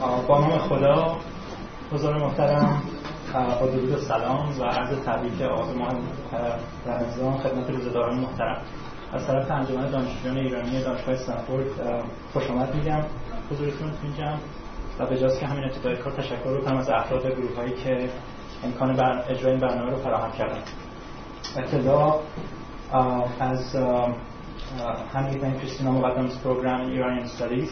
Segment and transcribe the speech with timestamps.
[0.00, 1.16] با نام خدا
[1.92, 2.82] حضور محترم
[3.60, 5.88] با درود سلام و عرض تبریک ما
[6.86, 8.62] رمضان خدمت روزداران محترم.
[9.12, 11.66] از طرف انجمن دانشجویان ایرانی دانشگاه استنفورد
[12.32, 13.02] خوش آمد میگم.
[13.50, 14.22] حضورتون تو
[14.98, 18.10] و به که همین ابتدای کار تشکر کنم از افراد گروه هایی که
[18.64, 20.62] امکان بر اجرای این برنامه رو فراهم کردن.
[21.56, 22.20] ابتدا
[23.40, 23.76] از
[25.14, 27.70] همین کریستینا مقدم پروگرام ایرانی استادیز.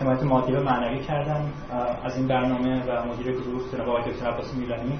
[0.00, 1.52] حمایت مادی و معنوی کردن.
[2.04, 4.98] از این برنامه و مدیر گروه جناب آقای دکتر عباس میلانی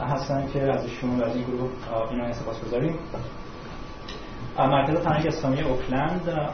[0.00, 1.70] هستن که از ایشون و از این گروه
[2.10, 2.98] بینا سپاس گذاریم.
[4.58, 6.50] مرکز فرهنگ اسلامی اوکلند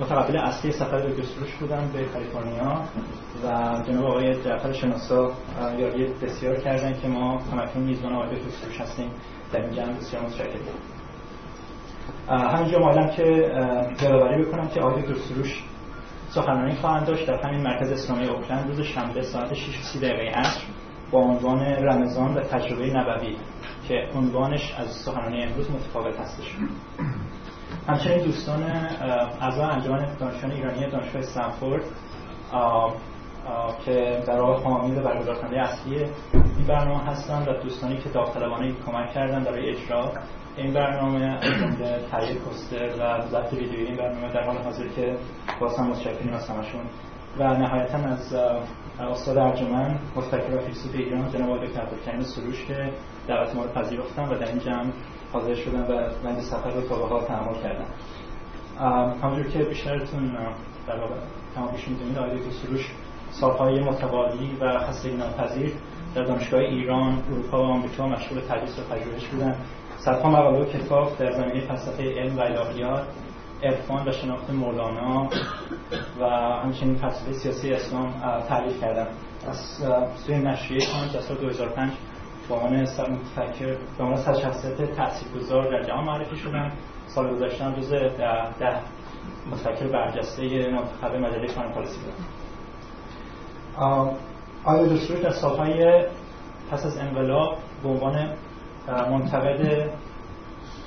[0.00, 2.82] متقبل اصلی سفر دکتر سروش بودن به کالیفرنیا
[3.44, 5.30] و جناب آقای جعفر شناسا
[5.78, 9.10] یاری بسیار کردن که ما کمکی میزبان آقای دکتر سروش هستیم.
[9.52, 10.60] در این جمع بسیار متشکرم.
[12.28, 13.22] همینجا مایلم که
[14.02, 15.62] یادآوری بکنم که آقای دکتر سروش
[16.34, 17.26] سخنرانی خواهند داشت.
[17.26, 20.60] در همین مرکز اسلامی اوکلند روز شنبه ساعت 6 دقیقه عصر
[21.10, 23.36] با عنوان رمضان و تجربه نبوی
[23.88, 26.56] که عنوانش از سخنرانی امروز متفاوت هستش
[27.88, 28.62] همچنین دوستان
[29.40, 31.84] اعضای انجمن دانشجویان ایرانی دانشگاه استنفورد
[33.84, 39.12] که در واقع حامی و برگزار اصلی این برنامه هستند و دوستانی که داوطلبانه کمک
[39.12, 40.12] کردن برای اجرا
[40.56, 41.40] این برنامه
[42.10, 45.16] تهیه پوستر و ضبط ویدیویی این برنامه در حال حاضر که
[45.60, 46.80] باز هم متشکریم از همشون.
[47.38, 48.34] و نهایتا از
[49.00, 52.92] استاد ارجمن مفتکر و فیلسوف ایران جناب آقای دکتر عبدالکریم سروش که
[53.28, 54.92] دعوت ما رو پذیرفتن و در این جمع
[55.32, 57.86] حاضر شدن و من سفر رو تا به حال کردم
[59.22, 60.36] همونجور که بیشترتون
[60.86, 61.14] در واقع
[61.54, 62.90] تمام پیش می‌دونید آقای دکتر سروش
[63.30, 65.72] سالهای متوالی و خستگی ناپذیر
[66.14, 69.56] در دانشگاه ایران اروپا و آمریکا مشغول تدریس و پژوهش بودن.
[70.04, 73.04] صدها مقاله و کتاب در زمینه فلسفه علم و الهیات
[73.62, 75.28] عرفان و شناخت مولانا
[76.20, 76.24] و
[76.64, 78.12] همچنین فلسفه سیاسی اسلام
[78.48, 79.06] تعریف کردم.
[79.48, 79.56] از
[80.16, 81.92] سوی نشریه کانت در سال 2005
[82.48, 86.72] با عنوان متفکر به عنوان صد شخصیت تاثیرگذار در جهان معرفی شدن
[87.06, 88.78] سال گذشته روز ده, ده
[89.50, 92.24] متفکر برجسته منتخب مجله کان پالیسی بودن
[94.64, 96.04] آیا دستور در سالهای
[96.70, 98.28] پس از انقلاب به عنوان
[98.88, 99.90] منتقد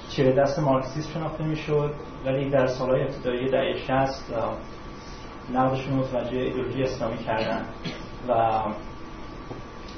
[0.10, 1.94] چیره دست مارکسیست شناخته می‌شد
[2.26, 4.34] ولی در سالهای ابتدایی دهه 60
[5.54, 7.66] نقدشون متوجه ایدئولوژی اسلامی کردن.
[8.28, 8.62] و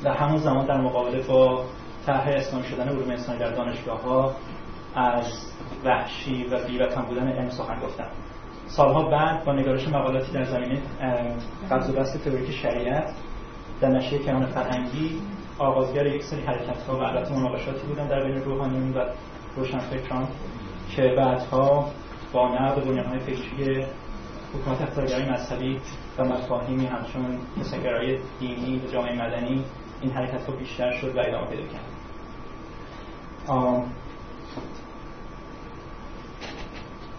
[0.03, 1.65] در همون زمان در مقابله با
[2.05, 4.35] طرح اسلامی شدن علوم انسانی در دانشگاه ها
[4.95, 5.25] از
[5.85, 8.07] وحشی و بیوطن بودن علم سخن گفتن.
[8.67, 10.81] سالها بعد با نگارش مقالاتی در زمینه
[11.71, 13.13] قبض و بست تئوریک شریعت
[13.81, 15.21] در نشریه کیهان فرهنگی
[15.59, 19.05] آغازگر یک سری حرکت ها و البته مناقشاتی بودن در بین روحانیون و
[19.55, 20.27] روشنفکران
[20.95, 21.91] که بعدها
[22.33, 23.85] با نقد بنیانهای فکری
[24.53, 25.79] حکومت اختیارگرای مذهبی
[26.17, 29.63] و مفاهیمی همچون کساگرایی دینی و جامعه مدنی
[30.01, 31.85] این حرکت ها بیشتر شد و ادامه پیدا کرد.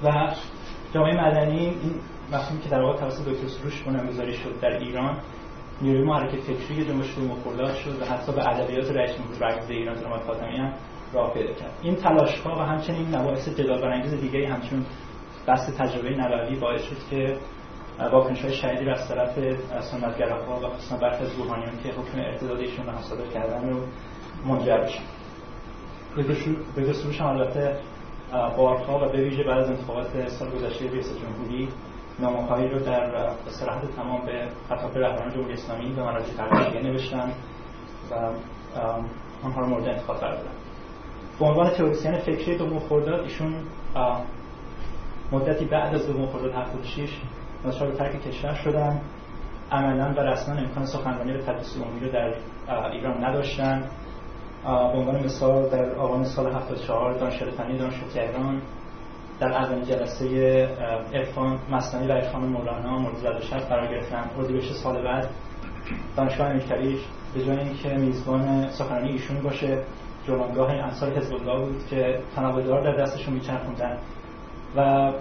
[0.04, 0.34] و
[0.94, 1.94] جامعه مدنی این
[2.32, 5.18] مفهومی که در واقع توسط دکتر سروش بنیانگذاری شد در ایران
[5.82, 10.20] نیروی محرک فکری جنبش رو مخولات شد و حتی به ادبیات رئیس جمهور ایران جناب
[10.20, 10.72] فاطمی هم
[11.12, 11.72] راه پیدا کرد.
[11.82, 14.86] این تلاش ها و همچنین مباحث جدال برانگیز دیگری همچون
[15.46, 17.36] بحث تجربه نبوی باعث شد که
[18.12, 19.38] واکنش های شدیدی از طرف
[19.80, 23.80] سنتگراها و خصوصا برخی از روحانیون که حکم ارتدادشون رو صادر کردن رو
[24.46, 25.02] منجر بشن
[26.16, 27.76] به هم البته
[28.56, 31.68] بارها و به ویژه بعد از انتخابات سال گذشته ریاست جمهوری
[32.20, 37.32] نامه‌هایی رو در صراحت تمام به خطاب رهبران جمهوری اسلامی به مراجع فرهنگی نوشتن
[38.10, 38.14] و
[39.44, 40.50] آنها رو مورد انتخاب قرار دادن.
[41.38, 43.54] به عنوان تئوریسین فکری دوم خرداد ایشون
[45.32, 47.20] مدتی بعد از دوم خرداد 76
[47.64, 49.00] ناچار به ترک کشور شدن.
[49.72, 52.34] عملا و رسما امکان سخنرانی به تدریس عمومی رو در
[52.92, 53.84] ایران نداشتن.
[54.64, 58.62] به عنوان مثال در آبان سال 74 دانشگاه فنی دانشگاه تهران
[59.40, 60.68] در اولین جلسه
[61.14, 64.30] عرفان مصنوی و عرفان مولانا مورد زد شب قرار گرفتن.
[64.38, 65.28] اردیبهشت سال بعد.
[66.16, 66.98] دانشگاه امیرکبیر
[67.34, 69.78] به جای اینکه میزبان سخنرانی ایشون باشه
[70.26, 73.98] جولانگاه انصار حزب بود که تنابدار در دستشون میچرخوندن.
[74.76, 75.12] و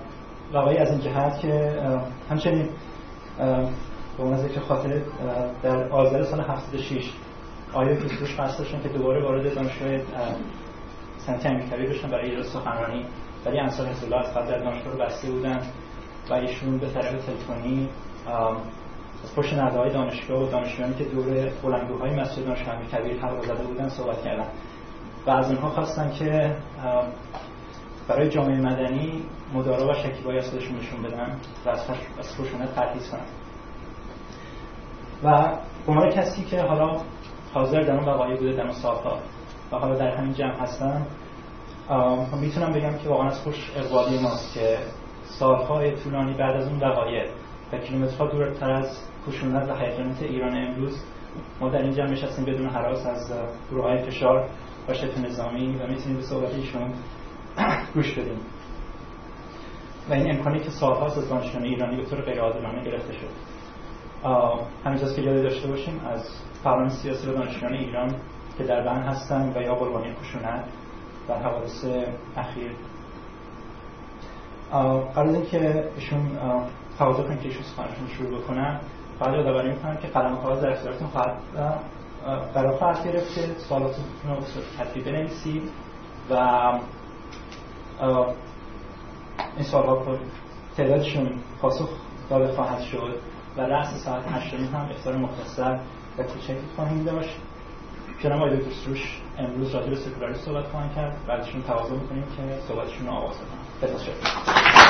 [0.53, 1.81] وقایی از این جهت که
[2.29, 2.69] همچنین
[4.17, 5.01] به عنوان ذکر خاطر
[5.63, 7.11] در آذر سال 76
[7.73, 7.95] آیا
[8.37, 9.97] قصد داشتن که دوباره وارد دانشگاه
[11.17, 13.05] سنتی امیرکبیر بشن برای ایجاد سخنرانی.
[13.45, 15.61] ولی انصار الله از قبل در دانشگاه بسته بودن
[16.29, 17.89] و ایشون به طریق تلفنی
[19.23, 23.89] از پشت های دانشگاه و دانشجویانی که دور بلندگوهای مسجد دانشگاه امیرکبیر حلقه زده بودن
[23.89, 24.47] صحبت کردن.
[25.25, 26.55] و از اونها خواستن که
[28.07, 33.25] برای جامعه مدنی مدارا و شکیبایی از خودشون نشون بدن و از خشونت پرهیز کنن.
[35.23, 35.57] و
[35.87, 37.01] به کسی که حالا
[37.53, 38.75] حاضر در اون وقایع بوده در اون
[39.71, 41.05] و حالا در همین جمع هستم
[42.41, 44.77] می‌تونم بگم که واقعا از خوش اقبالی ماست که
[45.23, 47.29] سالهای طولانی بعد از اون وقایع
[47.73, 48.97] و کیلومترها دورتر از
[49.27, 51.03] خشونت و هیجانات ایران امروز
[51.61, 53.31] ما در این جمع نشستیم بدون حراس از
[53.71, 54.49] گروه های فشار
[54.89, 56.93] و شبه نظامی و می‌تونیم به صحبت ایشون
[57.93, 58.39] گوش بدیم.
[60.09, 63.29] و این امکانی که سالها از دانشجویان ایرانی به طور غیر عادلانه گرفته شد.
[64.85, 66.29] همینجاست که یاد داشته باشیم از
[66.63, 68.15] فعالان سیاسی و دانشجویان ایران
[68.57, 70.63] که در بند هستن و یا قربانی خشونت
[71.29, 71.85] در حوادث
[72.37, 72.71] اخیر.
[75.15, 76.37] قبل اینکه ایشون
[76.99, 78.79] تقاضا کنیم که ایشون سخنشون شروع بکنن.
[79.19, 81.33] فقط یادآوری می‌کنم که قلم کاغذ در اختیارتون خواهد
[82.53, 84.35] برای خواهد گرفت که سوالاتتون رو
[84.77, 85.63] ترتیب بنویسید
[86.29, 86.35] و
[89.57, 90.19] این سوالات
[90.77, 91.29] تعدادشون
[91.61, 91.89] پاسخ
[92.29, 93.19] داده خواهد شد
[93.57, 95.79] و رأس ساعت 8 هم افتار مختصر
[96.17, 97.37] و کوچکی خواهیم داشت.
[98.23, 101.25] جناب آقای دکتر سروش امروز راجع به سکولاریسم صحبت خواهند کرد.
[101.27, 104.88] بعدشون تقاضا می‌کنیم که صحبتشون رو آغاز کنن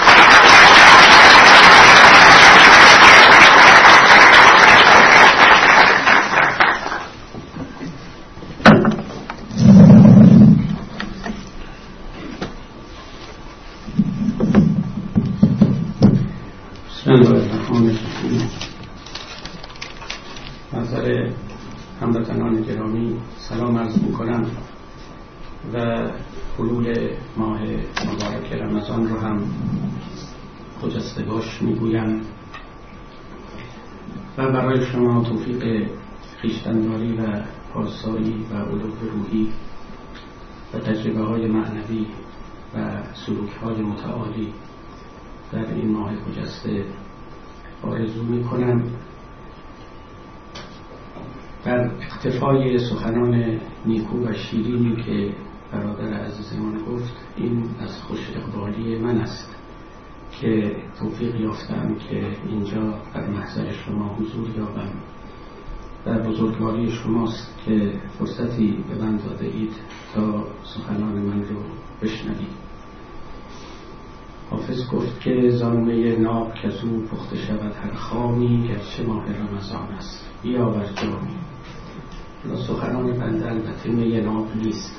[31.61, 32.21] می‌گویم.
[34.37, 35.87] و برای شما توفیق
[36.41, 37.41] خیشتنداری و
[37.73, 39.49] پاسایی و علوم روحی
[40.73, 42.05] و تجربه های معنوی
[42.75, 44.53] و سلوک های متعالی
[45.51, 46.85] در این ماه خجسته
[47.83, 48.83] آرزو می کنم
[51.65, 55.35] در اقتفای سخنان نیکو و شیرینی که
[55.71, 59.58] برادر عزیزمان گفت این از خوش اقبالی من است.
[60.41, 64.89] که توفیق یافتم که اینجا در محضر شما حضور یابم.
[66.05, 69.73] در بزرگواری شماست که فرصتی به من داده اید
[70.13, 71.55] تا سخنان من رو
[72.01, 72.69] بشنوید.
[74.49, 80.25] حافظ گفت که زانوی ناب کزو پخته شود هر خامی گرچه ماه رمضان است.
[80.43, 81.39] بیاور جامی
[82.67, 84.95] سخنان بنده البته می ناب نیست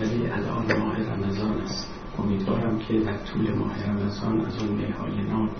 [0.00, 1.93] ولی الان ماه رمضان است.
[2.18, 5.50] امیدوارم که در طول ماه رمضان از اون میهای نام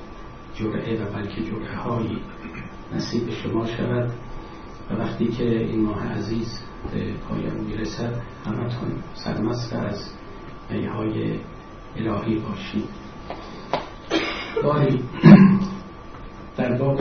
[0.55, 2.19] جرعه و بلکه جرعه هایی
[2.95, 4.11] نصیب شما شود
[4.91, 6.61] و وقتی که این ماه عزیز
[6.93, 10.11] به پایان می‌رسد همتون سرمست از
[10.71, 11.39] میهای
[11.97, 12.89] الهی باشید.
[14.65, 15.03] باری
[16.57, 17.01] در باب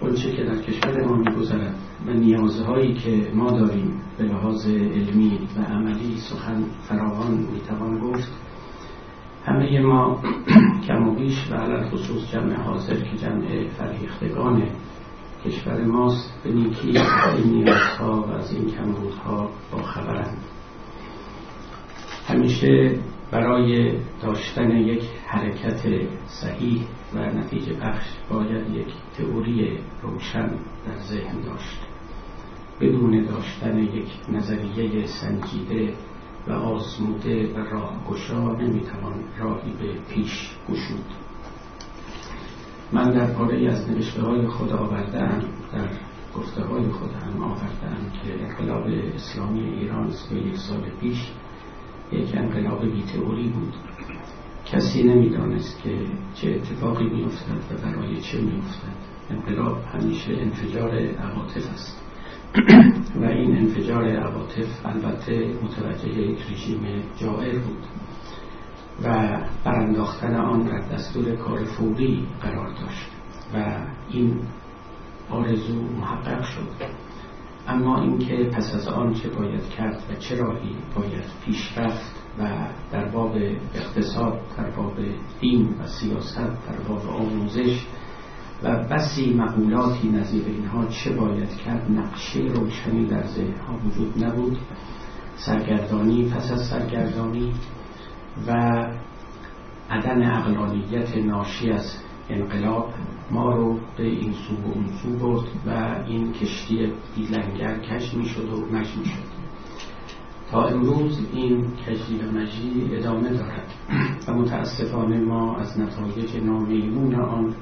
[0.00, 1.74] اونچه که در کشور ما میگذرد
[2.06, 8.32] و نیازهایی که ما داریم به لحاظ علمی و عملی سخن فراوان می‌توان گفت
[9.46, 10.22] همه ما
[10.86, 14.62] کم و بیش و علال خصوص جمع حاضر که جمع فریختگان
[15.44, 20.38] کشور ماست به نیکی از این نیازها و از این کمبودها با خبرند.
[22.28, 22.98] همیشه
[23.30, 23.92] برای
[24.22, 25.82] داشتن یک حرکت
[26.26, 26.82] صحیح
[27.14, 28.88] و نتیجه بخش باید یک
[29.18, 30.48] تئوری روشن
[30.86, 31.80] در ذهن داشت.
[32.80, 35.94] بدون داشتن یک نظریه سنجیده
[36.48, 41.04] و آزموده و راهگشا نمی‌توان راهی به پیش گشود.
[42.92, 45.40] من در پاره از نوشته های خود آوردم
[45.72, 45.88] در
[46.36, 51.30] گفته های خود هم آوردم که انقلاب اسلامی ایران به یک سال پیش
[52.12, 53.74] یک انقلاب بی تئوری بود.
[54.66, 55.98] کسی نمی‌دانست که
[56.34, 58.98] چه اتفاقی میافتد و برای چه میافتد.
[59.30, 62.07] انقلاب همیشه انفجار عواطف است.
[63.20, 67.84] و این انفجار عواطف البته متوجه یک رژیم جائر بود
[69.04, 73.10] و برانداختن آن در دستور کار فوری قرار داشت
[73.54, 74.40] و این
[75.30, 76.68] آرزو محقق شد.
[77.68, 82.68] اما اینکه پس از آن چه باید کرد و چه راهی باید پیش رفت و
[82.92, 83.36] در باب
[83.74, 84.96] اقتصاد در باب
[85.40, 87.86] دین و سیاست در باب آموزش
[88.62, 94.58] و بسی مقولاتی نظیر اینها چه باید کرد نقشه روشنی در ذهنها وجود نبود.
[95.36, 97.52] سرگردانی پس از سرگردانی
[98.46, 98.52] و
[99.90, 101.96] عدم اقلانیت ناشی از
[102.30, 102.94] انقلاب
[103.30, 108.24] ما رو به این سو و اون سو برد و این کشتی دیلنگر کش می
[108.24, 109.38] شد و مش می شد
[110.50, 113.74] تا امروز این کشتی و مجی ادامه دارد
[114.28, 117.54] و متاسفانه ما از نتایج نامیمون آن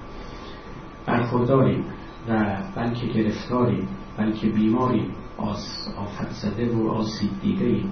[1.07, 1.85] برخورداریم
[2.29, 5.11] و بلکه گرفتاری بلکه بیماری
[5.97, 7.85] آفت زده و آسیب دیده ای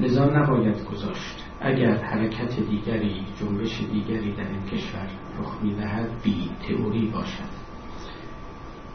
[0.00, 1.44] لذا نباید گذاشت.
[1.60, 5.08] اگر حرکت دیگری جنبش دیگری در این کشور
[5.40, 7.54] رخ می‌دهد بی تئوری باشد.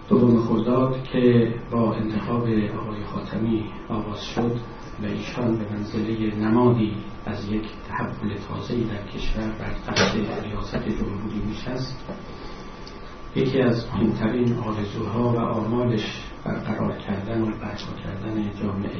[0.09, 2.47] دوم خرداد که با انتخاب
[2.79, 4.59] آقای خاتمی آغاز شد
[5.03, 6.93] و ایشان به منزله نمادی
[7.25, 12.05] از یک تحول تازه‌ای در کشور بر تخت ریاست جمهوری میشست
[13.35, 18.99] یکی از مهمترین آرزوها و آمالش برقرار کردن و برپا کردن جامعه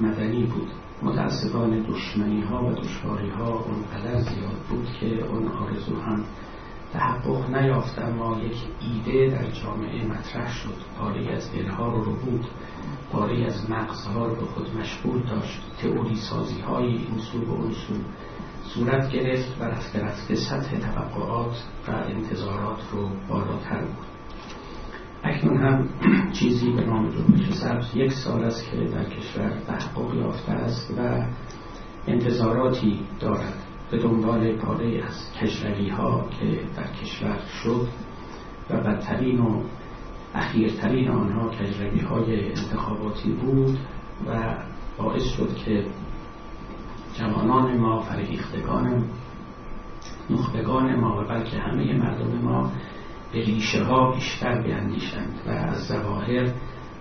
[0.00, 0.68] مدنی بود.
[1.02, 6.24] متاسفانه دشمنی ها و دشواری ها اونقدر زیاد بود که اون آرزو هم
[6.92, 10.74] تحقق نیافت اما یک ایده در جامعه مطرح شد.
[10.98, 12.46] پاره از دلها رو رو بود.
[13.12, 15.60] پاره از مغزها رو به خود مشغول داشت.
[15.82, 17.72] تئوری سازی های این سو و اون
[18.74, 24.06] صورت گرفت و رفته رفته سطح توقعات و انتظارات رو بالاتر بود.
[25.24, 25.88] اکنون هم
[26.38, 31.24] چیزی به نام جنبش سبز یک سال است که در کشور تحقق یافته است و
[32.06, 33.54] انتظاراتی دارد.
[33.90, 37.88] به دنبال پاره از کشوری ها که در کشور شد
[38.70, 39.62] و بدترین و
[40.34, 43.78] اخیرترین آنها کجروی های انتخاباتی بود
[44.26, 44.56] و
[44.98, 45.84] باعث شد که
[47.18, 49.04] جوانان ما فرهیختگان
[50.30, 52.72] نخبگان ما و بلکه همه مردم ما
[53.32, 56.52] به ریشه ها بیشتر بیاندیشند و از ظواهر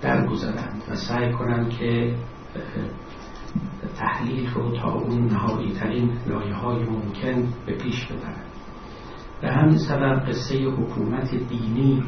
[0.01, 2.15] درگذرند و سعی کنند که
[3.97, 8.51] تحلیل رو تا اون نهایی ترین لایه های ممکن به پیش ببرند.
[9.41, 12.03] به همین سبب قصه حکومت دینی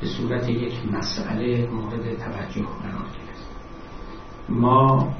[0.00, 3.50] به صورت یک مسئله مورد توجه قرار گرفت.
[4.48, 5.14] ما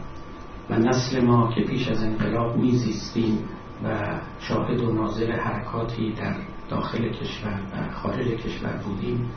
[0.70, 3.38] و نسل ما که پیش از انقلاب میزیستیم
[3.84, 6.36] و شاهد و ناظر حرکاتی در
[6.70, 9.30] داخل کشور و خارج کشور بودیم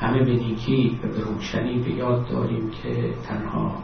[0.00, 3.82] همه به نیکی و به روشنی به یاد داریم که تنها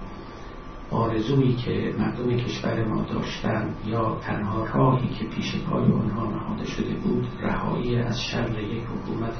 [0.90, 6.94] آرزویی که مردم کشور ما داشتند یا تنها راهی که پیش پای آنها نهاده شده
[6.94, 9.34] بود رهایی از شر یک حکومت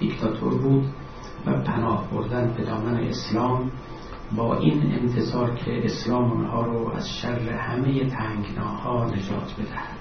[0.00, 0.84] دیکتاتور بود
[1.46, 3.70] و پناه بردن به دامن اسلام
[4.36, 9.98] با این انتظار که اسلام آنها رو از شر همه تنگناها نجات بدهد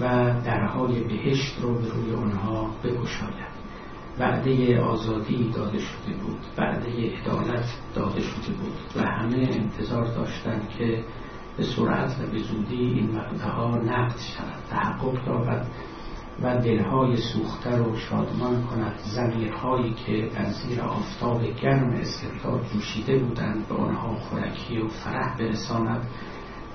[0.00, 3.52] و درهای بهشت رو به روی آنها بگشاید.
[4.18, 11.04] وعده آزادی داده شده بود وعده عدالت داده شده بود و همه انتظار داشتند که
[11.56, 15.66] به سرعت و به زودی این وعده ها نقد شود تحقق یابد.
[16.42, 18.98] و دلهای سوخته رو شادمان کند.
[19.04, 26.06] زمیرهایی که در زیر آفتاب گرم استبداد جوشیده بودند به آنها خورکی و فرح برساند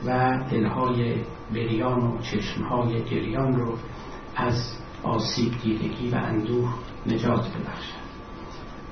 [0.06, 1.16] و دلهای
[1.54, 3.74] بریان و چشمهای گریان رو
[4.36, 6.74] از آسیب دیدگی و اندوه
[7.06, 8.08] نجات ببخشد.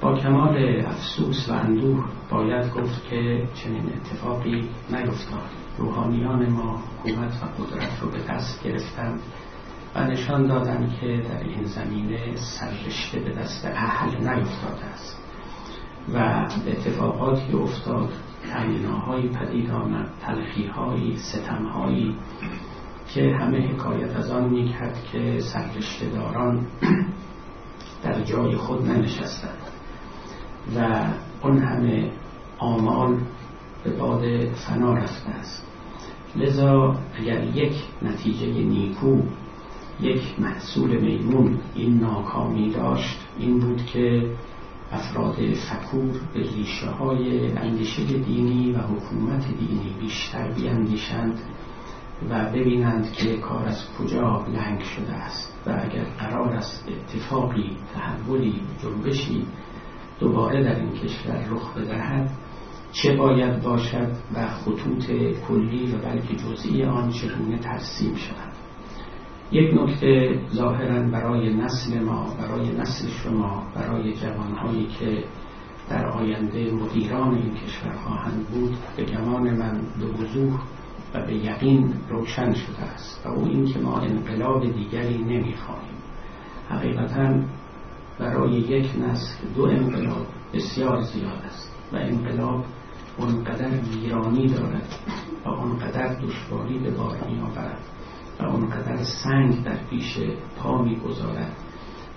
[0.01, 5.49] با کمال افسوس و اندوه باید گفت که چنین اتفاقی نیفتاد.
[5.77, 9.19] روحانیان ما حکومت و قدرت رو به دست گرفتند.
[9.95, 15.17] و نشان دادن که در این زمینه سررشته به دست اهل نیفتاده است
[16.13, 16.17] و
[16.67, 18.09] اتفاقاتی افتاد
[18.53, 22.15] تنگناهایی پدید آمد تلخیهایی ستمهایی
[23.07, 26.67] که همه حکایت از آن می‌کرد که سررشته داران
[28.03, 29.57] در جای خود ننشستند
[30.75, 31.07] و
[31.43, 32.11] اون همه
[32.57, 33.17] آمال
[33.83, 34.23] به باد
[34.53, 35.67] فنا رفته است.
[36.35, 39.21] لذا اگر یک نتیجه نیکو
[40.01, 44.29] یک محصول میمون این ناکامی داشت این بود که
[44.91, 51.39] افراد فکور به ریشه های اندیشه دینی و حکومت دینی بیشتر بیاندیشند
[52.29, 58.61] و ببینند که کار از کجا لنگ شده است و اگر قرار است اتفاقی تحولی
[58.83, 59.45] جنبشی
[60.19, 62.31] دوباره در این کشور رخ بدهد
[62.91, 65.05] چه باید باشد و خطوط
[65.47, 68.54] کلی و بلکه جزئی آن چگونه ترسیم شود.
[69.51, 75.23] یک نکته ظاهرا برای نسل ما برای نسل شما برای جوانهایی که
[75.89, 80.59] در آینده مدیران این کشور خواهند بود به گمان من به وضوح
[81.13, 85.95] و به یقین روشن شده است و او این که ما انقلاب دیگری نمی‌خواهیم.
[86.69, 87.39] حقیقتا
[88.19, 92.65] برای یک نسل دو انقلاب بسیار زیاد است و انقلاب
[93.17, 94.95] اونقدر ویرانی دارد
[95.45, 97.41] و اونقدر دشواری به بار می
[98.39, 100.19] و اونقدر سنگ در پیش
[100.57, 101.55] پا می‌گذارد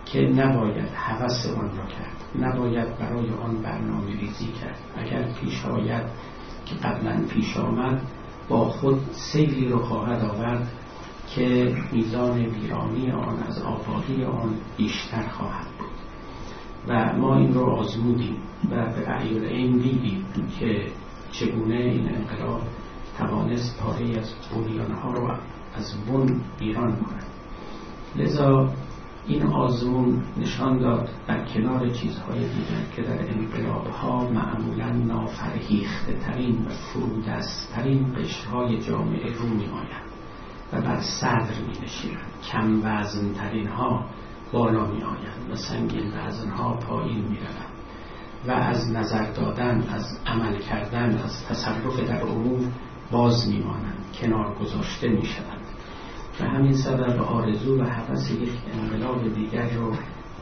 [0.05, 2.25] که نباید حوث آن را کرد.
[2.39, 4.79] نباید برای آن برنامه ریزی کرد.
[4.97, 6.03] اگر پیش آید
[6.67, 8.03] که قبلا پیش آمد
[8.49, 10.73] با خود سیلی رو خواهد آورد
[11.35, 15.89] که میزان ویرانی آن از آبادی آن بیشتر خواهد بود.
[16.89, 18.37] و ما این رو آزمودیم
[18.71, 20.27] و به این دیدیم
[20.59, 20.87] که
[21.33, 22.61] چگونه این انقلاب
[23.19, 25.37] توانست پاره از بنیانها رو
[25.79, 27.25] از بن ایران کند
[28.17, 28.73] لذا
[29.27, 36.67] این آزمون نشان داد در کنار چیزهای دیگر که در انقلاب ها معمولا نافرهیخته ترین
[36.67, 40.09] و فرودست ترین قشرهای جامعه رو می آیند
[40.73, 44.05] و بر صدر می نشیند کم وزن ترین ها
[44.53, 47.79] بالا می آیند و سنگین وزن ها پایین می روند
[48.47, 52.73] و از نظر دادن از عمل کردن از تصرف در امور
[53.11, 55.58] باز می مانند کنار گذاشته می شوند
[56.41, 59.93] و همین سبب آرزو و حوث یک انقلاب دیگر رو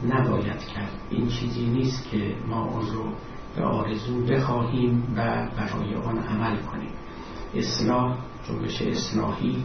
[0.04, 0.92] نباید کرد.
[1.10, 3.12] این چیزی نیست که ما اون رو
[3.56, 6.90] به آرزو بخواهیم و برای آن عمل کنیم.
[7.54, 9.64] اصلاح جنبش اصلاحی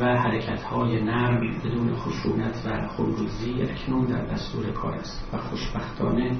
[0.00, 6.36] و حرکت های نرم بدون خشونت و خروزی اکنون در دستور کار است و خوشبختانه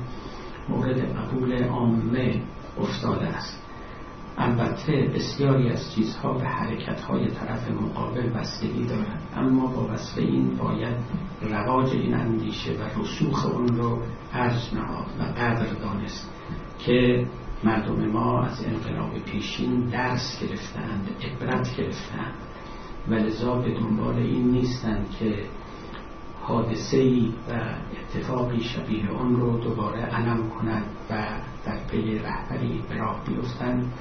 [0.69, 2.43] مورد قبول عامه
[2.81, 3.64] افتاده است.
[4.39, 10.97] البته بسیاری از چیزها به حرکتهای طرف مقابل بستگی دارد اما با وصف این باید
[11.43, 13.99] رواج این اندیشه و رسوخ اون رو
[14.33, 16.31] ارج نهاد و قدر دانست
[16.79, 17.27] که
[17.65, 22.35] مردم ما از انقلاب پیشین درس گرفتند عبرت گرفتند
[23.09, 25.45] و لذا به دنبال این نیستند که
[26.43, 27.53] حادثه و
[28.01, 31.15] اتفاقی شبیه آن رو دوباره علم کند و
[31.67, 33.93] در پی رهبری به بیفتند.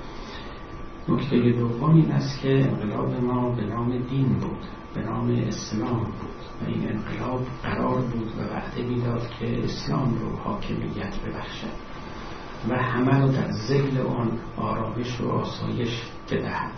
[1.10, 6.44] نکته دوم این است که انقلاب ما به نام دین بود به نام اسلام بود
[6.62, 11.94] و این انقلاب قرار بود و وعده می‌داد که اسلام رو حاکمیت ببخشد
[12.70, 16.72] و همه رو در زیل آن آرامش و آسایش بدهد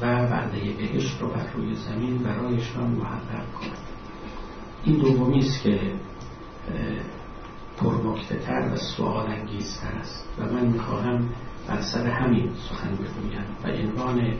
[0.00, 3.78] و وعده بهشت رو بر روی زمین برایشان محقق کند.
[4.84, 5.80] این دومی است که
[7.76, 11.28] پرمکتتر و سوال انگیزتر است و من می‌خواهم
[11.68, 14.34] بر سر همین سخن بگویم و عنوان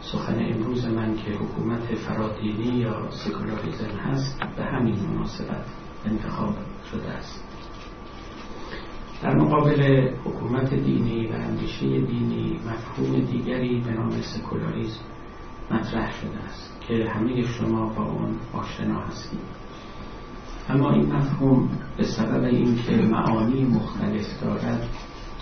[0.00, 5.64] سخن امروز من که حکومت فرادینی یا سکولاریزم هست به همین مناسبت
[6.06, 6.54] انتخاب
[6.90, 7.44] شده است.
[9.22, 15.00] در مقابل حکومت دینی و اندیشه دینی مفهوم دیگری به نام سکولاریزم
[15.70, 19.62] مطرح شده است که همه شما با آن آشنا هستید.
[20.68, 24.88] اما این مفهوم به سبب اینکه معانی مختلف دارد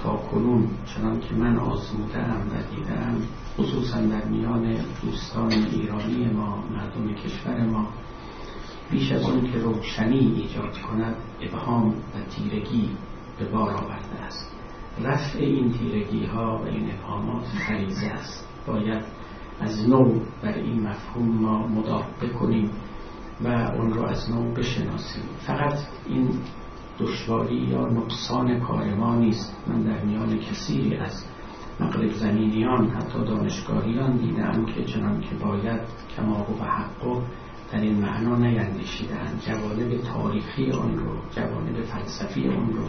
[0.02, 3.16] تا کنون چنان که من آزمودم و دیدم
[3.58, 7.88] خصوصا در میان دوستان ایرانی ما مردم کشور ما
[8.90, 12.90] بیش از اون که روشنی ایجاد کند ابهام و تیرگی
[13.38, 14.50] به بار آورده است.
[15.02, 18.48] رفع این تیرگی ها و این ابهامات فریزه است.
[18.66, 19.04] باید
[19.60, 22.70] از نو بر این مفهوم ما مدافع کنیم
[23.44, 25.22] و اون رو از نو بشناسیم.
[25.46, 26.30] فقط این
[27.00, 29.56] دشواری یا نقصان کار ما نیست.
[29.66, 31.24] من در میان کسی از
[31.80, 35.80] مغرب زمینیان حتی دانشگاهیان دیدم که چنان که باید
[36.16, 37.22] کما و حق
[37.72, 42.84] در این معنا نیندیشیدند جوانب تاریخی آن رو جوانب فلسفی آن رو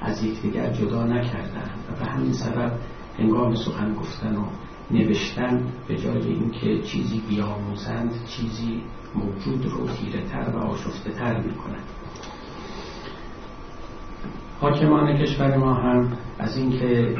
[0.00, 2.72] از یکدیگر جدا نکردند و به همین سبب
[3.18, 4.44] هنگام سخن گفتن و
[4.90, 8.82] نوشتن به جای اینکه چیزی بیاموزند چیزی
[9.14, 11.52] موجود رو تیره تر و آشفته تر می
[14.60, 17.14] حاکمان کشور ما هم از اینکه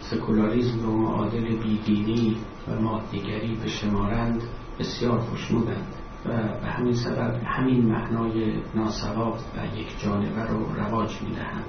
[0.00, 2.36] سکولاریزم رو معادل بیدینی
[2.68, 4.42] و مادیگری به شمارند
[4.78, 5.94] بسیار خوشنودند
[6.26, 6.28] و
[6.60, 11.64] به همین سبب همین معنای ناسواب و یک جانبه رو رواج می‌دهند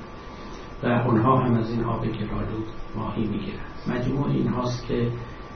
[0.84, 3.72] و اونها هم از این آب گرالود ماهی می‌گیرند.
[3.88, 5.12] مجموع این هاست که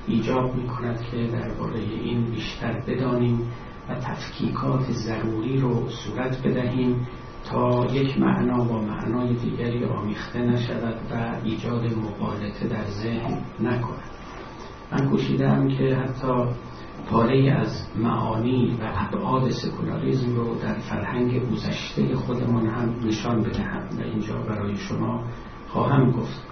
[0.08, 3.52] ایجاب می کند که درباره این بیشتر بدانیم
[3.90, 7.08] و تفکیکات ضروری رو صورت بدهیم
[7.52, 14.10] تا یک معنا با معنای دیگری آمیخته نشود و ایجاد مقالطه در ذهن نکند.
[14.92, 16.46] من کوشیدم که حتی
[17.12, 24.02] پاره از معانی و ابعاد سکولاریزم رو در فرهنگ گذشته خودمان هم نشان بدهم و
[24.02, 25.24] اینجا برای شما
[25.68, 26.48] خواهم گفت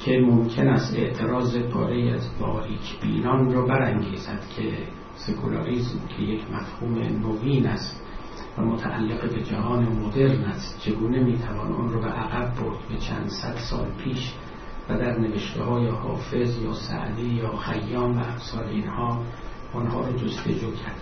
[0.00, 4.72] که ممکن است اعتراض پاره از باریک بینان رو برانگیزد که
[5.14, 8.05] سکولاریزم که یک مفهوم نوین است
[8.58, 10.80] و متعلق به جهان مدرن است.
[10.80, 14.32] چگونه می‌توان آن رو به عقب برد؟ به چند صد سال پیش
[14.88, 19.20] و در نوشته های حافظ یا سعدی یا خیام و افسار اینها
[19.74, 21.00] آنها رو جستجو کرد.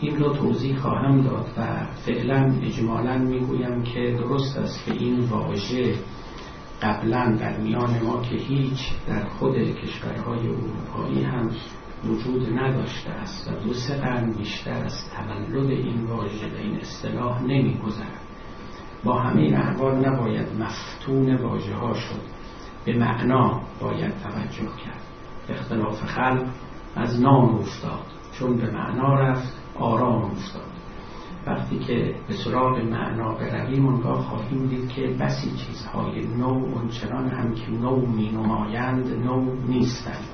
[0.00, 5.94] این رو توضیح خواهم داد و فعلا اجمالا می‌گویم که درست است که این واژه
[6.82, 11.50] قبلا در میان ما که هیچ در خود کشورهای اروپایی هم
[12.06, 17.42] وجود نداشته است و دو سه قرن بیشتر از تولد این واژه و این اصطلاح
[17.42, 18.20] نمیگذرد.
[19.04, 22.20] با همه این احوال نباید مفتون واژه ها شد.
[22.84, 25.00] به معنا باید توجه کرد.
[25.48, 26.46] اختلاف خلق
[26.96, 28.06] از نام افتاد
[28.38, 30.74] چون به معنا رفت آرام افتاد.
[31.46, 37.54] وقتی که به سراغ معنا برویم اونگاه خواهیم دید که بسی چیزهای نو اونچنان هم
[37.54, 40.33] که نو می نمایند نو نیستند.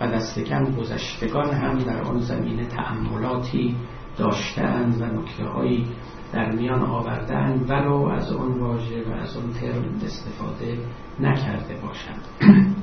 [0.00, 3.76] و دست کم گذشتگان هم در آن زمینه تأملاتی
[4.18, 5.86] داشتند و نکته هایی
[6.32, 10.78] در میان آوردن ولو از آن واژه و از آن ترم استفاده
[11.20, 12.24] نکرده باشند.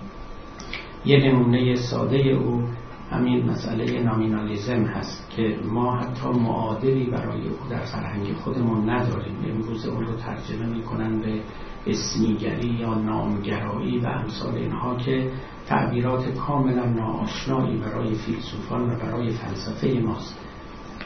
[1.05, 2.63] یه نمونه ساده او
[3.11, 9.35] همین مسئله نامینالیزم هست که ما حتی معادلی برای او در فرهنگ خودمون نداریم.
[9.49, 11.41] امروز اون رو ترجمه می‌کنن به
[11.87, 15.31] اسمیگری یا نامگرایی و امثال اینها که
[15.67, 20.39] تعبیرات کاملا ناآشنایی برای فیلسوفان و برای فلسفه ماست.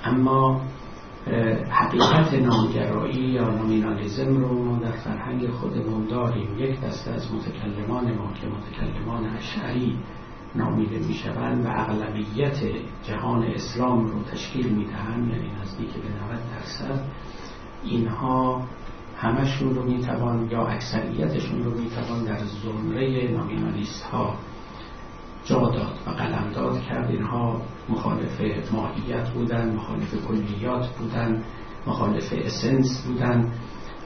[0.03, 0.61] اما
[1.69, 6.59] حقیقت نامگرایی یا نامینالیزم رو ما در فرهنگ خودمون داریم.
[6.59, 9.97] یک دسته از متکلمان ما که متکلمان اشعری
[10.55, 12.57] نامیده می‌شوند و اغلبیت
[13.03, 16.99] جهان اسلام رو تشکیل می‌دهند یعنی نزدیک به 90 درصد
[17.83, 18.61] اینها
[19.17, 24.35] همشون رو می‌توان یا اکثریتشون رو می‌توان در زمره نامینالیست ها
[25.45, 27.11] جا داد و قلمداد کرد.
[27.11, 31.43] اینها مخالف ماهیت بودن مخالف کلیات بودن
[31.87, 33.51] مخالف اسنس بودن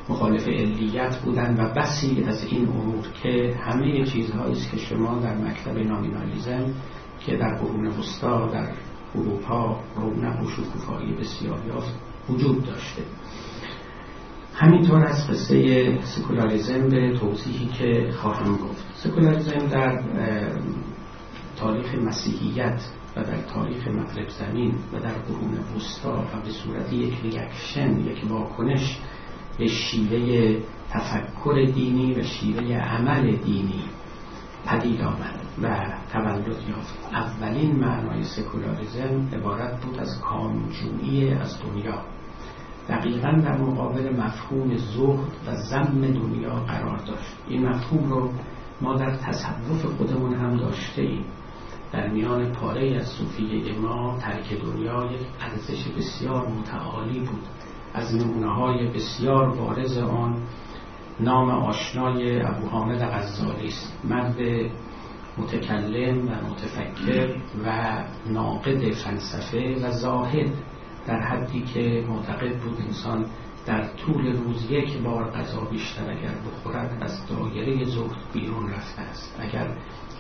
[0.10, 5.38] مخالف علیت بودن و بسی از این امور که همه چیزهایی است که شما در
[5.38, 6.74] مکتب نامینالیزم
[7.26, 8.68] که در قرون وسطا در
[9.16, 11.96] اروپا رونق و شکوفایی بسیار یافت
[12.30, 13.02] وجود داشته.
[14.62, 18.86] همینطور از قصه سکولاریزم به توضیحی که خواهم گفت.
[18.96, 20.04] سکولاریزم در
[21.58, 22.82] تاریخ مسیحیت
[23.16, 28.32] و در تاریخ مغرب زمین و در قرون وسطا و به صورت یک reaction یک
[28.32, 29.00] واکنش
[29.58, 30.58] به شیوه
[30.90, 33.84] تفکر دینی و شیوه عمل دینی
[34.66, 35.68] پدید آمد و
[36.14, 37.14] تولد یافت.
[37.14, 42.02] اولین معنای سکولاریزم عبارت بود از کامجویی از دنیا.
[42.90, 47.36] دقیقا در مقابل مفهوم زهد و ذم دنیا قرار داشت.
[47.48, 48.30] این مفهوم رو
[48.82, 51.26] ما در تصوف خودمون هم داشته ایم.
[51.92, 57.44] در میان پاره از صوفیه ما ترک دنیا یک ارزش بسیار متعالی بود.
[57.94, 60.38] از نمونه های بسیار بارز آن
[61.20, 64.00] نام آشنای ابو حامد غزالی است.
[64.04, 64.38] مرد
[65.38, 67.98] متکلم و متفکر و
[68.30, 70.52] ناقد فلسفه و زاهد.
[71.08, 73.26] در حدی که معتقد بود انسان
[73.66, 79.36] در طول روز یک بار غذا بیشتر اگر بخورد از دایره زهد بیرون رفته است.
[79.40, 79.68] اگر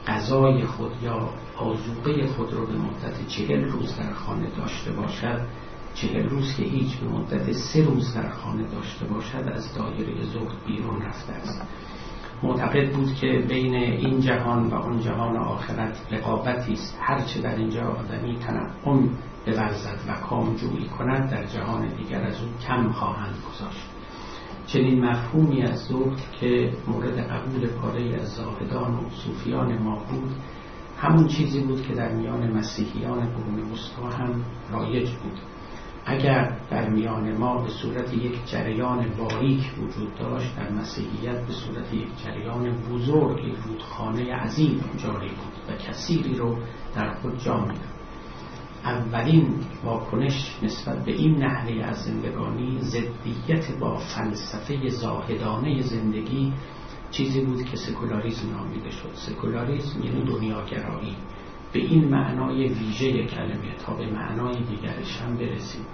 [0.08, 5.42] غذای خود یا آزوقه خود رو به مدت چهل روز در خانه داشته باشد
[5.94, 10.66] چهل روز که هیچ به مدت سه روز در خانه داشته باشد از دایره زهد
[10.68, 11.62] بیرون رفته است.
[12.44, 16.98] معتقد بود که بین این جهان و اون جهان آخرت رقابتی است.
[17.02, 19.10] هرچه در اینجا آدمی تنقم
[19.46, 23.88] بورزد و کامجویی کند در جهان دیگر از او کم خواهند گذاشت.
[24.68, 30.32] چنین مفهومی از زهد که مورد قبول پاره از زاهدان و صوفیان ما بود
[30.98, 35.40] همون چیزی بود که در میان مسیحیان قرون وسطا هم رایج بود.
[36.06, 41.94] اگر در میان ما به صورت یک جریان باریک وجود داشت در مسیحیت به صورت
[41.94, 46.58] یک جریان بزرگ رودخانه عظیم جاری بود و کثیری رو
[46.96, 47.92] در خود جا می‌داد.
[48.84, 56.54] اولین واکنش نسبت به این نحوه از زندگانی ضدیت با فلسفه زاهدانه زندگی
[57.12, 59.12] چیزی بود که سکولاریزم نامیده شد.
[59.14, 61.16] سکولاریزم یعنی دنیاگرایی.
[61.74, 65.86] به این معنای ویژه کلمه تا به معنای دیگرش هم برسیم.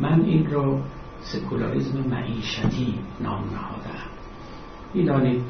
[0.00, 0.80] من این رو
[1.20, 4.10] سکولاریزم معیشتی نام نهادم.
[4.94, 5.42] می‌دانید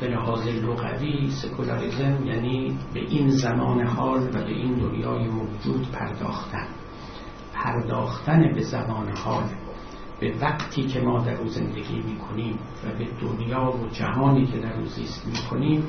[0.00, 6.66] به لحاظ لغوی سکولاریزم یعنی به این زمان حال و به این دنیای موجود پرداختن.
[7.54, 9.44] پرداختن به زمان حال
[10.20, 14.58] به وقتی که ما در او زندگی می کنیم و به دنیا و جهانی که
[14.58, 15.82] در او زیست می کنیم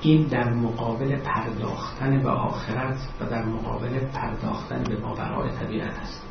[0.00, 6.26] این در مقابل پرداختن به آخرت و در مقابل پرداختن به ماورای طبیعت است.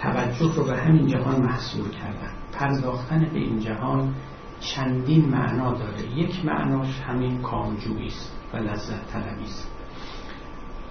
[0.00, 2.32] توجه رو به همین جهان محصول کردن.
[2.52, 4.14] پرداختن به این جهان
[4.60, 6.18] چندین معنا داره.
[6.18, 9.70] یک معناش همین کامجویی است و لذت طلبی است.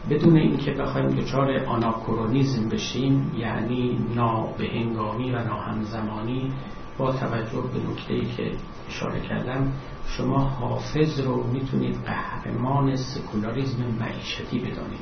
[0.09, 6.51] بدون اینکه بخوایم دچار آناکرونیزم بشیم یعنی نابهنگامی و ناهمزمانی
[6.97, 8.51] با توجه به نکته که
[8.89, 9.71] اشاره کردم
[10.07, 14.99] شما حافظ رو می‌تونید قهرمان سکولاریزم معیشتی بدانید.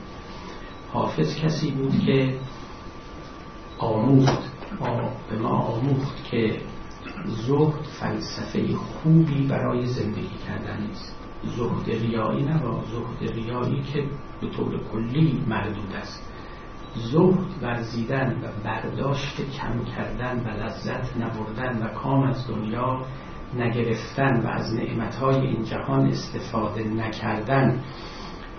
[0.93, 2.37] حافظ کسی بود که
[3.79, 4.43] آموخت
[5.29, 6.61] به ما آموخت که
[7.25, 12.59] زهد فلسفه خوبی برای زندگی کردن است زهد ریایی نه
[12.91, 14.03] زهد ریایی که
[14.41, 16.32] به طور کلی مردود است.
[16.95, 23.05] زهد ورزیدن و برداشت کم کردن و لذت نبردن و کام از دنیا
[23.57, 27.83] نگرفتن و از نعمتهای این جهان استفاده نکردن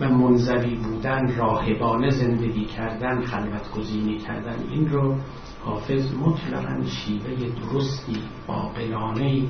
[0.01, 5.17] و منزوی بودن راهبانه زندگی کردن خلوت گزینی کردن این رو
[5.65, 8.17] حافظ مطلقا شیوه درستی
[8.49, 9.43] عاقلانه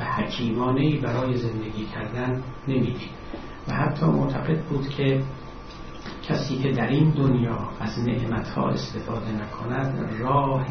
[0.00, 3.10] و حکیمانه برای زندگی کردن نمی‌دید
[3.68, 5.22] و حتی معتقد بود که
[6.28, 10.66] کسی که در این دنیا از نعمتها استفاده نکند راه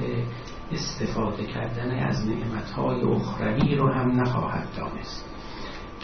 [0.71, 5.25] استفاده کردن از نعمتهای اخروی رو هم نخواهد دانست.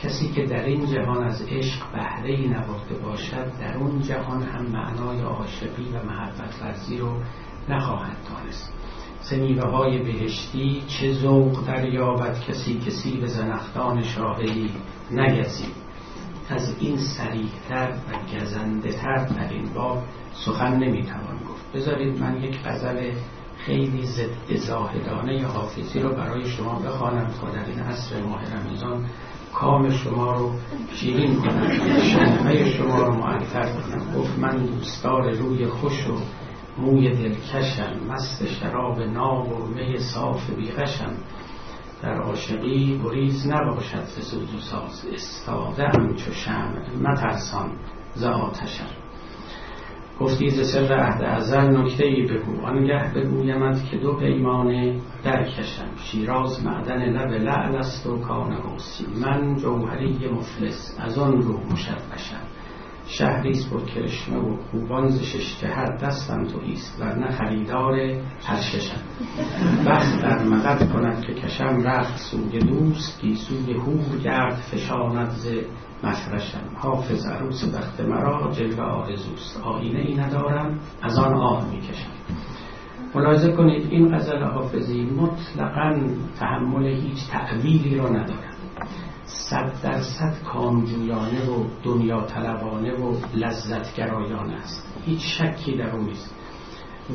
[0.04, 5.22] کسی که در این جهان از عشق بهره نبرده باشد در اون جهان هم معنای
[5.22, 7.22] عاشقی و محبت ورزی رو
[7.70, 8.74] نخواهد دانست.
[9.22, 14.72] سمیوه های بهشتی چه ذوق دریابد کسی کسی به زنختان شاهدی
[15.12, 15.81] نگزید.
[16.52, 20.04] از این سریعتر و گزنده تر در این باب
[20.46, 21.72] سخن نمی‌توان گفت.
[21.74, 23.12] بذارید من یک غزل
[23.58, 27.32] خیلی ضد زاهدانه حافظی رو برای شما بخوانم.
[27.42, 29.06] تا در این عصر ماه رمضان
[29.54, 30.52] کام شما رو
[30.96, 31.68] شیرین کنم.
[32.00, 34.14] شنبه شما رو معطر کنم.
[34.18, 36.18] گفت من دوستار روی خوش و
[36.82, 37.94] موی دلکشم.
[38.10, 41.14] مست شراب ناب و می صاف بیغشم.
[42.02, 47.72] در عاشقی گریز نباشد ز سوز و ساز استاده ام چو شمع مترسان
[48.14, 49.02] ز آتشم
[50.22, 55.96] گفتی ز سر عهد ازل نکته ای بگو آنگه بگویمت که دو پیمانه درکشم.
[55.98, 58.58] شیراز معدن لب لعل است و کان
[59.22, 62.51] من جوهری مفلس از آن رو مشوشم.
[63.18, 69.02] شهریست پر کرشمه و خوبان ز شش جهت دستم تو ایست ورنه خریدار ترششم
[69.88, 75.48] بخت در مدد کند که کشم رخت سوی دوست گیسوی هور گرد فشاند ز
[76.04, 76.64] مفرشم.
[76.76, 79.62] حافظ عروس بخت مرا جلوه آرزوست.
[79.64, 82.12] آینه ای ندارم از آن آه می‌کشم.
[83.16, 86.00] ملاحظه کنید این غزل حافظی مطلقا
[86.40, 88.58] تحمل هیچ تعویلی را ندارد.
[89.34, 94.88] صد درصد کامجویانه و دنیا طلبانه و لذتگرایانه است.
[95.06, 96.36] هیچ شکی در اون نیست.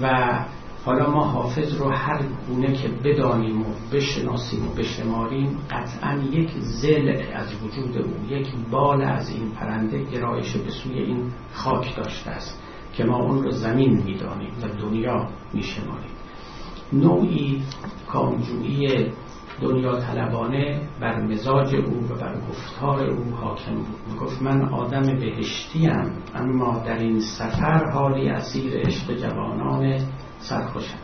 [0.03, 0.39] و
[0.85, 7.23] حالا ما حافظ رو هر گونه که بدانیم و بشناسیم و بشماریم قطعا یک زل
[7.35, 12.63] از وجود او یک بال از این پرنده گرایش به سوی این خاک داشته است
[12.93, 16.11] که ما اون رو زمین می‌دانیم و دنیا میشماریم.
[16.93, 17.63] نوعی
[18.07, 19.13] کامجویی
[19.61, 24.19] دنیا طلبانه بر مزاج او و بر گفتار او حاکم بود.
[24.21, 29.99] گفت من آدم بهشتیم اما در این سفر حالی اسیر عشق جوانان
[30.39, 30.99] سرخوشم.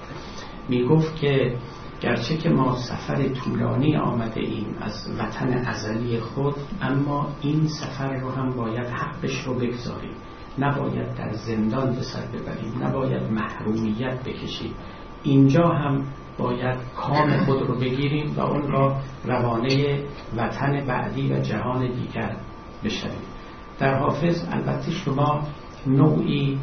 [0.69, 1.57] می گفت که
[2.01, 8.31] گرچه که ما سفر طولانی آمده ایم از وطن ازلی خود اما این سفر رو
[8.31, 10.15] هم باید حقش رو بگذاریم.
[10.59, 14.75] نباید در زندان به سر ببریم نباید محرومیت بکشیم.
[15.23, 16.05] اینجا هم
[16.39, 20.05] باید کام خود رو بگیریم و اون را روانه
[20.37, 22.37] وطن بعدی و جهان دیگر
[22.85, 23.23] بشویم
[23.79, 25.43] در حافظ البته شما
[25.87, 26.59] نوعی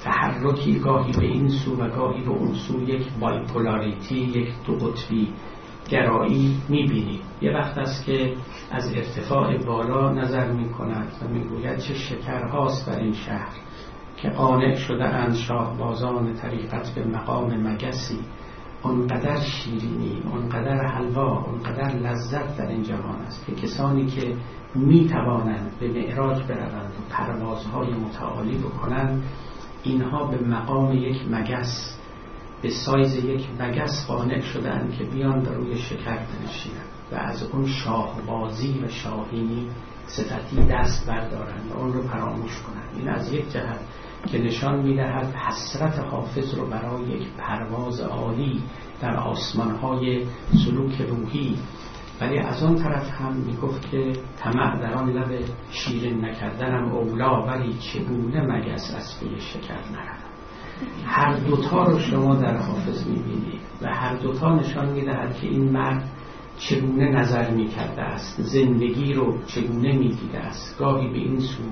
[0.00, 5.28] تحرکی گاهی به این سو و گاهی به اون سو یک بایپولاریتی یک دو قطبی
[5.88, 8.34] گرایی می‌بینید یه وقت است که
[8.70, 13.56] از ارتفاع بالا نظر می کند و می‌گوید چه شکرهاست در این شهر.
[14.22, 18.18] که قانع شده اند شاهبازان طریقت به مقام مگسی.
[18.82, 24.36] اونقدر شیرینی اونقدر حلوا اونقدر لذت در این جهان است که کسانی که
[24.74, 29.22] می توانند به معراج بروند و پروازهای متعالی بکنند
[29.82, 31.98] اینها به مقام یک مگس
[32.62, 37.66] به سایز یک مگس قانع شدن که بیان در روی شکر بنشینند و از اون
[37.66, 39.68] شاهبازی و شاهینی
[40.06, 42.88] صفتی دست بردارند و اون رو فراموش کنند.
[42.96, 43.80] این از یک جهت
[44.26, 48.62] که نشان می‌دهد حسرت حافظ رو برای یک پرواز عالی
[49.00, 50.26] در آسمانهای
[50.64, 51.56] سلوک روحی.
[52.20, 57.74] ولی از آن طرف هم می‌گفت که طمع در آن لب شیرین نکردنم اولا ولی
[57.78, 60.18] چگونه مگس از پی شکر نرم؟
[61.06, 66.10] هر دوتا رو شما در حافظ می‌بینید و هر دوتا نشان می‌دهد که این مرد
[66.58, 70.78] چگونه نظر می‌کرده است زندگی رو چگونه می‌دیده است.
[70.78, 71.62] گاهی به این سو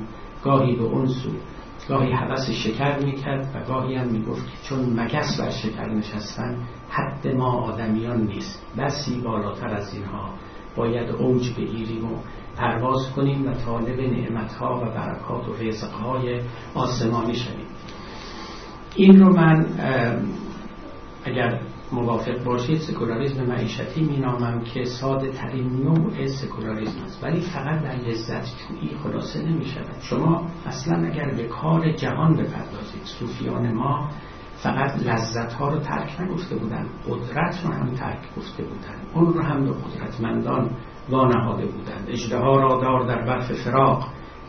[0.45, 1.31] گاهی به اون سو.
[1.89, 6.57] گاهی حوث شکر می‌کرد و گاهی هم می‌گفت که چون مگس بر شکر نشستن
[6.91, 8.67] حد ما آدمیان نیست.
[8.79, 10.31] بسی بالاتر از اینها.
[10.77, 12.17] باید اوج بگیریم و
[12.57, 16.41] پرواز کنیم و طالب نعمتها و برکات و رزقهای
[16.75, 17.67] آسمانی شویم.
[18.97, 19.67] این رو من
[21.25, 21.61] اگر
[21.93, 27.25] موافق باشید سکولاریزم معیشتی مینامم که ساده ترین نوع سکولاریزم است.
[27.25, 33.05] ولی فقط در لذت جویی خلاصه نمی شود شما اصلا اگر به کار جهان بپردازید
[33.05, 34.09] صوفیان ما
[34.63, 39.43] فقط لذت ها رو ترک نگفته بودن قدرت رو هم ترک گفته بودن اون رو
[39.43, 40.71] هم به قدرتمندان
[41.11, 44.09] وانهاده بودند اجده را دار در برف فراق.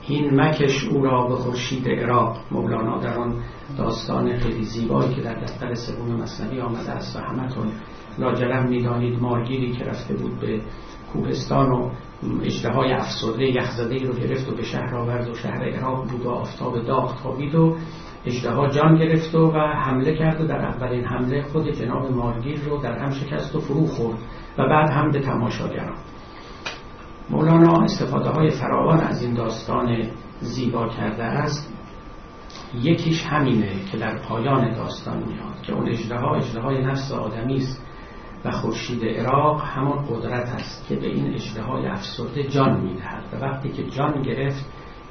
[0.09, 2.37] این مکش او را به خورشید عراق.
[2.51, 3.35] مولانا در آن
[3.77, 7.67] داستان خیلی زیبایی که در دفتر سوم مصنوی آمده است و همتون
[8.19, 10.61] لاجرم می‌دانید مارگیری که رفته بود به
[11.13, 11.89] کوهستان و
[12.73, 16.85] های افسرده یخزده رو گرفت و به شهر آورد و شهر عراق بود و آفتاب
[16.85, 17.75] داغ تابید و
[18.45, 22.77] ها جان گرفت و, و حمله کرد و در اولین حمله خود جناب مارگیر رو
[22.77, 24.17] در هم شکست و فرو خورد
[24.57, 25.95] و بعد هم به تماشاگران.
[27.29, 30.09] مولانا استفاده های فراوان از این داستان
[30.41, 31.73] زیبا کرده است.
[32.81, 37.85] یکیش همینه که در پایان داستان میاد که اون اجده های نفس آدمی است
[38.45, 43.23] و خورشید عراق همون قدرت است که به این اجده های افسرده جان می‌دهد.
[43.33, 44.65] و وقتی که جان گرفت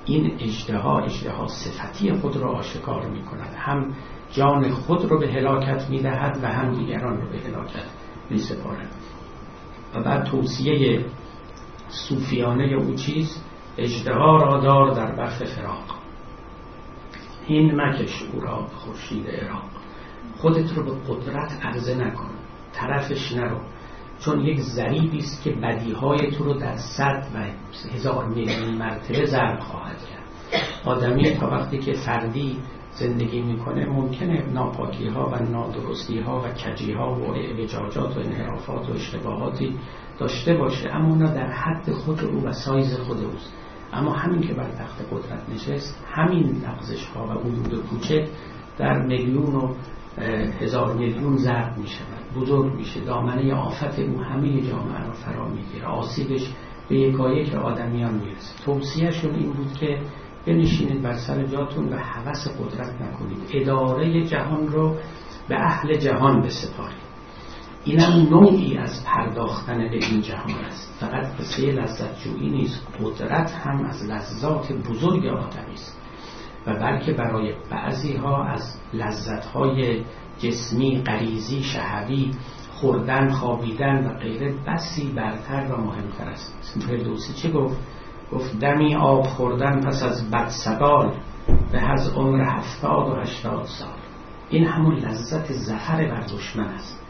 [0.05, 3.95] این اجده ها صفتی خود را آشکار می کند هم
[4.31, 7.87] جان خود رو به هلاکت می‌دهد و هم دیگران رو به هلاکت
[8.31, 8.89] می سپارد
[9.95, 11.05] و بعد توصیه
[11.89, 13.43] صوفیانه او چیز
[13.79, 15.99] اجدها را دار در برف فراق.
[17.47, 19.71] این مکش او را خورشید عراق.
[20.37, 22.31] خودت رو به قدرت عرضه نکن
[22.73, 23.61] طرفش نرو
[24.21, 27.45] چون یک ذریبی است که بدیهای تو رو در صد و
[27.95, 30.63] هزار میلیون مرتبه ضرب خواهد کرد.
[30.85, 32.59] آدمی تا وقتی که فردی
[32.99, 38.89] زندگی می‌کنه ممکنه ناپاکی ها و نادرستی ها و کجی ها و اعوجاجات و انحرافات
[38.89, 39.75] و اشتباهاتی
[40.19, 43.53] داشته باشه اما اونا در حد خود او و سایز خود اوست.
[43.93, 48.29] اما همین که بر تخت قدرت نشست همین نقضش ها و حدود کوچک
[48.79, 49.75] در میلیون و
[50.61, 51.87] هزار میلیون ضرب می
[52.37, 53.01] بزرگ میشه.
[53.01, 55.87] دامنه آفت او همه جامعه را فرا می‌گیره.
[55.87, 56.53] آسیبش
[56.89, 58.65] به یکایی که آدمیان می‌رسه.
[58.65, 59.99] توصیهشون این بود که
[60.49, 63.39] بنشینید بر سر جاتون و حوث قدرت نکنید.
[63.53, 64.97] اداره جهان رو
[65.49, 67.09] به اهل جهان بسپارید.
[67.85, 70.97] اینم نوعی از پرداختن به این جهان است.
[71.01, 72.87] فقط قصه لذت جویی نیست.
[73.01, 76.01] قدرت هم از لذات بزرگ آدمی است.
[76.67, 80.05] و بلکه برای بعضی ها از لذت های
[80.39, 82.31] جسمی غریزی شهوی
[82.75, 86.79] خوردن خوابیدن و غیره بسی برتر و مهمتر است.
[86.89, 87.77] فردوسی چه گفت؟
[88.33, 91.13] گفت دمی آب خوردن پس از بدسگال
[91.73, 93.89] به از عمر هفتاد و هشتاد سال.
[94.51, 97.05] این همون لذت زفر بر دشمن است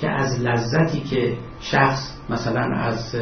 [0.00, 3.16] که از لذتی که شخص مثلا از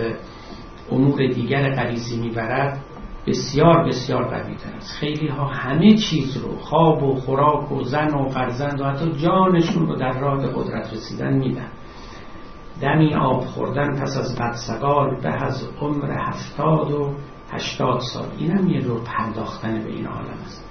[0.90, 2.80] امور دیگر غریزی می‌برد
[3.26, 4.92] بسیار بسیار قوی است.
[5.00, 9.86] خیلی ها همه چیز رو خواب و خوراک و زن و فرزند و حتی جانشون
[9.86, 11.68] رو در راه قدرت رسیدن میدن.
[12.80, 17.10] دمی آب خوردن پس از بدسگال به از عمر هفتاد و
[17.52, 18.28] هشتاد سال.
[18.38, 20.64] این هم یه رو پرداختن به این عالم است.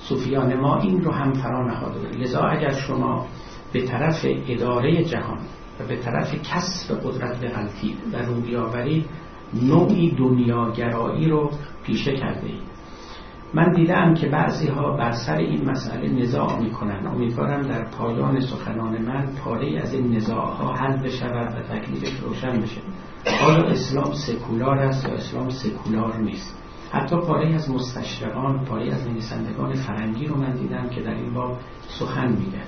[0.00, 3.26] صوفیان ما این رو هم فرا نهاده لذا اگر شما
[3.72, 5.38] به طرف اداره جهان
[5.80, 9.06] و به طرف کسب قدرت بغلطید و رو بیاورید
[9.62, 11.50] نوعی دنیاگرایی رو
[11.84, 12.72] پیشه کرده اید.
[13.54, 17.06] من دیدم که بعضی ها بر سر این مسئله نزاع می‌کنن.
[17.06, 22.60] امیدوارم در پایان سخنان من پاره از این نزاع ها حل بشود و تکلیفش روشن
[22.60, 22.80] بشه.
[23.26, 26.58] آیا اسلام سکولار است یا اسلام سکولار نیست؟
[26.92, 31.58] حتی پاره از مستشرقان پاره از نویسندگان فرنگی رو من دیدم که در این باب
[31.88, 32.66] سخن میگن.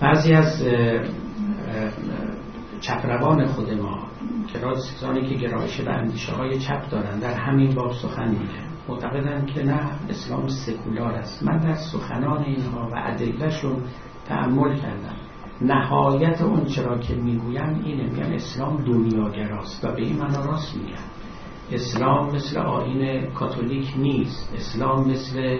[0.00, 0.62] بعضی از
[2.80, 4.06] چپروان خود ما
[4.46, 8.66] که رازانی که گرایش به اندیشه های چپ دارن در همین باب سخن میگن.
[8.88, 11.42] معتقدن که نه اسلام سکولار است.
[11.42, 13.82] من در سخنان اینها و ادلهشون
[14.28, 15.16] تعمل کردم.
[15.60, 18.02] نهایت اون چرا که می‌گویم اینه.
[18.02, 19.84] میگن اسلام دنیاگراست.
[19.84, 21.04] و به این معنا راست میگن.
[21.72, 24.54] اسلام مثل آین کاتولیک نیست.
[24.56, 25.58] اسلام مثل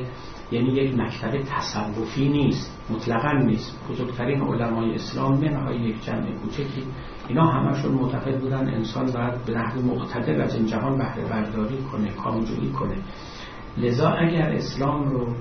[0.53, 2.87] یعنی یک مکتب تصوفی نیست.
[2.91, 3.79] مطلقا نیست.
[3.91, 6.85] بزرگترین علمای اسلام منهای یک جمع کوچکی.
[7.29, 12.09] اینا همشون معتقد بودن انسان باید به نحو معتدل از این جهان بهره برداری کنه
[12.13, 12.97] کامجویی کنه.
[13.77, 15.35] لذا اگر اسلام رو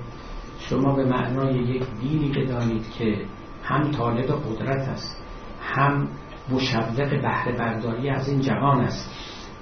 [0.60, 3.26] شما به معنای یک دینی بدانید که
[3.66, 5.24] هم طالب قدرت است
[5.62, 6.08] هم
[6.50, 9.12] مشوق بهره برداری از این جهان است.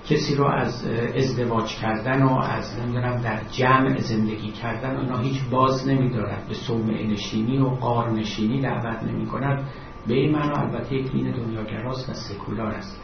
[0.10, 0.86] کسی رو از
[1.16, 6.48] ازدواج کردن و از نمی‌دونم در جمع زندگی کردن اینا هیچ باز نمیدارد.
[6.48, 9.70] به صومعه نشینی و قار نشینی دعوت نمی کند
[10.08, 13.02] به این معنا البته یک دین دنیاگراست و سکولار است.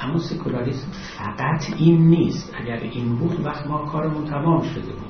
[0.00, 2.54] اما سکولاریسم فقط این نیست.
[2.60, 5.08] اگر این بود وقت ما کارمون تمام شده بود.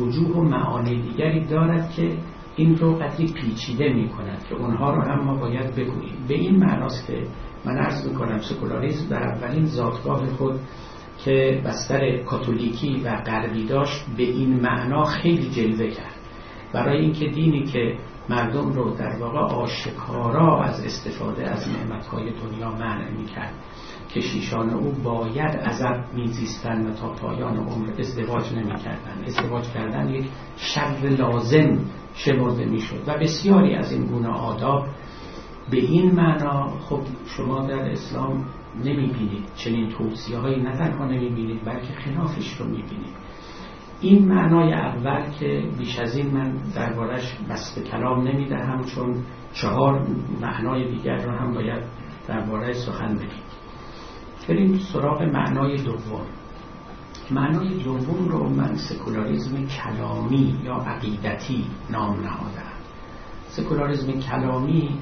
[0.00, 2.18] وجوه و معانی دیگری دارد که
[2.56, 6.24] این رو قدری پیچیده می کند که اونها رو هم ما باید بگوییم.
[6.28, 7.26] به این معناست که
[7.64, 10.60] من عرض می کنم سکولاریزم در اولین زادگاه خود
[11.24, 16.14] که بستر کاتولیکی و غربی داشت به این معنا خیلی جلوه کرد.
[16.72, 17.98] برای اینکه دینی که
[18.28, 23.54] مردم رو در واقع آشکارا از استفاده از نعمتهای دنیا منع می‌کرد.
[24.14, 29.24] کشیشان او باید عذب میزیستن و تا پایان عمر ازدواج نمی‌کردن.
[29.26, 30.24] ازدواج کردن یک
[30.56, 31.78] شر لازم
[32.14, 34.86] شمرده می‌شد و بسیاری از این گونه آداب
[35.70, 38.44] به این معنا خب شما در اسلام
[38.84, 43.14] نمی‌بینید چنین توصیه هایی نه تنها نمی‌بینید بلکه خلافش رو می‌بینید.
[44.00, 49.14] این معنای اول که بیش از این من دربارش بست کلام نمی‌دهم چون
[49.52, 50.06] چهار
[50.40, 51.82] معنای دیگر رو هم باید
[52.28, 53.43] درباره سخن بگیم
[54.48, 56.26] بریم سراغ معنای دوم.
[57.30, 62.72] معنای دوم رو من سکولاریزم کلامی یا عقیدتی نام نهادم.
[63.48, 64.98] سکولاریزم کلامی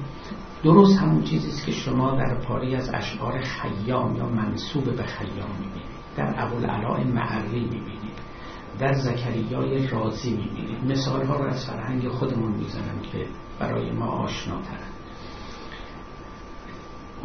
[0.63, 5.49] درست همون چیزی است که شما در پاری از اشعار خیام یا منصوب به خیام
[5.59, 5.93] می‌بینید.
[6.17, 8.13] در ابوالعلاء معری می‌بینید.
[8.79, 10.91] در زکریای رازی می‌بینید.
[10.91, 13.25] مثال ها رو از فرهنگ خودمون می‌زنم که
[13.59, 14.92] برای ما آشناترن.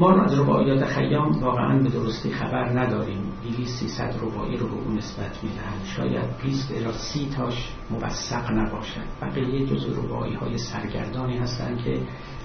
[0.01, 3.33] ما رباعیات خیام واقعا به درستی خبر نداریم.
[3.43, 5.85] دیوی ست ربایی رو به اون نسبت می‌دهند.
[5.85, 9.01] شاید 20 الی سی تاش موثق نباشد.
[9.23, 12.01] بقیه جزء ربایی های سرگردانی هستند که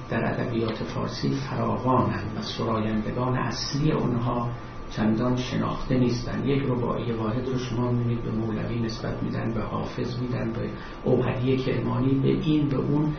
[0.09, 4.49] در ادبیات فارسی فراوانند و سرایندگان اصلی اونها
[4.91, 10.19] چندان شناخته نیستن یک رباعی واحد رو شما می‌بینید به مولوی نسبت میدن به حافظ
[10.19, 10.69] میدن به
[11.03, 12.13] اوهدی کرمانی.
[12.13, 13.13] به این به اون.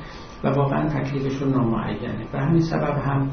[0.44, 2.26] و واقعا تکلیفشون نامعینه.
[2.32, 3.30] به همین سبب هم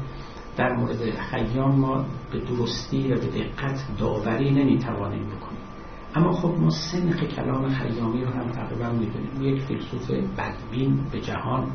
[0.56, 5.62] در مورد خیام ما به درستی و به دقت داوری نمی‌توانیم بکنیم.
[6.14, 9.54] اما خب ما سنخ کلام خیامی رو هم تقریبا می‌دونیم.
[9.54, 11.70] یک فیلسوف بدبین به جهان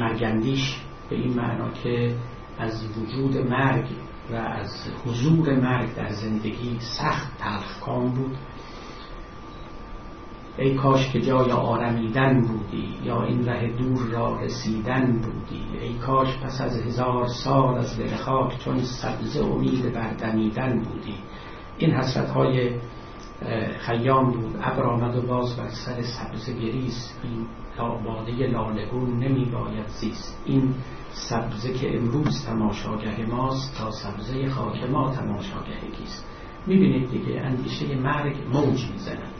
[0.00, 0.80] مرگندیش
[1.10, 2.16] به این معنا که
[2.58, 3.86] از وجود مرگ
[4.30, 4.70] و از
[5.06, 8.36] حضور مرگ در زندگی سخت تلخکام بود.
[10.58, 15.62] ای کاش که جای آرمیدن بودی یا این ره دور را رسیدن بودی.
[15.82, 21.14] ای کاش پس از هزار سال از دل خاک چون سبزه امید بردمیدن بودی.
[21.78, 22.70] این حسرت های
[23.78, 24.56] خیام بود.
[24.62, 27.20] ابر آمد و باز بر سر سبزه گریست.
[27.24, 27.46] این
[28.04, 30.42] باده لالگون نمی باید زیست.
[30.44, 30.74] این
[31.10, 36.26] سبزه که امروز تماشاگه ماست تا سبزه خاک ما تماشاگهگیست.
[36.66, 39.37] می‌بینید دیگه اندیشه مرگ موج می‌زند.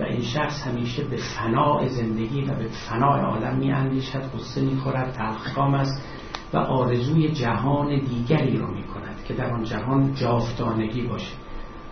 [0.00, 4.76] و این شخص همیشه به فناع زندگی و به فناع عالم می اندیشد قصه می
[4.76, 6.04] خورد تلخکام است
[6.52, 11.36] و آرزوی جهان دیگری رو می کند که در آن جهان جاودانگی باشه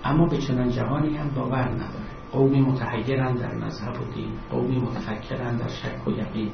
[0.05, 5.61] اما به چنان جهانی هم باور نداره قومی متحیرند در مذهب و دین قومی متفکرند
[5.61, 6.51] در شک و یقین.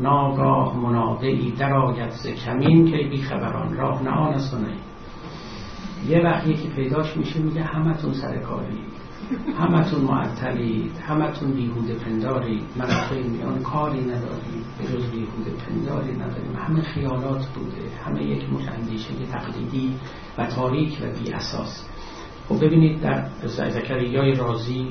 [0.00, 4.56] ناگاه منادعی در آید ز کمین که بی خبران راه نه آن است
[6.08, 8.78] یه وقت یکی پیداش میشه میگه همتون سر کاری
[9.58, 12.62] همتون معطلید همتون بیهوده پندارید.
[12.76, 12.86] من
[13.30, 14.64] میان کاری نداریم.
[14.78, 16.56] به جز بیهوده پنداری نداریم.
[16.56, 17.90] همه خیالات بوده.
[18.04, 19.94] همه یک مش اندیشه تقلیدی
[20.38, 21.84] و تاریک و بی اساس.
[22.48, 24.88] خب ببینید در زکریای رازی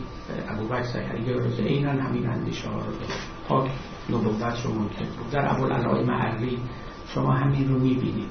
[0.49, 3.71] ابوبکر زکریای رازی اینا همین اندیشه ها رو داشت پاک
[4.09, 6.59] نبوت رو ممکن بود در ابوالعلای معری
[7.07, 8.29] شما همین رو می‌بینید.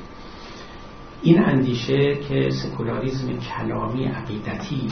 [1.22, 4.88] این اندیشه که سکولاریزم کلامی عقیدتی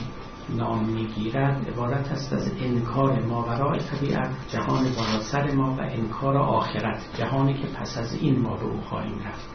[0.54, 4.84] نام می‌گیرد عبارت است از انکار ماورای طبیعت جهان
[5.20, 9.48] سر ما و انکار آخرت جهانی که پس از این ما به او خواهیم رفت.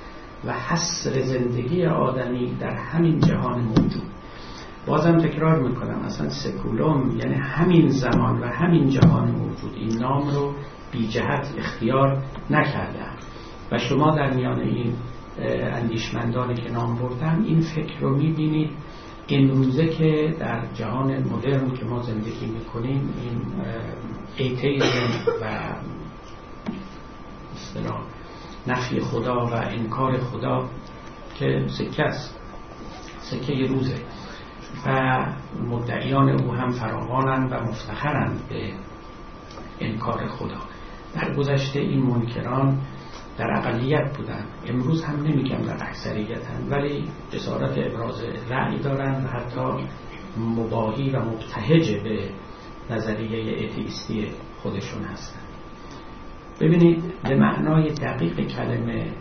[0.45, 4.11] و حصر زندگی آدمی در همین جهان موجود.
[4.87, 9.73] بازم تکرار می‌کنم اصلا saeculum یعنی همین زمان و همین جهان موجود.
[9.75, 10.53] این نام رو
[10.91, 13.15] بی جهت اختیار نکردن
[13.71, 14.93] و شما در میان این
[15.73, 18.71] اندیشمندانی که نام بردم این فکر رو می‌بینید
[19.31, 23.41] امروزه که در جهان مدرن که ما زندگی می‌کنیم این
[24.37, 25.75] ایتیزم و
[27.55, 28.01] اصطلاح
[28.67, 30.69] نفی خدا و انکار خدا
[31.39, 32.39] که سکه است.
[33.19, 33.95] سکه روزه.
[34.85, 35.25] و
[35.69, 38.73] مدعیان او هم فراوانند و مفتخرند به
[39.79, 40.57] انکار خدا.
[41.15, 42.77] در گذشته این منکران
[43.37, 44.45] در اقلیت بودن.
[44.67, 49.87] امروز هم نمیگم در اکثریت هم ولی جسارت ابراز رأی دارن و حتی
[50.37, 52.29] مباهی و مبتهج به
[52.89, 54.27] نظریه اتیستی
[54.61, 55.39] خودشون هستن.
[56.61, 59.11] ببینید به معنای دقیق کلمه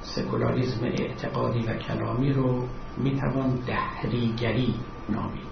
[0.00, 2.64] سکولاریزم اعتقادی و کلامی رو
[2.96, 4.74] می‌توان دهریگری
[5.08, 5.48] نامید.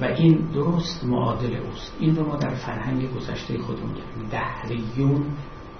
[0.00, 1.96] و این درست معادل اوست.
[2.00, 5.24] این رو ما در فرهنگ گذشته خودمون داریم دهریون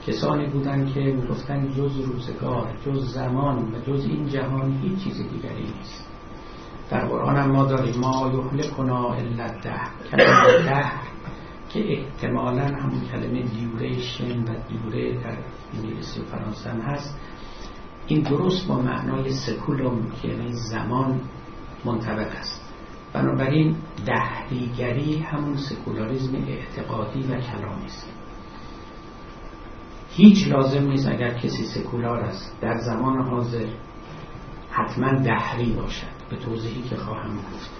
[0.06, 5.62] کسانی بودند که می‌گفتند جز روزگار جز زمان و جز این جهان هیچ چیز دیگری
[5.62, 6.06] نیست.
[6.90, 8.30] در قرآن هم ما داریم ما
[8.76, 9.80] کنا الا ده
[10.10, 10.90] کلمه ده
[11.68, 15.38] که احتمالا همون کلمه دیوریشن و دیوره در
[15.74, 17.20] انگلیسی و فرانسه هست.
[18.06, 21.20] این درست با معنای saeculum که یعنی زمان
[21.84, 22.74] منطبق است.
[23.12, 23.76] بنابراین
[24.06, 28.06] دهریگری همون سکولاریزم اعتقادی و کلامی است
[30.10, 32.60] هیچ لازم نیست اگر کسی سکولار است.
[32.60, 33.66] در زمان حاضر
[34.70, 36.06] حتما دهری باشد.
[36.30, 37.70] به توضیحی که خواهم گفت.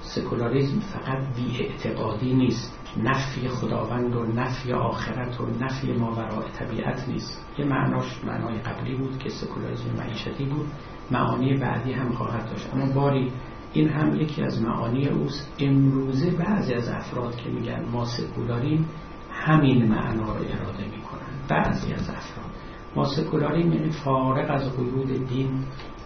[0.00, 2.78] سکولاریزم فقط بی اعتقادی نیست.
[3.02, 7.44] نفی خداوند و نفی آخرت و نفی ماوراء طبیعت نیست.
[7.58, 10.66] یه معناش معنای قبلی بود که سکولاریزم معیشتی بود.
[11.10, 12.74] معانی بعدی هم خواهد داشت.
[12.74, 13.32] اما باری
[13.72, 15.52] این هم یکی از معانی اوست.
[15.58, 18.88] امروزه بعضی از افراد که میگن ما سکولاریم
[19.30, 21.03] همین معنا رو اراده می‌کنن.
[21.48, 22.50] بعضی از افراد.
[22.96, 25.64] ما سکولاریم یعنی فارغ از قیود دین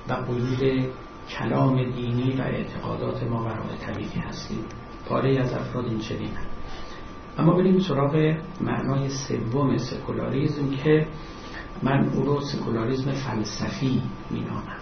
[0.08, 0.88] و قیود
[1.28, 4.64] کلام دینی و اعتقادات ما برای طبیعی هستیم.
[5.08, 6.30] پاره از افراد این چنین
[7.38, 11.06] اما بریم سراغ معنای سوم سکولاریزم که
[11.82, 14.78] من او رو سکولاریزم فلسفی مینامم.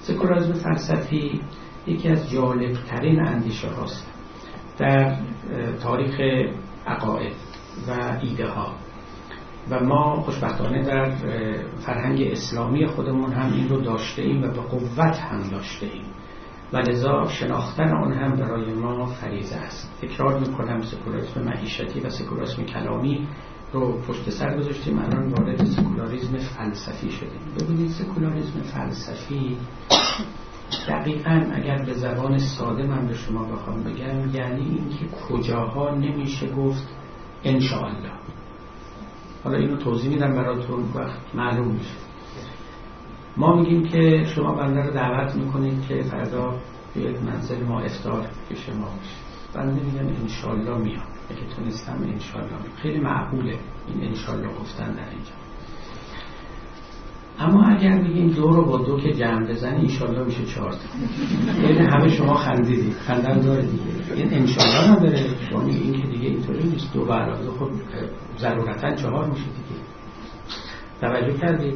[0.00, 1.40] سکولاریزم فلسفی
[1.86, 4.06] یکی از جالبترین اندیشه هاست
[4.78, 5.16] در
[5.82, 6.20] تاریخ
[6.86, 7.34] عقاید
[7.88, 8.74] و ایده ها
[9.70, 11.10] و ما خوشبختانه در
[11.78, 16.04] فرهنگ اسلامی خودمون هم این رو داشته ایم و به قوت هم داشته ایم
[16.72, 19.98] و لذا شناختن آن هم برای ما فریضه است.
[20.02, 23.28] تکرار می‌کنم سکولاریسم معیشتی و سکولاریسم کلامی
[23.72, 24.98] رو پشت سر گذاشتیم.
[24.98, 27.40] الان وارد سکولاریسم فلسفی شدیم.
[27.60, 29.56] ببینید سکولاریسم فلسفی
[30.88, 36.88] دقیقا اگر به زبان ساده من به شما بخوام بگم یعنی اینکه کجاها نمیشه گفت
[37.44, 38.12] انشاءالله.
[39.44, 41.94] حالا اینو توضیح میدم براتون وقت معلوم میشه.
[43.36, 46.58] ما میگیم که شما بنده رو دعوت می‌کنید که فردا
[46.94, 49.16] بیاید منزل ما افتار پیش ما باشه.
[49.54, 51.06] بنده میگم انشالله میام.
[51.30, 53.58] اگه تونستم انشالله خیلی معقوله
[53.88, 55.47] این انشالله گفتن در اینجا.
[57.40, 60.74] اما اگر بگیم دو رو با دو که جمع بزنی انشالله میشه چهار
[61.62, 62.92] یعنی همه شما خندیدید.
[62.92, 64.14] خندن داره دیگه.
[64.14, 65.24] این انشالله نداره.
[65.50, 66.92] شما این که دیگه اینطوری نیست.
[66.92, 67.70] دو برای دو خب
[68.38, 69.80] ضرورتا چهار میشه دیگه.
[71.00, 71.74] توجه کردید؟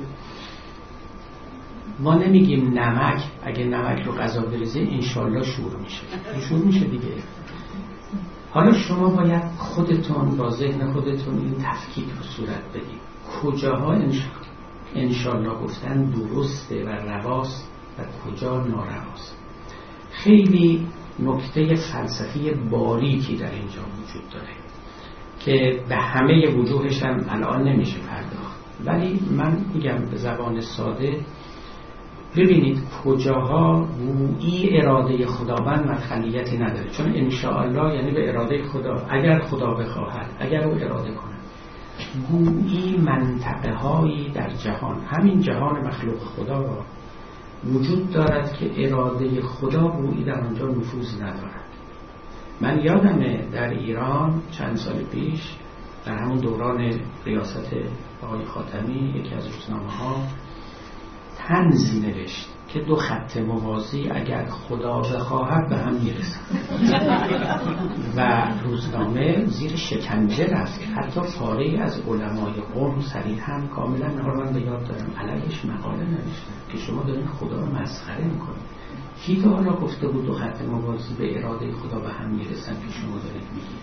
[2.01, 3.23] ما نمیگیم نمک.
[3.45, 6.03] اگه نمک رو غذا بریزه انشالله شور میشه.
[6.49, 7.15] شور میشه دیگه.
[8.51, 13.01] حالا شما باید خودتون با ذهن خودتون این تفکیک رو صورت بدید.
[13.43, 14.42] کجاها انشالله؟
[15.63, 19.39] گفتن درسته و رواست و کجا نارواست.
[20.11, 20.87] خیلی
[21.19, 24.53] نکته فلسفی باریکی در اینجا وجود داره
[25.41, 28.63] که به همه وجوهش هم الان نمیشه پرداخت.
[28.85, 31.21] ولی من میگم به زبان ساده
[32.37, 36.91] ببینید کجاها گویی اراده خداوند مدخلیتی نداره.
[36.91, 41.32] چون انشاءالله یعنی به اراده خدا اگر خدا بخواهد اگر او اراده کند.
[42.31, 46.85] گویی منطقه هایی در جهان همین جهان مخلوق خدا
[47.65, 51.63] وجود دارد که اراده خدا گویی در آنجا نفوذ ندارد.
[52.61, 55.57] من یادمه در ایران چند سال پیش
[56.07, 57.71] در همون دوران ریاست
[58.23, 60.17] آقای خاتمی یکی از روزنامه ها
[61.53, 66.47] تنزی نوشت که دو خط موازی اگر خدا بخواهد به هم می‌رسند
[68.17, 72.99] و روزنامه زیر شکنجه رفت حتی پاره از علمای قوم
[73.41, 75.11] هم کاملا من به یاد دارم.
[75.19, 78.63] علیش مقاله نوشتن که شما دارین خدا رو مسخره می‌کنید.
[79.23, 82.93] کی تا حالا گفته بود دو خط موازی به اراده خدا به هم می‌رسن که
[82.93, 83.83] شما دارید میگید؟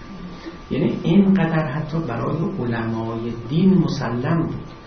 [0.72, 4.79] یعنی اینقدر حتی برای علمای دین مسلم بود.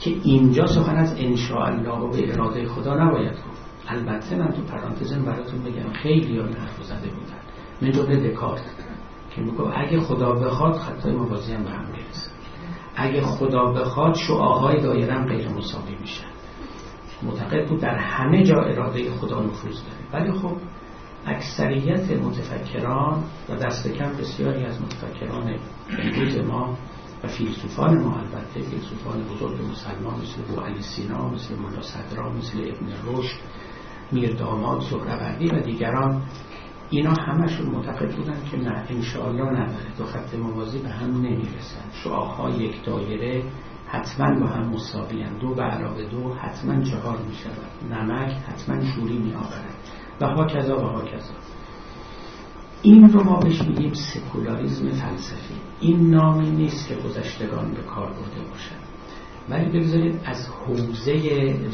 [0.00, 3.68] که اینجا سخن از انشاءالله و به اراده خدا نباید گفت.
[3.88, 7.38] البته من تو پرانتزم براتون بگم خیلی ها حرف زده بودن.
[7.82, 8.62] من جمله دکارت.
[9.30, 11.84] که میگو اگه خدا بخواد خطای موازی هم به هم
[12.96, 16.28] اگه خدا بخواد شعاهای دایره هم غیر مساوی میشن.
[17.22, 20.24] معتقد بود در همه جا اراده خدا نفوذ داره.
[20.24, 20.56] ولی خب
[21.26, 25.54] اکثریت متفکران و دست کم بسیاری از متفکران
[25.98, 26.76] امروز ما
[27.24, 32.58] و فیلسوفان ما البته فیلسوفان بزرگ مسلمان مثل بو علی سینا مثل مولا صدرا مثل
[32.58, 33.38] ابن رشد
[34.12, 36.22] میر داماد سهروردی و دیگران
[36.90, 39.96] اینا همشون معتقد بودن که نه انشاءالله نداره.
[39.98, 41.90] دو خط موازی به هم نمی‌رسن.
[42.04, 43.42] شعاهای یک دایره
[43.86, 49.18] حتما با هم مساوی دو به علاوه دو حتما چهار می شود نمک حتما شوری
[49.18, 49.74] می آورد
[50.20, 51.34] و ها کذا و ها کذا
[52.82, 55.54] این رو ما بهش میگیم سکولاریزم فلسفی.
[55.80, 58.82] این نامی نیست که گذشتگان به کار برده باشند.
[59.48, 61.12] ولی بگذارید از حوزه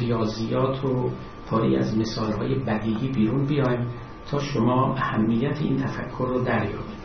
[0.00, 1.10] ریاضیات و
[1.46, 3.86] پاری از مثالهای بدیهی بیرون بیایم
[4.30, 7.04] تا شما اهمیت این تفکر رو دریابید.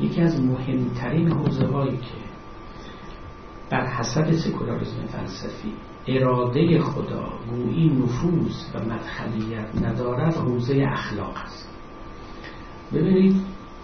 [0.00, 2.22] یکی از مهمترین حوزه هایی که
[3.70, 5.72] بر حسب سکولاریزم فلسفی
[6.06, 11.68] اراده خدا گویی نفوذ و مدخلیت ندارد حوزه اخلاق است.
[12.92, 13.36] ببینید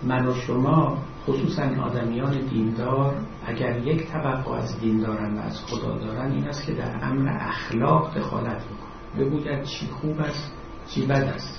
[0.03, 0.99] من و شما
[1.29, 3.15] خصوصا آدمیان دیندار
[3.47, 7.37] اگر یک طبقه از دین دارن و از خدا دارن این است که در امر
[7.41, 10.53] اخلاق دخالت بکن بگوید چی خوب است
[10.89, 11.59] چی بد است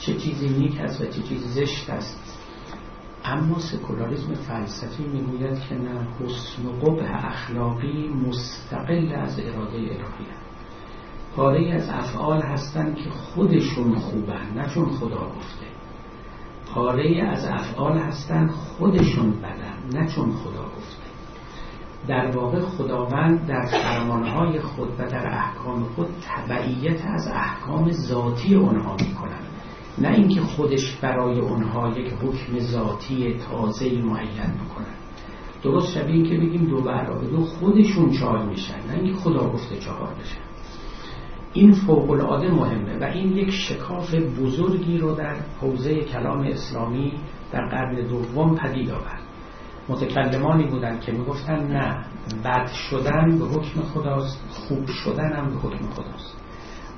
[0.00, 2.38] چه چیزی نیک است و چه چیزی زشت است.
[3.24, 10.26] اما سکولاریزم فلسفی می‌گوید که نه حسن و قبح اخلاقی مستقل از اراده الهی
[11.36, 15.67] پاره از افعال هستند که خودشون خوبن نه چون خدا گفته.
[16.78, 21.08] پاره از افعال هستند خودشون بدن نه چون خدا گفته
[22.08, 28.96] در واقع خداوند در فرمانهای خود و در احکام خود تبعیت از احکام ذاتی اونها
[29.00, 29.46] می‌کنند.
[29.98, 34.94] نه اینکه خودش برای اونها یک حکم ذاتی تازه معین می‌کنن
[35.62, 40.14] درست شبیه که بگیم دو برابر دو خودشون چهار میشن نه اینکه خدا گفته چهار
[40.20, 40.47] بشن.
[41.58, 47.12] این فوق العاده مهمه و این یک شکاف بزرگی رو در حوزه کلام اسلامی
[47.52, 49.20] در قرن دوم پدید آورد.
[49.88, 52.04] متکلمانی بودن که می‌گفتن نه
[52.44, 56.36] بد شدن به حکم خداست خوب شدن هم به حکم خداست.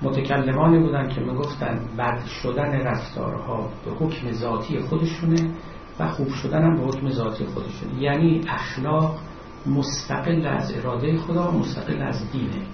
[0.03, 5.55] متکلمانی بودن که می‌گفتن بد شدن رفتارها به حکم ذاتی خودشونه
[6.01, 8.03] و خوب شدن هم به حکم ذاتی خودشونه.
[8.03, 9.19] یعنی اخلاق
[9.67, 12.67] مستقل از اراده خدا مستقل از دینه.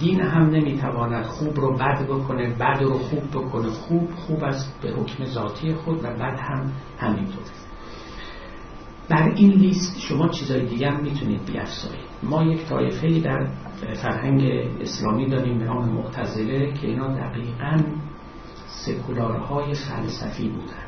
[0.00, 3.68] دین هم نمی‌تواند خوب رو بد بکنه بد رو خوب بکنه.
[3.68, 7.44] خوب خوب است به حکم ذاتی خود و بد هم همینطور.
[9.08, 13.46] در این لیست شما چیزای دیگه هم می‌تونید بیافزایید ما یک طایفه در
[14.02, 14.42] فرهنگ
[14.80, 17.82] اسلامی داریم به نام معتزله که اینا دقیقا
[18.66, 20.81] سکولارهای فلسفی بودن.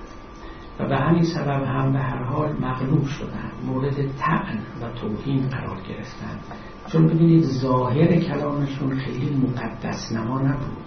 [0.81, 5.77] و به همین سبب هم به هر حال مغلوب شدن مورد تعن و توهین قرار
[5.89, 6.39] گرفتن
[6.87, 10.85] چون ببینید ظاهر کلامشون خیلی مقدس نما نبود.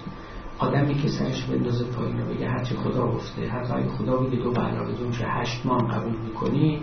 [0.59, 4.61] آدمی که سرش بندازه پایین و بگه هرچی خدا گفته هر خدا بگه دو به
[4.61, 6.81] علاوه چه هشت ماه قبول می‌کنی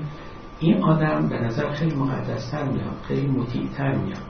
[0.61, 4.23] این آدم به نظر خیلی مقدستر میاد خیلی مطیعتر میاد.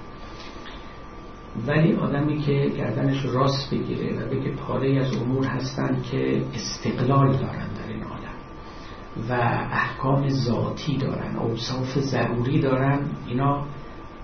[1.66, 7.68] ولی آدمی که گردنش راست بگیره و بگه پاره از امور هستند که استقلال دارن
[7.68, 8.03] در این
[9.30, 9.32] و
[9.72, 13.00] احکام ذاتی دارن اوصاف ضروری دارن.
[13.26, 13.64] اینا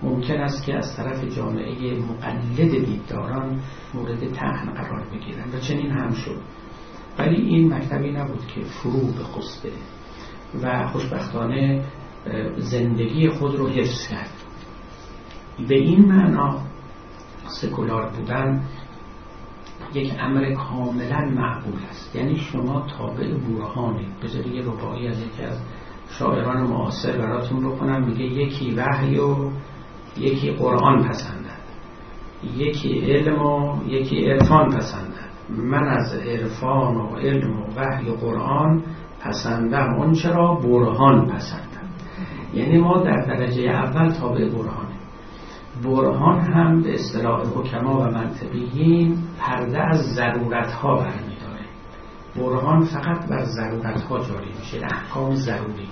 [0.03, 3.59] ممکن است که از طرف جامعه مقلد دیدداران
[3.93, 6.37] مورد تحن قرار بگیرن و چنین هم شد.
[7.19, 9.23] ولی این مکتبی نبود که فرو به
[9.63, 9.73] بده
[10.63, 11.83] و خوشبختانه
[12.57, 14.29] زندگی خود رو حفظ کرد.
[15.67, 16.59] به این معنا
[17.47, 18.63] سکولار بودن
[19.93, 22.15] یک امر کاملا معقول است.
[22.15, 25.57] یعنی شما تابع برهانید بذاری یه ربایی از یکی از
[26.09, 29.49] شاعران معاصر براتون بکنم میگه یکی وحی و
[30.17, 31.61] یکی قرآن پسندد.
[32.57, 35.31] یکی علم و یکی عرفان پسندد.
[35.49, 38.83] من از عرفان و علم و وحی و قرآن
[39.21, 41.89] پسندم اون چرا برهان پسندم.
[42.53, 44.90] یعنی ما در درجه اول تابع برهانه
[45.83, 51.65] برهان هم به اصطلاح حکما و منطقیین پرده از ضرورت ها برمیداره.
[52.35, 55.87] برهان فقط بر ضرورت ها جاری میشه احکام ضروری.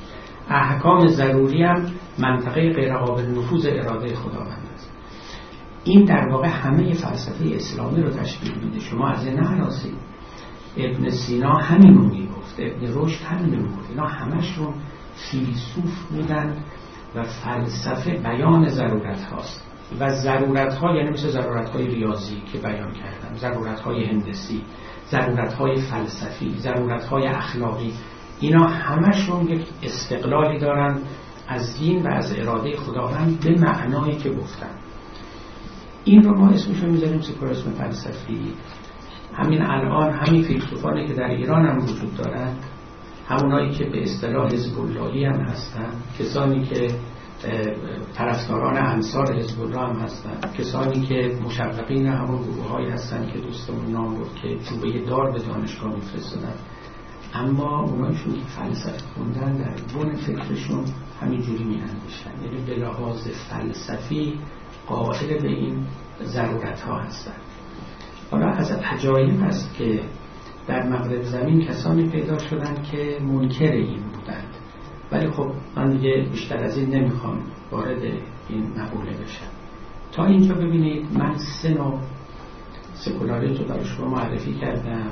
[0.50, 1.86] احکام ضروری هم
[2.20, 4.92] منطقه غیر قابل نفوذ اراده خداوند است.
[5.84, 8.80] این در واقع همه فلسفه اسلامی رو تشکیل میده.
[8.80, 9.96] شما از این نهراسید.
[10.78, 12.56] ابن سینا همین رو می‌گفت.
[12.60, 13.90] ابن رشد همین رو می‌گفت.
[13.90, 14.74] اینا همشون
[15.32, 16.58] فیلسوف بودن
[17.16, 19.69] و فلسفه بیان ضرورت هاست
[20.00, 24.62] و ضرورت ها یعنی مثل ضرورت های ریاضی که بیان کردم ضرورت های هندسی
[25.12, 27.94] ضرورت های فلسفی ضرورت های اخلاقی
[28.40, 30.98] اینا همشون یک استقلالی دارن
[31.48, 34.70] از دین و از اراده خداوند به معنایی که گفتن.
[36.04, 38.54] این رو ما اسمش رو می‌ذاریم سکولاریسم فلسفی.
[39.34, 42.54] همین الان همین فیلسوفانی که در ایران هم وجود دارن
[43.28, 46.88] همونایی که به اصطلاح حزب هم هستن کسانی که
[48.16, 50.40] طرفداران انصار حزب الله هم هستن.
[50.58, 55.40] کسانی که مشوقین همون گروه هایی هستن که دوستمون نام بود که چوبه دار به
[55.40, 56.54] دانشگاه میفرستادن.
[57.34, 60.86] اما اونایشون که فلسفه خوندن در بون فکرشون
[61.22, 64.40] همینجوری می یعنی به لحاظ فلسفی
[64.88, 65.86] قائل به این
[66.24, 67.36] ضرورت ها هستن.
[68.32, 70.02] حالا از عجایب است که
[70.68, 74.49] در مغرب زمین کسانی پیدا شدن که منکر این بودند
[75.12, 77.42] ولی خب من دیگه بیشتر از این نمی‌خوام
[77.72, 78.02] وارد
[78.50, 79.48] این مقوله بشم.
[80.12, 82.00] تا اینجا ببینید من سه نوع
[82.94, 85.12] سکولاریزم رو برای شما معرفی کردم.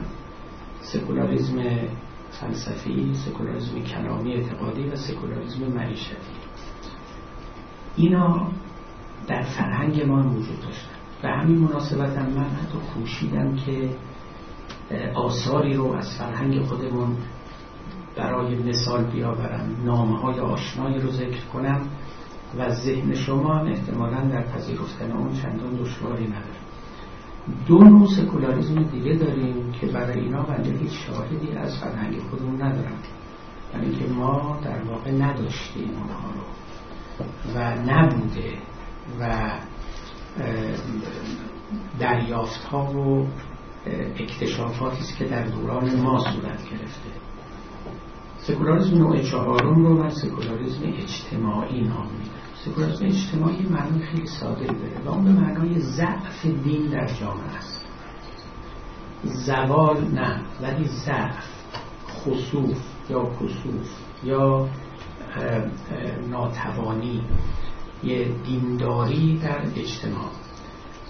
[0.82, 1.56] سکولاریزم
[2.32, 6.16] فلسفی سکولاریزم کلامی اعتقادی و سکولاریزم معیشتی.
[7.96, 8.48] اینا
[9.28, 10.98] در فرهنگ ما وجود داشتن.
[11.22, 13.90] به همین مناسبت من حتی کوشیدم که
[15.16, 17.18] آثاری رو از فرهنگ خودمون
[18.18, 21.82] برای مثال بیاورم نام های آشنایی رو ذکر کنم
[22.58, 26.58] و ذهن شما هم احتمالا در پذیرفتن اون چندان دشواری نداره
[27.68, 32.98] دو نوع سکولاریزم دیگه داریم که برای اینا بنده هیچ شاهدی از فرهنگ خودمون ندارم.
[33.74, 36.44] یعنی که ما در واقع نداشتیم اونها رو
[37.56, 38.54] و نبوده
[39.20, 39.52] و
[42.00, 43.28] دریافت ها و
[44.16, 47.27] اکتشافاتی است که در دوران ما صورت گرفته.
[48.48, 52.32] سکولاریزم نوع چهارم رو من سکولاریزم اجتماعی نام میدم.
[52.66, 57.86] سکولاریزم اجتماعی معنی خیلی ساده داره و اون به معنای ضعف دین در جامعه است.
[59.24, 61.46] زوال نه ولی ضعف
[62.10, 62.78] خصوف
[63.10, 63.90] یا کسوف
[64.24, 64.70] یا
[66.30, 67.24] ناتوانی
[68.04, 70.32] یه دینداری در اجتماع.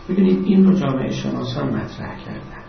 [0.09, 2.63] ببینید این رو جامعه شناسان مطرح کردن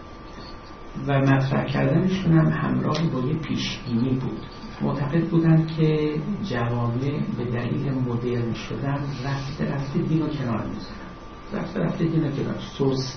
[1.07, 4.58] و مطرح کردنشون هم همراه با یه پیشبینی بود.
[4.81, 11.09] معتقد بودن که جوامع به دلیل مدرن شدن رفته رفته دین و کنار می‌زنن
[11.53, 12.59] رفته رفته دین و کنار.
[12.79, 13.15] سوس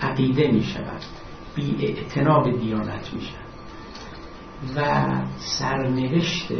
[0.00, 1.00] عقیده می شود
[1.54, 3.44] بی اعتناب دیانت می شود
[4.76, 6.52] و سرنوشت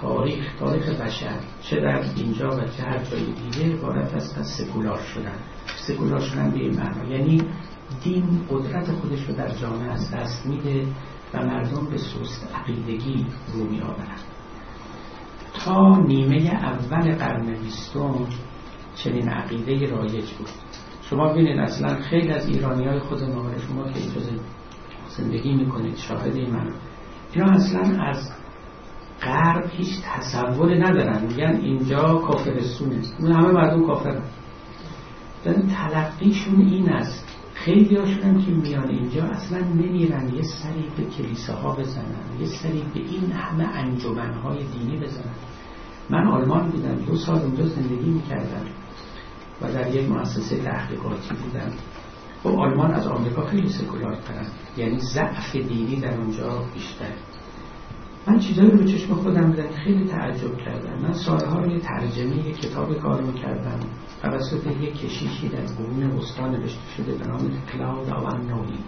[0.00, 5.00] تاریخ تاریخ بشر چه در اینجا و چه هر جای دیگه عبارت است از سکولار
[5.14, 5.38] شدن.
[5.76, 7.04] سکولار شدن به این معنا.
[7.04, 7.42] یعنی
[8.04, 10.86] دین قدرت خودش رو در جامعه از دست میده.
[11.34, 14.20] و مردم به سوست عقیدگی رو می آورند.
[15.64, 18.26] تا نیمه اول قرن بیستم
[18.94, 20.48] چنین عقیده رایج بود.
[21.02, 24.20] شما ببینید اصلا خیلی از ایرانی های خود ما شما که اینجا
[25.08, 26.72] زندگی می‌کنید شاهد من
[27.32, 28.30] اینا اصلا از
[29.22, 31.26] غرب هیچ تصور ندارن.
[31.26, 33.00] میگن اینجا کافرستونه.
[33.18, 34.22] اون همه مردم کافرن.
[35.46, 37.29] یعنی تلقیشون این است
[37.64, 43.00] خیلی هاشون که میان اینجا اصلا نمیرن یه سری به کلیساها بزنن یه سری به
[43.00, 45.34] این همه انجمنهای دینی بزنن.
[46.10, 48.66] من آلمان بودم دو سال اونجا زندگی می‌کردم
[49.62, 51.72] و در یک مؤسسه تحقیقاتی بودم.
[52.42, 54.46] خب آلمان از آمریکا خیلی سکولار کردن
[54.76, 57.12] یعنی ضعف دینی در اونجا بیشتر.
[58.26, 61.02] من چیزایی رو چشم خودم دیدم خیلی تعجب کردم.
[61.02, 63.80] من سالها روی ترجمه یک کتاب کار می‌کردم.
[64.22, 68.84] توسط یک کشیشی در قرون وسطا نوشته شده به نام کلاود آون نوینگ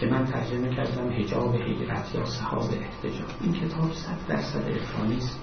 [0.00, 5.40] که من ترجمه کردم هجاب هجرت یا صحاب احتجاب این کتاب صد درصد عرفانی است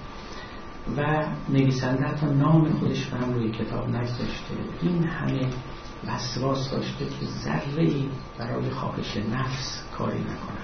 [0.96, 4.54] و نویسنده حتی نام خودش هم روی کتاب نگذاشته.
[4.82, 5.50] این همه
[6.06, 8.08] وسواس داشته که ذره
[8.38, 10.61] برای خواهش نفس کاری نکنه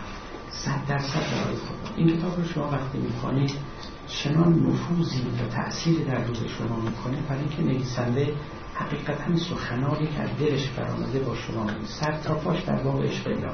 [0.50, 3.50] صد درصد برای خدا این کتاب رو شما وقتی می‌خوانید
[4.06, 7.20] چنان نفوذی و تأثیری در روز شما می‌کنه.
[7.28, 8.34] برای اینکه نویسنده
[8.74, 13.44] حقیقتا سخنانی که از دلش برآمده با شما سر تا پاش در باب عشق الهی.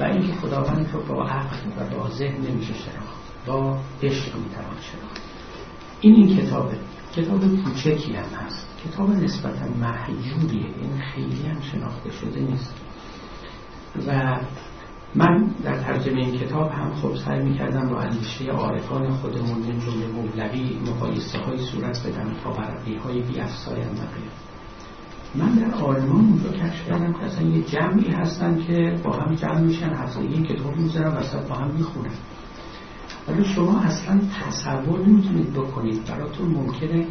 [0.00, 3.22] و اینکه خداوند رو با عقل و با ذهن نمیشه شناخت.
[3.46, 5.20] با عشق می‌توان شناخت.
[6.00, 6.78] این این کتابه.
[7.16, 8.68] کتاب کوچکی هم هست.
[8.84, 10.66] کتاب نسبتا محجوبیه.
[10.66, 12.74] این خیلی هم شناخته شده نیست.
[14.06, 14.40] و
[15.14, 20.06] من در ترجمه این کتاب هم خب سعی می‌کردم با اندیشه عارفان خودمون من جمله
[20.06, 23.86] مولوی مقایسه های صورت بدم تا برقی های بی افسایم
[25.34, 29.60] من در آلمان اونجا کشف کردم که اصلا یه جمعی هستن که با هم جمع
[29.60, 32.14] میشن هفته این کتاب می‌ذارن وسط با هم می‌خونن.
[33.28, 36.04] ولی شما اصلا تصور نمی‌تونید بکنید.
[36.04, 37.06] براتون ممکنه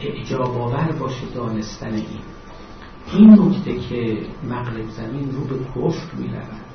[0.00, 2.20] اعجاب آور باشه دانستن این.
[3.12, 6.28] این نکته که مغرب زمین رو به کفر می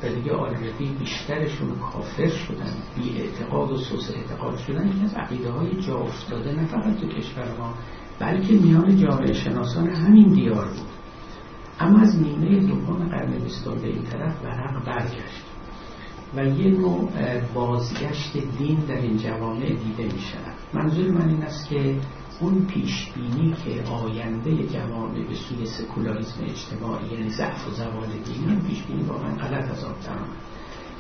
[0.04, 5.52] و دیگه آلردی بیشترشون کافر شدن بی اعتقاد و سوس اعتقاد شدن یکی از عقیده
[5.52, 7.74] های جا افتاده نه فقط تو کشور ما
[8.20, 10.88] بلکه میان جامعه شناسان همین دیار بود.
[11.80, 15.46] اما از نیمه دوم قرن بیستم به این طرف ورق برگشت.
[16.36, 17.10] و یه نوع
[17.54, 21.96] بازگشت دین در این جوامع دیده می شود منظور من این است که
[22.40, 28.46] اون پیش بینی که آینده جوامع به سوی سکولاریسم اجتماعی یعنی ضعف و زوال دینی
[28.46, 29.96] اون پیش بینی واقعا غلط از آب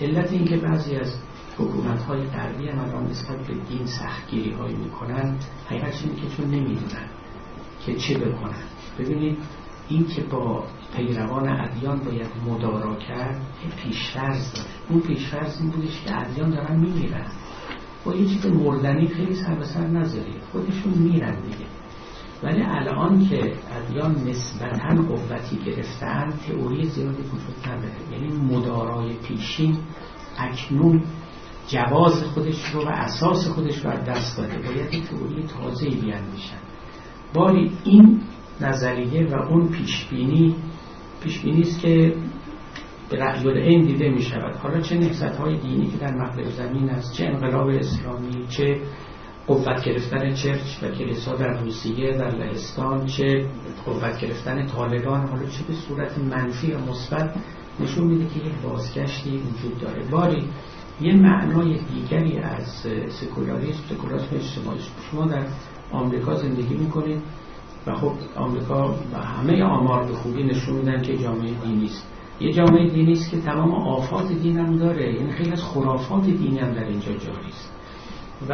[0.01, 1.13] علت اینکه بعضی از
[1.57, 5.35] حکومت های غربی هم الان نسبت به دین سختگیری هایی می‌کنن
[5.67, 7.09] حقیقتش اینه که چون نمی‌دونن
[7.85, 8.63] که چه بکنن.
[8.99, 9.37] ببینید
[9.89, 10.63] این که با
[10.95, 13.41] پیروان ادیان باید مدارا کرد
[13.83, 17.31] پیشفرز داشت اون پیشفرز این بودش که ادیان دارن میمیرن.
[18.05, 21.65] با یه چیز مردنی خیلی سر به سر نذارید خودشون میرن دیگه.
[22.43, 27.93] ولی الان که ادیان نسبتا قوتی گرفتن تئوری زیادی وجود نداره.
[28.11, 29.77] یعنی مدارای پیشین
[30.37, 31.03] اکنون
[31.67, 34.57] جواز خودش رو و اساس خودش رو از دست داده.
[34.57, 36.57] باید تئوری تازه بیاندیشن
[37.33, 38.21] باری این
[38.61, 40.55] نظریه و اون پیشبینی
[41.23, 42.15] پیشبینی است که
[43.09, 47.13] به این دیده می شود حالا چه نهزت های دینی که در مغرب زمین است
[47.13, 48.81] چه انقلاب اسلامی چه
[49.47, 53.45] قوت گرفتن چرچ و کلیسا در روسیه در لهستان چه
[53.85, 55.27] قوت گرفتن طالبان.
[55.27, 57.35] حالا چه به صورت منفی و مثبت
[57.79, 60.03] نشون میده که یک بازگشتی وجود داره.
[60.11, 60.43] باری
[61.01, 62.67] یه معنای دیگری از
[63.09, 64.79] سکولاریسم سکولاریسم اجتماعی
[65.11, 65.45] شما در
[65.91, 67.21] آمریکا زندگی می‌کنید
[67.87, 72.07] و خب آمریکا و همه آمار به خوبی نشون میدن که جامعه دینی است.
[72.39, 75.13] یه جامعه دینی است که تمام آفات دین هم داره.
[75.13, 77.79] یعنی خیلی از خرافات دینی هم در اینجا جاری است.
[78.49, 78.53] و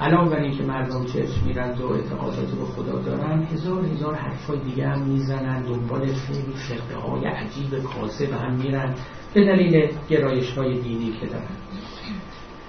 [0.00, 4.88] علاوه بر اینکه مردم چرچ میرند و اعتقادات به خدا دارن هزار هزار حرفای دیگه
[4.88, 8.94] هم می‌زنن دنبال خیلی فرقه های عجیب کاسه و هم میرن
[9.34, 11.63] به دلیل گرایش های دینی که دارن.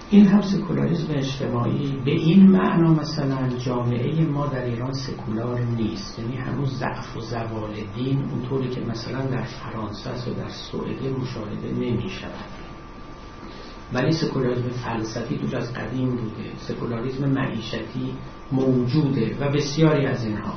[0.10, 1.98] این هم سکولاریزم اجتماعی.
[2.06, 6.20] به این معنا مثلا جامعه ما در ایران سکولار نیست.
[6.20, 11.72] یعنی هنوز ضعف و زوال دین اونطوری که مثلا در فرانسه و در سوئد مشاهده
[11.72, 12.66] نمی شود.
[13.94, 16.52] ولی سکولاریزم فلسفی تو از قدیم بوده.
[16.58, 18.14] سکولاریزم معیشتی
[18.52, 20.54] موجوده و بسیاری از اینها.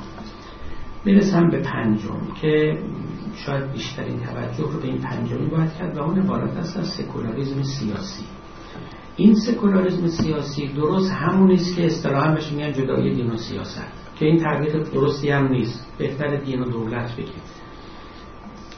[1.05, 2.79] می‌رسم به پنجم که
[3.37, 7.63] شاید بیشترین توجه رو به این پنجمی باید کرد و اون عبارت است از سکولاریزم
[7.63, 8.25] سیاسی.
[9.19, 13.93] این سکولاریزم سیاسی درست همون است که اصطلاحا بهش میگن جدایی دین و سیاست.
[14.19, 15.95] که این تعبیر درستی هم نیست.
[15.99, 17.59] بهتر دین و دولت بگید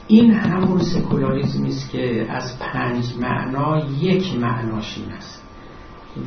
[0.07, 5.43] این همون سکولاریزمی است که از پنج معنا یک معناش این است.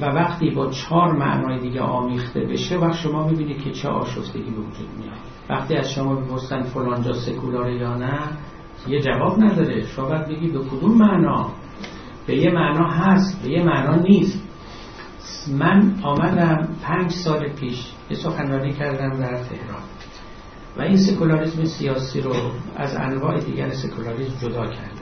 [0.00, 4.60] و وقتی با چهار معنای دیگه آمیخته بشه وقت شما می‌بینید که چه آشفتگی به
[4.60, 5.18] وجود میاد.
[5.50, 8.20] وقتی از شما بپرسن فلانجا سکولاره یا نه
[8.88, 9.86] یه جواب نداره.
[9.86, 11.50] شما باید بگید به کدوم معنا؟
[12.26, 14.40] به یه معنا هست به یه معنا نیست.
[15.58, 19.82] من آمدم پنج سال پیش یه سخنرانی کردم در تهران.
[20.76, 22.34] و این سکولاریسم سیاسی رو
[22.76, 24.94] از انواع دیگر سکولاریسم جدا کردم.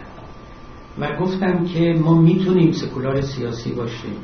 [0.98, 4.16] و گفتم که ما می‌تونیم سکولار سیاسی باشیم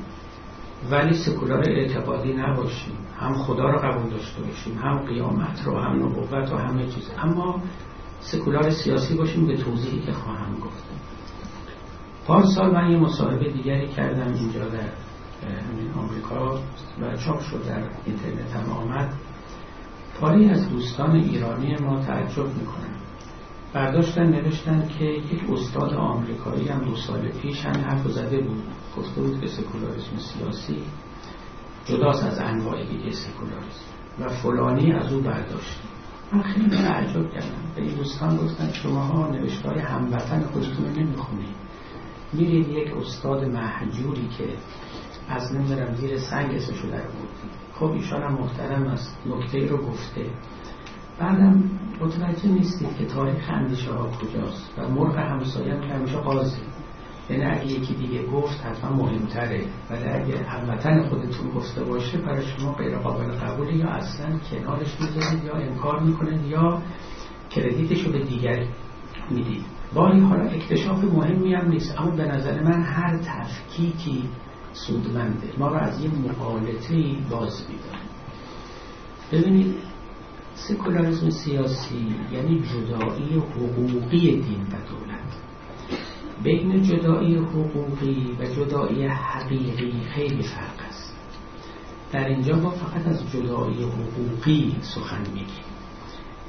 [0.90, 2.92] ولی سکولار اعتقادی نباشیم.
[3.20, 7.10] هم خدا رو قبول داشته باشیم هم قیامت رو هم نبوت و همه چیز.
[7.18, 7.62] اما
[8.20, 11.07] سکولار سیاسی باشیم به توضیحی که خواهم گفتم
[12.28, 14.88] سال من یه مصاحبه دیگری کردم اینجا در
[15.72, 16.60] همین آمریکا
[17.00, 19.12] و چاپ شد در اینترنت هم آمد.
[20.20, 22.96] پاری از دوستان ایرانی ما تعجب می‌کنن.
[23.72, 28.62] برداشتن نوشتن که یک استاد آمریکایی هم دو سال پیش هم حرف زده بود.
[28.96, 30.82] گفته بود که سکولاریسم سیاسی
[31.84, 33.84] جداست از انواع دیگه سکولاریسم
[34.20, 35.80] و فلانی از او برداشت.
[36.32, 37.72] من خیلی تعجب کردم.
[37.76, 41.67] به این دوستان گفتن شماها نوشتهای هموطن خودتون رو نمی‌خونید.
[42.32, 44.44] میرید یک استاد محجوری که
[45.28, 50.30] از نمی‌دونم زیر سنگ اسمشو در بودی خب ایشان هم محترم است نکته رو گفته.
[51.18, 51.70] بعدم
[52.00, 56.60] متوجه نیستید که تاریخ اندیشه ها کجاست و مرغ همسایه هم که همیشه قاضی.
[57.30, 59.64] یعنی اگه یکی دیگه گفت حتما مهمتره.
[59.90, 65.44] ولی اگه هموطن خودتون گفته باشه برای شما غیر قابل قبوله یا اصلا کنارش می‌ذارید
[65.44, 66.82] یا انکار می‌کنید یا
[67.50, 68.66] کردیتش رو به دیگر
[69.30, 69.77] می‌دید.
[69.94, 74.28] باری حالا اکتشاف مهمی هم نیست اما به نظر من هر تفکیکی
[74.72, 75.48] سودمنده.
[75.58, 78.04] ما رو از یه مقالطه باز میداره
[79.32, 79.74] ببینید
[80.54, 85.28] سکولاریسم سیاسی یعنی جدایی حقوقی دین و دولت.
[86.42, 91.14] بین جدایی حقوقی و جدایی حقیقی خیلی فرق است.
[92.12, 95.64] در اینجا ما فقط از جدایی حقوقی سخن میگیم.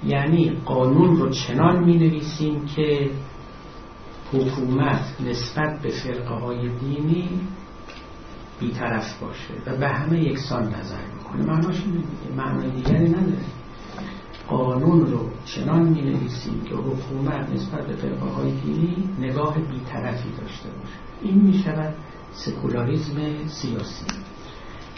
[0.05, 3.11] یعنی قانون رو چنان می نویسیم که
[4.33, 7.29] حکومت نسبت به فرقه های دینی
[8.59, 11.45] بیطرف باشه و به همه یکسان نظر بکنه.
[11.45, 12.03] معناش اینه
[12.37, 13.45] معنای دیگری نداره.
[14.47, 20.69] قانون رو چنان می نویسیم که حکومت نسبت به فرقه های دینی نگاه بیطرفی داشته
[20.69, 20.99] باشه.
[21.21, 21.95] این می شود
[22.31, 24.05] سکولاریزم سیاسی.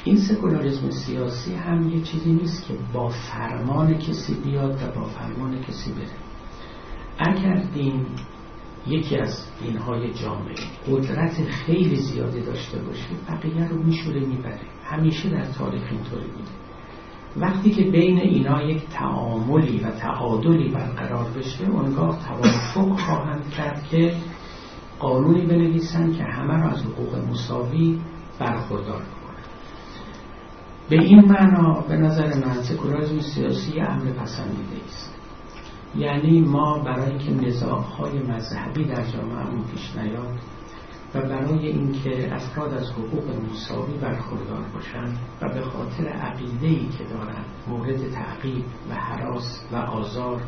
[0.04, 5.62] این سکولاریزم سیاسی هم یه چیزی نیست که با فرمان کسی بیاد و با فرمان
[5.62, 6.18] کسی بره.
[7.20, 8.06] اگر دین
[8.88, 10.56] یکی از دینهای جامعه
[10.92, 13.08] قدرت خیلی زیادی داشته باشه.
[13.30, 14.62] بقیه رو میشوره می‌بره.
[14.84, 16.52] همیشه در تاریخ اینطوری بوده.
[17.38, 24.16] وقتی که بین اینا یک تعاملی و تعادلی برقرار بشه اونگاه توافق خواهند کرد که
[25.00, 28.00] قانونی بنویسن که همه را از حقوق مساوی
[28.40, 29.02] برخوردار
[30.92, 35.11] به این معنا به نظر من سکولاریسم سیاسی امر پسندیده است.
[35.96, 40.40] یعنی ما برای اینکه نزاعهای مذهبی در جامعه پیش نیاد
[41.16, 47.04] و برای اینکه افراد از حقوق مساوی برخوردار باشند و به خاطر عقیده ای که
[47.04, 50.42] دارند مورد تعقیب و حراس و آزار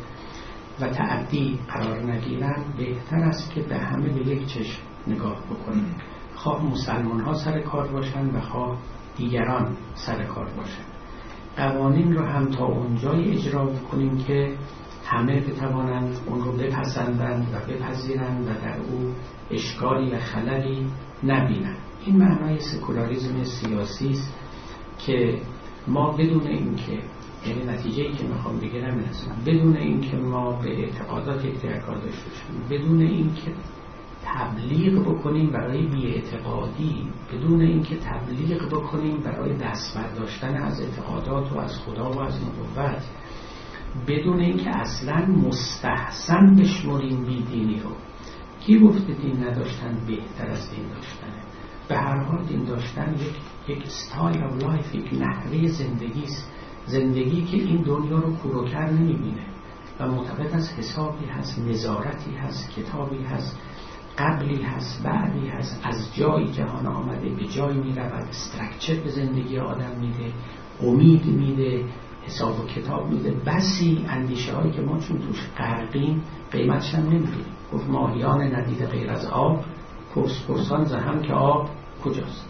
[0.80, 5.94] و تعدی قرار نگیرند بهتر است که به همه به یک چشم نگاه بکنیم.
[6.34, 8.78] خواه مسلمان ها سر کار باشند و خواه
[9.16, 10.86] دیگران سر کار باشند.
[11.56, 14.56] قوانین رو هم تا اونجای اجرا کنیم که
[15.04, 19.14] همه بتوانند اون رو بپسندند و بپذیرند و در او
[19.50, 20.86] اشکالی و خللی
[21.24, 21.78] نبینند.
[22.06, 24.34] این معنای سکولاریزم سیاسی است
[25.06, 25.38] که
[25.86, 26.98] ما بدون اینکه
[27.46, 29.06] یعنی نتیجه ای که می‌خوام بگیرم این
[29.46, 33.52] بدون اینکه ما به اعتقادات اعتقاد داشته باشیم بدون اینکه
[34.24, 41.78] تبلیغ بکنیم برای بیاعتقادی بدون اینکه تبلیغ بکنیم برای دست برداشتن از اعتقادات و از
[41.78, 43.02] خدا و از نبوت.
[44.08, 47.90] بدون اینکه اصلا مستحسن بشمریم بیدینی رو.
[48.60, 51.42] کی گفته دین نداشتن بهتر از دین داشتنه؟
[51.88, 53.34] به هر حال دین داشتن یک
[53.68, 56.50] یک style of life یک نحوه زندگی است.
[56.86, 59.46] زندگی که این دنیا رو کور و کر نمی‌بینه.
[60.00, 63.58] و معتقد است حسابی هست نظارتی هست کتابی هست
[64.18, 65.80] قبلی هست بعدی هست.
[65.84, 70.32] از جایی جهان آمده به جایی می رود structure به زندگی آدم میده
[70.82, 71.84] امید میده
[72.26, 73.30] حساب و کتاب میده.
[73.30, 76.22] بسی اندیشه هایی که ما چون توش غرقیم
[76.52, 79.64] قیمتش هم نمی‌دونیم گفت ماهیان ندیده غیر از آب
[80.14, 81.68] پرس پرسان زهم که آب
[82.04, 82.48] کجاست.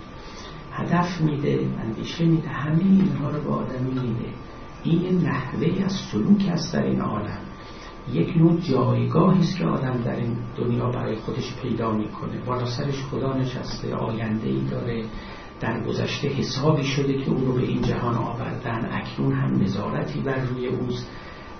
[0.72, 4.28] هدف میده اندیشه میده همه اینها رو به آدمی میده.
[4.84, 7.38] این نحوه از سلوک است در این عالم.
[8.12, 12.38] یک نوع جایگاهی است که آدم در این دنیا برای خودش پیدا می‌کنه.
[12.46, 15.04] بالا سرش خدا نشسته آینده ای داره.
[15.60, 20.40] در گذشته حسابی شده که او رو به این جهان آوردن اکنون هم نظارتی بر
[20.40, 21.10] روی اوست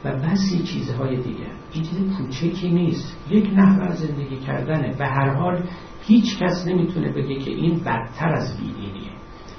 [0.05, 3.17] و بسی چیزهای دیگه این چیز کوچکی نیست.
[3.31, 4.95] یک نحو زندگی کردنه.
[4.99, 5.63] به هر حال
[6.03, 9.11] هیچ کس نمی‌تونه بگه که این بدتر از بیدینیه.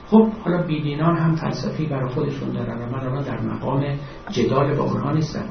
[0.08, 3.84] خب حالا بیدینان هم فلسفی برای خودشون دارن و من الان در مقام
[4.32, 5.46] جدال با اونها نیستم.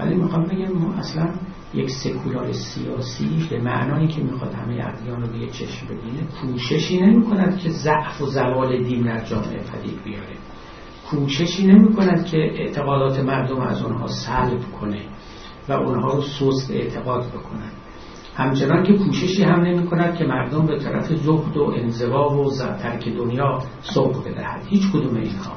[0.00, 1.30] ولی می‌خوام بگم ما اصلا
[1.74, 7.24] یک سکولار سیاسی به معنایی که می‌خواد همه ادیان رو به چشم ببینه کوششی نمی
[7.24, 10.36] کند که ضعف و زوال دین در جامعه پدید بیاره.
[11.10, 15.02] کوششی نمی کند که اعتقادات مردم از اونها سلب کنه
[15.68, 17.70] و اونها رو سست اعتقاد بکنن.
[18.36, 23.08] همچنان که کوششی هم نمی کند که مردم به طرف زهد و انزوا و ترک
[23.08, 24.62] دنیا سوق بدهد.
[24.68, 25.52] هیچ کدوم اینها.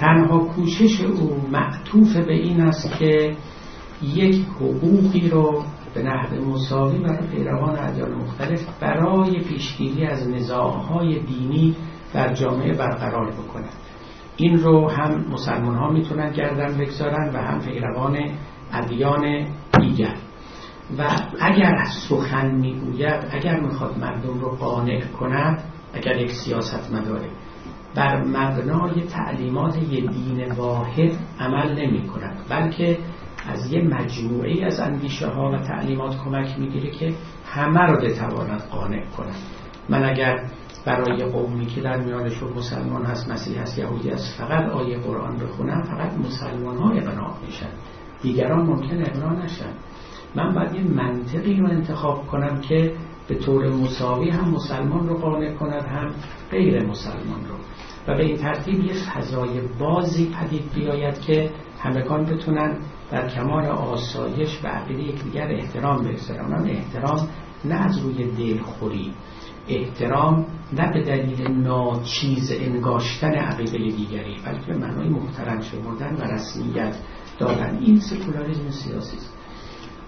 [0.00, 3.36] تنها کوشش او معطوف به این است که
[4.02, 11.76] یک حقوقی رو به نحو مساوی برای پیروان ادیان مختلف برای پیشگیری از نزاعهای دینی
[12.14, 13.72] در جامعه برقرار بکنند.
[14.36, 18.18] این رو هم مسلمان ها می‌تونن گردن بگذارن و هم پیروان
[18.72, 19.46] ادیان
[19.80, 20.14] دیگر.
[20.98, 21.02] و
[21.40, 25.62] اگر سخن می‌گوید اگر می‌خواد مردم رو قانع کند
[25.94, 27.28] اگر یک سیاست مداره
[27.94, 32.98] بر مبنای تعلیمات یه دین واحد عمل نمی کند بلکه
[33.48, 37.14] از یه مجموعه از اندیشه ها و تعلیمات کمک می‌گیره که
[37.46, 39.36] همه رو بتواند قانع کند.
[39.88, 40.44] من اگر
[40.86, 45.82] برای قومی که در میانشون مسلمان هست مسیح هست یهودی هست فقط آیه قرآن بخونم
[45.82, 47.70] فقط مسلمان ها اقناع میشن.
[48.22, 49.72] دیگران ممکن اقناع نشن.
[50.34, 52.92] من باید یه منطقی رو انتخاب کنم که
[53.28, 56.10] به طور مساوی هم مسلمان رو قانع کند هم
[56.50, 57.54] غیر مسلمان رو.
[58.08, 61.50] و به این ترتیب یه فضای بازی پدید بیاید که
[61.80, 62.78] همگان بتونن
[63.10, 67.28] در کمال آسایش و عقیده یکدیگر احترام بگذارن احترام
[67.64, 69.12] نه از روی دلخوری
[69.68, 76.96] احترام نه به دلیل ناچیز انگاشتن عقیده دیگری بلکه به معنای محترم شمردن و رسمیت
[77.38, 77.78] دادن.
[77.80, 79.34] این سکولاریزم سیاسی است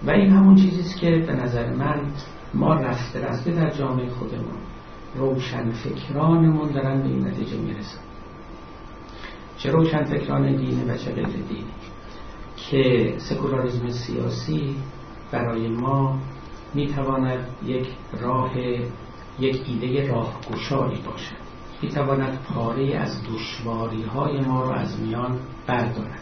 [0.06, 2.00] و این همون چیزی است که به نظر من
[2.54, 4.69] ما رفته رفته در جامعه خودمون.
[5.14, 8.00] روشن فکرانمون دارن به این نتیجه می‌رسن.
[9.58, 11.64] چه روشن فکران دینی و چه غیر دینی
[12.56, 14.76] که سکولاریزم سیاسی
[15.30, 16.18] برای ما
[16.74, 17.86] می‌تواند یک
[18.20, 18.50] راه
[19.40, 21.40] یک ایده راهگشایی باشد.
[21.82, 26.20] می‌تواند پاره از دشواری های ما رو از میان بردارد.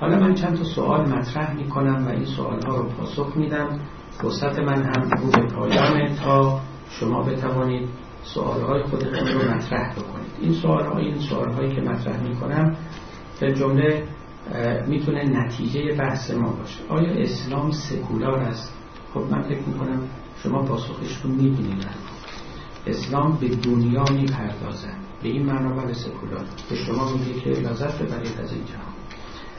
[0.00, 3.80] حالا من چند تا سوال مطرح می‌کنم و این سوال ها رو پاسخ میدم.
[4.10, 6.60] فرصت من هم بود پایانه تا
[7.00, 7.88] شما بتوانید
[8.24, 10.32] سوالهای خودتون رو مطرح بکنید.
[10.40, 12.76] این سوال این سوال که مطرح می‌کنم
[13.40, 14.08] به جمله
[14.86, 16.78] می‌تونه نتیجه بحث ما باشه.
[16.88, 18.74] آیا اسلام سکولار است؟
[19.14, 20.00] خب من فکر می‌کنم
[20.42, 21.86] شما پاسخش رو می‌دونید
[22.86, 24.96] اسلام به دنیا می‌پردازد.
[25.22, 26.44] به این معنا بله سکولار.
[26.70, 28.92] به شما میگه که لذت ببرید از این جهان.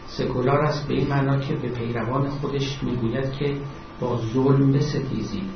[0.08, 3.58] سکولار است به این معنا که به پیروان خودش می‌گوید که
[4.00, 5.50] با ظلم بستیزید.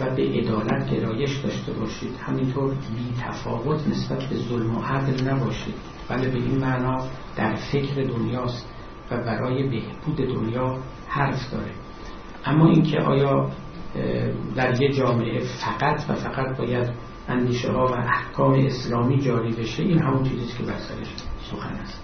[0.00, 2.16] و به عدالت گرایش داشته باشید.
[2.26, 5.74] همینطور بی تفاوت نسبت به ظلم و عدل نباشید.
[6.08, 8.68] بله به این معنا در فکر دنیاست
[9.10, 10.78] و برای بهبود دنیا
[11.08, 11.72] حرف داره.
[12.44, 13.50] اما اینکه آیا
[14.56, 16.90] در یه جامعه فقط و فقط باید
[17.28, 21.06] اندیشه ها و احکام اسلامی جاری بشه این همون چیزی که بر سرش
[21.50, 22.02] سخن است.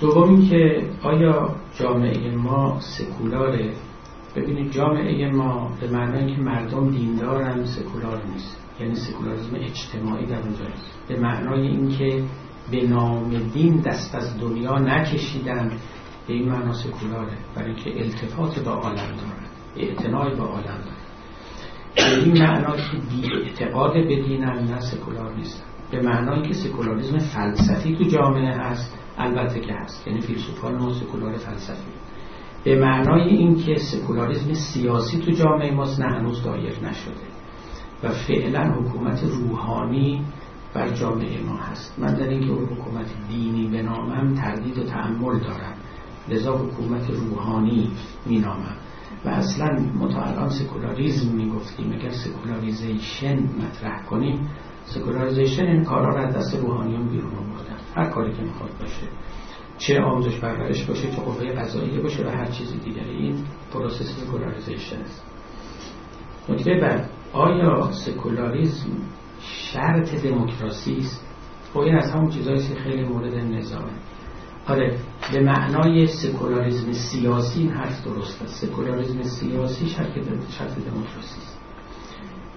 [0.00, 3.72] دومی که آیا جامعه ما سکولاره
[4.36, 8.60] ببینید جامعه ما به معنای که مردم دیندارن سکولار نیست.
[8.80, 12.22] یعنی سکولاریزم اجتماعی در اونجاست به معنای اینکه
[12.70, 15.72] به نام دین دست از دنیا نکشیدن
[16.26, 17.32] به این معنا سکولاره.
[17.54, 19.46] برای که التفات با عالم دارن.
[19.76, 21.00] اعتنای با عالم دارن.
[21.96, 25.64] به این معنا که بی اعتقاد به دینن نه سکولار نیستن.
[25.90, 30.06] به معنای که سکولاریزم فلسفی تو جامعه هست البته که هست.
[30.06, 31.99] یعنی فیلسوفان ما سکولار فلسفی.
[32.64, 37.30] به معنای اینکه سکولاریزم سیاسی تو جامعه ماست نه هنوز دایر نشده.
[38.02, 40.22] و فعلا حکومت روحانی
[40.74, 41.98] بر جامعه ما هست.
[41.98, 45.74] من در اینکه اون حکومت دینی به نامم تردید و تأمل دارم.
[46.28, 47.90] لذا حکومت روحانی
[48.26, 48.76] مینامم.
[49.24, 51.92] و اصلا ما تا الان سکولاریزم می‌گفتیم.
[51.92, 54.48] اگر secularization مطرح کنیم
[54.84, 57.76] secularization یعنی کارا را از دست روحانیون بیرون آوردن.
[57.96, 59.06] هر کاری که می‌خواد باشه.
[59.80, 63.16] چه آموزش پرورش باشه چه قوه قضاییه باشه و هر چیزی دیگری.
[63.16, 65.24] این process secularization است.
[66.48, 68.90] نکته بعد آیا سکولاریزم
[69.40, 71.26] شرط دموکراسی است؟
[71.72, 73.92] خب این از همون چیزهایی که خیلی مورد نزاعه.
[74.66, 74.98] آره
[75.32, 78.66] به معنای سکولاریزم سیاسی این حرف درست است.
[78.66, 80.14] سکولاریزم سیاسی شرط
[80.74, 81.60] دموکراسی است.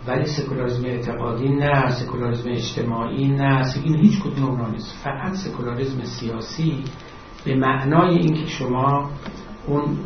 [0.07, 4.95] ولی سکولاریزم اعتقادی نه سکولاریزم اجتماعی نه این هیچ کدوم نیست.
[5.03, 6.83] فقط سکولاریزم سیاسی
[7.45, 9.09] به معنای اینکه شما
[9.67, 9.97] اون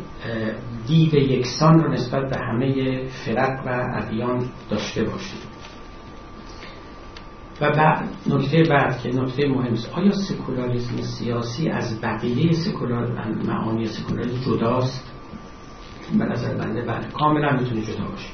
[0.86, 5.48] دید یکسان رو نسبت به همه فرق و ادیان داشته باشید.
[7.60, 13.06] و بعد نکته بعد که نکته مهم است آیا سکولاریسم سیاسی از بقیه سکولار
[13.46, 15.12] معانی سکولاریسم جداست؟
[16.18, 18.28] به نظر بنده بله کاملا می‌تونه جدا باشه.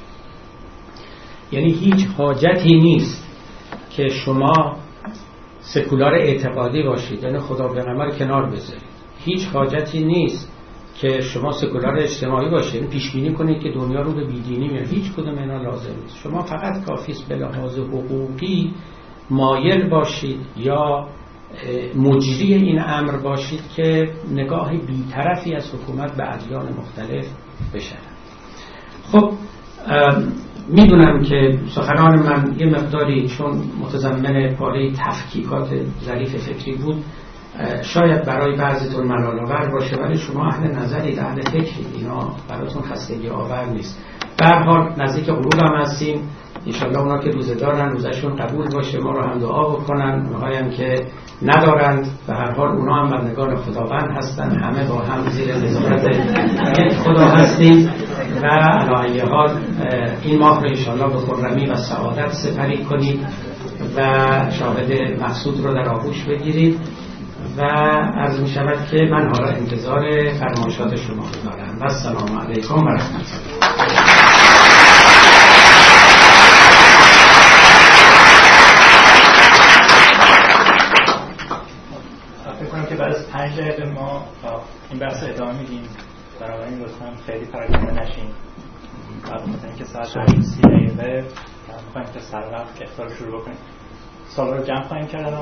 [1.52, 3.26] یعنی هیچ حاجتی نیست
[3.90, 4.76] که شما
[5.61, 7.22] سکولار اعتقادی باشید.
[7.22, 8.93] یعنی خدا پیغمبر کنار بذارید.
[9.25, 10.53] هیچ حاجتی نیست
[11.01, 15.12] که شما سکولار اجتماعی باشید پیش بینی کنید که دنیا رو به بیدینی میره هیچ
[15.12, 16.16] کدوم اینا لازم نیست.
[16.22, 18.75] شما فقط کافی است به لحاظ حقوقی
[19.31, 21.09] مایل باشید یا
[21.97, 27.27] مجری این امر باشید که نگاه بیطرفی از حکومت به ادیان مختلف
[27.75, 27.97] بشه.
[29.12, 29.33] خب
[30.68, 35.68] می‌دونم که سخنان من یه مقداری چون متضمن پاره تفکیکات
[36.05, 37.05] ظریف فکری بود
[37.82, 43.64] شاید برای بعضیتون ملال باشه ولی شما اهل نظرید اهل فکرید اینا براتون خستگی آور
[43.64, 43.98] نیست.
[44.38, 46.20] به حال نزدیک غروب هم هستیم.
[46.66, 48.98] انشالله اونا که روزه دارن روزشون قبول باشه.
[48.98, 50.26] ما رو هم دعا بکنن.
[50.26, 51.07] اونهایی هم که
[51.42, 52.07] ندارند.
[52.26, 54.50] به هر حال اونا هم بندگان خداوند هستن.
[54.50, 56.22] همه با هم زیر نظارت
[56.92, 57.90] خدا هستیم.
[58.42, 59.50] و علاقه حال
[60.22, 63.26] این ماه رو انشالله به خرمی و سعادت سپری کنید
[63.97, 64.01] و
[64.51, 66.81] شاهد مقصود رو در آغوش بگیرید
[67.56, 70.02] و عرض می شود که من حالا انتظار
[70.32, 71.78] فرمایشات شما دارم.
[71.81, 73.64] و السلام علیکم و رحمت الله.
[83.32, 84.24] پنج دقیقه ما
[84.90, 85.89] این بحث ادامه میدیم.
[86.68, 88.28] این لطفا خیلی پراکنده نشین.
[89.31, 90.06] بعد اینکه ساعت
[90.40, 91.24] سی دقیقه
[91.86, 93.56] می‌خوایم که سر وقت اختار شروع بکنیم.
[94.28, 95.36] سال رو جمع خواهیم کرد و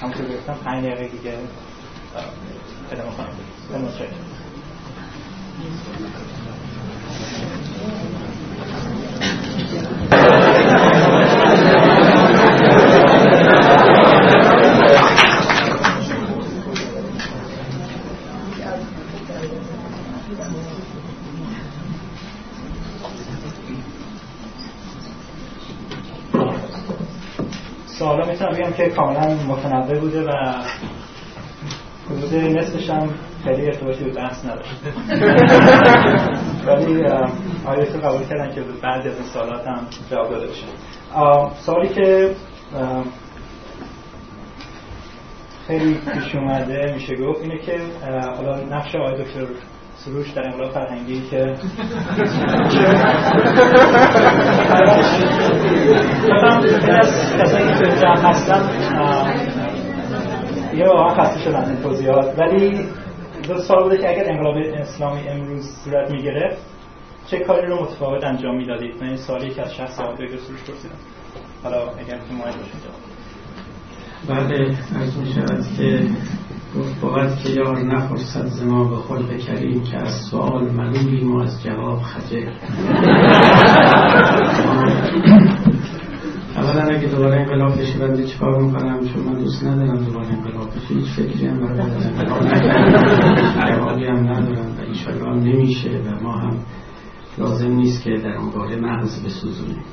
[0.00, 1.38] همونطور گفتم پنج دقیقه دیگه
[2.92, 3.34] ادامه خواهیم
[27.98, 30.30] سوالا می‌تونم بگم که کاملا متنوع بوده و
[32.10, 33.10] حدود نصفش هم
[33.44, 34.74] خیلی ارتباطی به بحث نداشت
[36.66, 37.04] ولی
[37.66, 40.66] آیت رو قبول کردن که بعد از این سوالات هم جواب داده بشه.
[41.66, 42.34] سوالی که
[45.66, 47.78] خیلی پیش اومده میشه گفت اینه که
[48.36, 49.46] حالا نقش آقای دکتر
[50.04, 51.54] سروش در انقلاب فرهنگی که
[57.38, 58.62] کسایی که جمع هستن
[60.74, 62.38] یه واقعا خسته شدن این توضیحات.
[62.38, 62.86] ولی
[63.48, 66.62] دو سال بوده که اگر انقلاب اسلامی امروز صورت می‌گرفت
[67.26, 70.94] چه کاری رو متفاوت انجام می‌دادید؟ من این سوالی که از شخص آقای سروش پرسیدم.
[71.62, 73.04] حالا اگر تو مایل باشید.
[74.28, 76.00] بله از می شود که
[76.78, 81.62] گفت بود که یار نخورسد زما به خلق کریم که از سوال ملولیم و از
[81.62, 82.50] جواب خجل
[86.56, 90.94] اولا اگه دوباره انقلاب بشه بنده چیکار می‌کنم؟ چون من دوست ندارم دوباره انقلاب بشه.
[90.94, 93.76] هیچ فکری هم برای انقلاب نکردم.
[93.76, 96.56] جوابی ندارم و ایشالله نمیشه و ما هم
[97.38, 99.84] لازم نیست که در اون باره مغز بسوزونیم.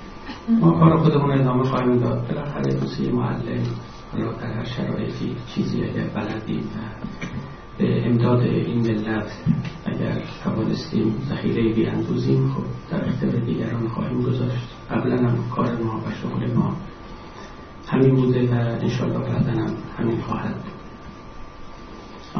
[0.61, 2.27] ما کار خودمون ادامه خواهیم داد.
[2.27, 3.63] بالاخره دوستی معلم.
[4.11, 6.63] حالا در هر شرایطی چیزی اگر بلدیم
[7.77, 9.31] به امداد این ملت
[9.85, 14.67] اگر توانستیم ذخیره بیاندوزیم خب در اختیار دیگران خواهیم گذاشت.
[14.91, 16.75] قبلا هم کار ما و شغل ما
[17.87, 20.81] همین بوده و انشاءالله بعدا هم همین خواهد بود.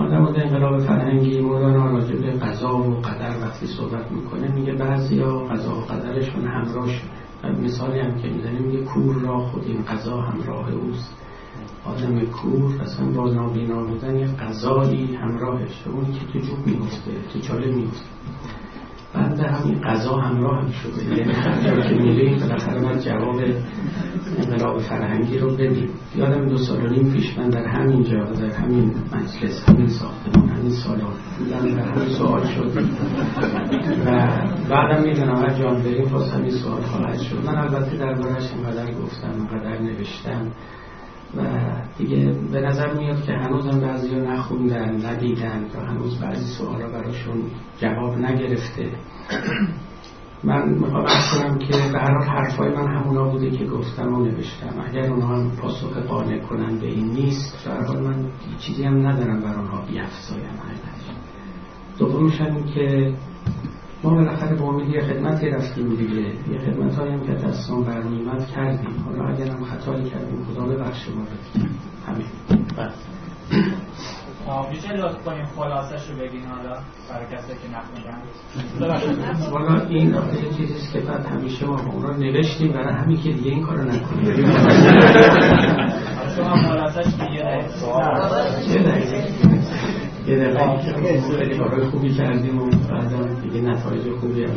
[0.10, 5.39] در انقلاب فرهنگی مولانا راجع به قضا و قدر وقتی صحبت می‌کنه میگه بعضی ها
[5.39, 7.52] قضا و قدرشون همراه شده.
[7.64, 11.15] مثالی هم که می‌زنه میگه کور را خود این قضا همراه اوست.
[11.85, 17.39] آدم کور اصلا با نابینا بودن یه قضایی همراهش اونی که تو جوب میفته تو
[17.39, 18.05] چاله میفته
[19.13, 23.41] بعد همین قضا همراه هم شده یعنی هر که میریم بالاخره باید جواب
[24.37, 25.89] انقلاب فرهنگی رو بدیم.
[26.15, 30.71] یادم دو سال و پیش من در همین جا در همین مجلس همین ساختمان همین
[30.71, 32.71] سالان بودم در همین سوال شد.
[34.05, 34.27] و
[34.69, 37.45] بعدم می‌دونم هر جان بریم باز همین سوال خواهد شد.
[37.45, 40.51] من البته دربارهش اینقدر گفتم اینقدر نوشتم.
[41.37, 41.41] و
[41.97, 46.87] دیگه به نظر میاد که هنوز هم بعضی ها نخوندن ندیدن و هنوز بعضی سوالا
[46.87, 47.41] براشون
[47.79, 48.89] جواب نگرفته.
[50.43, 54.85] من می‌خوام کنم که حال حرفای من همونا بوده که گفتم و نوشتم.
[54.87, 58.25] اگر اونها هم پاسخ قانع کنن به این نیست حال من
[58.59, 60.43] چیزی هم ندارم بر اونها بیافزایم.
[60.43, 61.15] حقیقتش
[61.99, 63.13] دومش هم که
[64.03, 66.22] ما بالاخره به امید یه خدمتی رفتیم دیگه.
[66.22, 69.06] یه خدمت هم که دستان برمیمد کردیم.
[69.06, 71.23] حالا اگر هم خطایی کردیم خدا ببخش ما
[72.07, 72.26] همین.
[74.72, 76.78] میشه لطف کنیم خلاصش رو بگین حالا
[77.10, 78.22] برای کسی که نخوندن.
[79.52, 82.72] والا این یه چیزیست که بعد همیشه ما اون رو نوشتیم.
[82.72, 84.45] برای همین که دیگه این کارو نکنیم.
[86.36, 87.68] شما خلاصش دقیقه
[90.27, 94.52] یه دقیقه خیلی کارهای خوبی کردیم و بعدا دیگه نتایج خوبی هم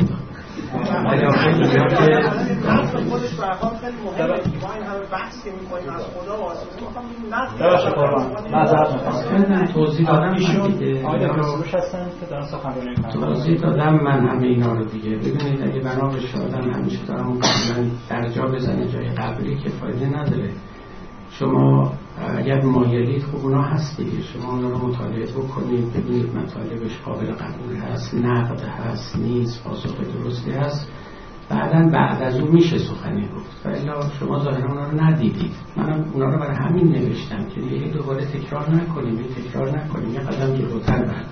[1.05, 1.79] ولی آخه که
[3.09, 4.27] خودش برخواب خیلی مهمه
[4.61, 7.05] ما این همه بحث که می‌کنیم از خدا و آسمون می‌خوام
[9.73, 10.73] توضیح دادم ایشون
[13.13, 15.09] توضیح دادم من همه اینا رو دیگه.
[15.09, 17.39] ببینید اگه بنا بشه آدم همیشه دارم
[18.09, 20.49] در جا بزنه جای قبلی که فایده نداره.
[21.39, 21.93] شما
[22.37, 24.21] اگر مایلید خوب اونا هست دیگه.
[24.21, 30.51] شما اونا رو مطالعه بکنید ببینید مطالبش قابل قبول هست نقد هست نیست پاسخ درستی
[30.51, 30.87] هست.
[31.49, 33.65] بعدا بعد از اون میشه سخنی گفت.
[33.65, 35.51] و شما ظاهرا اونا رو ندیدید.
[35.77, 40.55] منم اونا رو برای همین نوشتم که دیگه دوباره تکرار نکنیم تکرار نکنیم یه قدم
[40.55, 41.25] جلوتر بعد.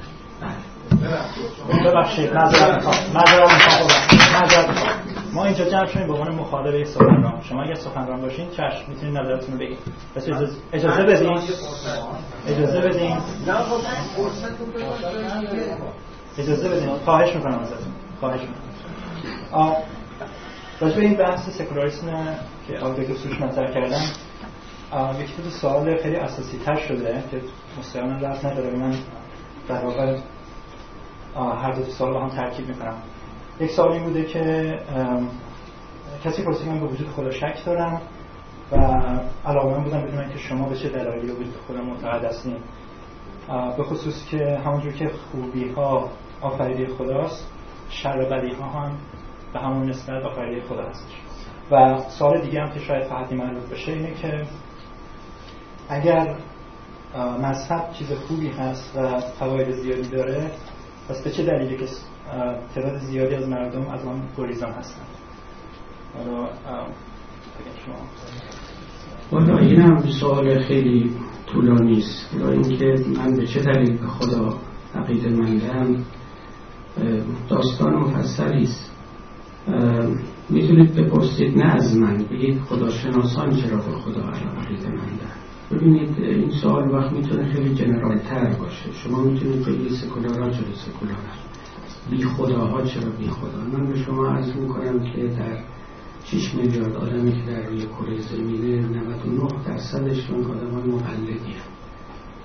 [1.85, 2.85] ببخشید معذرت
[3.15, 7.41] معذرت ما اینجا جمع شدیم به عنوان مخاطب سخنران.
[7.41, 9.77] شما اگر سخنران باشین چشم می‌تونید نظرتون رو بگید.
[10.15, 10.23] بس
[10.73, 11.39] اجازه, بدین.
[12.47, 13.17] اجازه بدین.
[16.37, 16.89] اجازه بدین.
[17.05, 17.93] خواهش می‌کنم ازتون.
[18.19, 19.75] خواهش می‌کنم.
[20.79, 22.35] راجع به این بحث سکولاریسم
[22.67, 24.01] که آقای که سوش مطرح کردم
[25.21, 27.41] یکی دو سوال خیلی اساسی تر شده که
[27.79, 28.77] مستقیما رفت نداره.
[28.77, 28.95] من
[29.67, 30.17] در واقع
[31.35, 32.95] هر دو سوال با هم ترکیب می‌کنم.
[33.59, 34.79] یک سال این بوده که
[36.23, 38.01] کسی پرسید من به وجود خدا شک دارم
[38.71, 38.75] و
[39.45, 42.57] علاقه من بودم بدونم که شما به چه دلایلی به وجود خدا معتقد هستین.
[43.77, 46.09] به خصوص که همونجور که خوبی ها
[46.41, 47.47] آفریده خداست
[47.89, 48.97] شر و بدی ها هم
[49.53, 51.13] به همون نسبت آفریده خدا هستش.
[51.71, 54.45] و سال دیگه هم که شاید فقط مربوط بشه اینه که
[55.89, 56.35] اگر
[57.41, 60.51] مذهب چیز خوبی هست و فواید زیادی داره
[61.09, 61.85] پس به چه دلیلی که
[62.75, 65.07] تعداد زیادی از مردم از آن گریزان هستند.
[66.17, 66.49] حالا
[69.29, 71.11] شما این هم سوال خیلی
[71.45, 72.35] طولانی است.
[72.51, 74.57] اینکه من به چه دلیل به خدا
[74.95, 76.05] عقیده مندم؟
[77.49, 78.91] داستان مفصلی است.
[80.49, 85.33] می‌تونید بپرسید نه از من بگید خداشناسان چرا به خدا عقیده مندن؟
[85.71, 88.91] ببینید این سوال وقت می‌تونه خیلی جنرال تر باشه.
[88.93, 91.33] شما می‌تونید بگید سکولارا چرا سکولارا
[92.09, 95.57] بی خداها چرا بی خدا؟ من به شما عرض می‌کنم که در
[96.23, 101.73] 6 میلیارد آدمی که در روی کره زمینه 99 درصدشون آدمان مقلدی هم.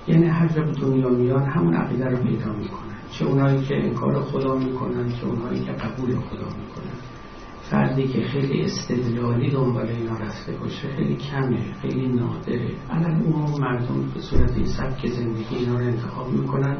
[0.07, 2.95] یعنی هر جا به دنیا میان همون عقیده رو پیدا می‌کنن.
[3.11, 6.99] چه اونایی که انکار خدا می‌کنن چه اونایی که قبول خدا می‌کنن.
[7.69, 12.71] فردی که خیلی استدلالی دنبال اینا رفته باشه خیلی کمه خیلی نادره.
[12.89, 16.77] الان عموم مردم به صورت این سبک زندگی اینا رو انتخاب می‌کنن.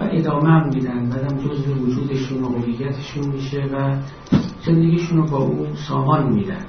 [0.00, 1.08] و ادامه هم میدن.
[1.08, 3.96] بعدم جزء وجودشون و هویتشون میشه و
[4.66, 6.66] زندگیشون رو با او سامان میدن.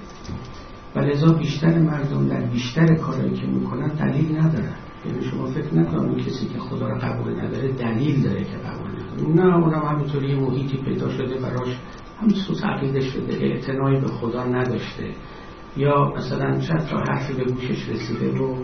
[0.96, 4.76] و لذا بیشتر مردم در بیشتر کارهایی که می‌کنن دلیل ندارن.
[5.06, 9.48] یعنی شما فکر نکنید کسی که خدا رو قبول نداره دلیل داره که قبول نداره.
[9.48, 11.78] نه اونم همینطوری محیطی پیدا شده براش
[12.22, 15.14] هم سوس عقیده شده اعتنایی به خدا نداشته.
[15.78, 18.56] یا مثلا چند تا حرفی به گوشش رسیده و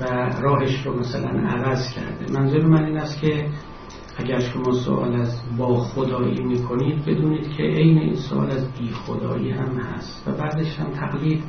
[0.00, 0.04] و
[0.40, 2.32] راهش رو مثلا عوض کرده.
[2.32, 3.46] منظور من این است که
[4.16, 9.50] اگر شما سوال از با خدایی می‌کنید بدونید که عین این سوال از بی خدایی
[9.50, 11.42] هم هست و بعدش هم تقلید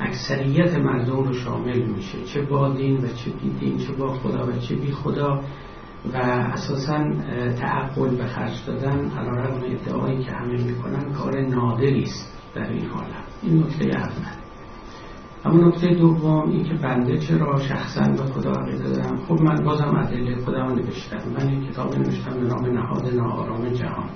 [0.00, 2.24] اکثریت مردم رو شامل میشه.
[2.24, 5.40] چه با دین و چه بی دین چه با خدا و چه بی خدا.
[6.12, 7.04] و اساسا
[7.60, 12.86] تعقل به خرج دادن علا رقم ادعایی که همه می‌کنن کار نادری است در این
[12.86, 13.26] حالت.
[13.42, 14.45] این نکته اول
[15.46, 19.96] اما نکته دوم این که بنده چرا شخصا به خدا عقیده دارم خب من بازم
[19.96, 21.18] ادله خودم نوشتم.
[21.38, 24.08] من این کتاب نوشتم به نام نهاد ناآرام جهان.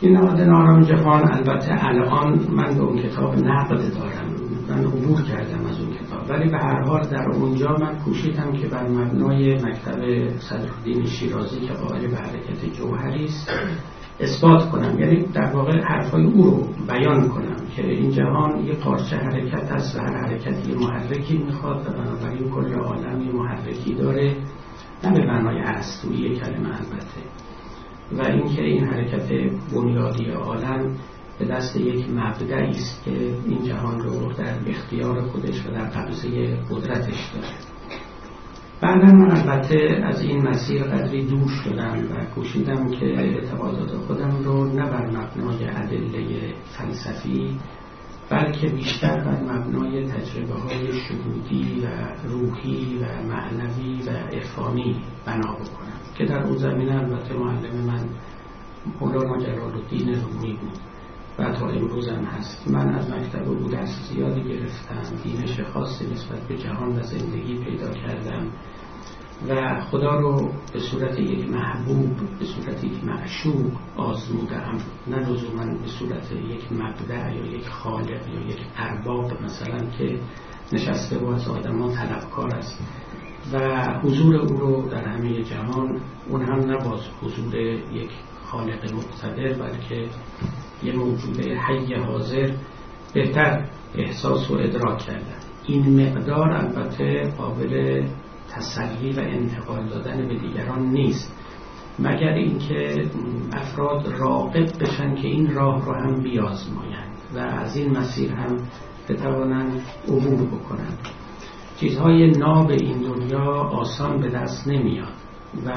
[0.00, 4.34] این نهاد ناآرام جهان البته الان من به اون کتاب نقد دارم.
[4.68, 6.30] من عبور کردم از اون کتاب.
[6.30, 11.72] ولی به هر حال در اونجا من کوشیدم که بر مبنای مکتب صدرالدین شیرازی که
[11.72, 13.50] قائل به حرکت جوهری است
[14.20, 15.00] اثبات کنم.
[15.00, 19.96] یعنی در واقع حرفای او رو بیان کنم که این جهان یه پارچه حرکت هست
[19.96, 24.36] و هر حرکتی محرکی می‌خواد و بنابراین کل عالم یه محرکی داره.
[25.04, 27.20] نه به معنای ارسطویی کلمه البته.
[28.12, 29.28] و اینکه این حرکت
[29.74, 30.96] بنیادی عالم
[31.38, 33.10] به دست یک مبدعی است که
[33.46, 37.75] این جهان رو در اختیار خودش و در قبضه قدرتش داره.
[38.80, 44.64] بعدا من البته از این مسیر قدری دور شدم و کوشیدم که اعتقادات خودم رو
[44.64, 47.58] نه بر مبنای ادله فلسفی
[48.30, 51.88] بلکه بیشتر بر مبنای تجربه های شهودی و
[52.28, 54.96] روحی و معنوی و عرفانی
[55.26, 58.08] بنا بکنم که در اون زمینه البته معلم من
[59.00, 60.78] مولانا جلال الدین رومی بود.
[61.38, 62.70] و تا امروز هم هست.
[62.70, 65.16] من از مکتب او دست زیادی گرفتم.
[65.24, 68.46] دینش خاصی نسبت به جهان و زندگی پیدا کردم.
[69.48, 74.78] و خدا رو به صورت یک محبوب به صورت یک معشوق آزمودم.
[75.06, 80.18] نه لزوما به صورت یک مبدع یا یک خالق یا یک ارباب مثلا که
[80.72, 82.80] نشسته و از آدمان طلبکار است.
[83.52, 83.58] و
[84.02, 88.10] حضور او رو در همه جهان اون هم نباز حضور یک
[88.44, 90.08] خالق مقتدر بلکه
[90.82, 92.50] یه موجود حی حاضر
[93.14, 95.36] بهتر احساس و ادراک کردن
[95.66, 98.02] این مقدار البته قابل
[98.50, 101.32] تسلی و انتقال دادن به دیگران نیست.
[101.98, 103.04] مگر اینکه
[103.52, 108.56] افراد راقب بشن که این راه رو هم بیازمایند و از این مسیر هم
[109.08, 110.98] بتوانند عبور بکنند.
[111.76, 115.12] چیزهای ناب این دنیا آسان به دست نمیاد.
[115.66, 115.72] و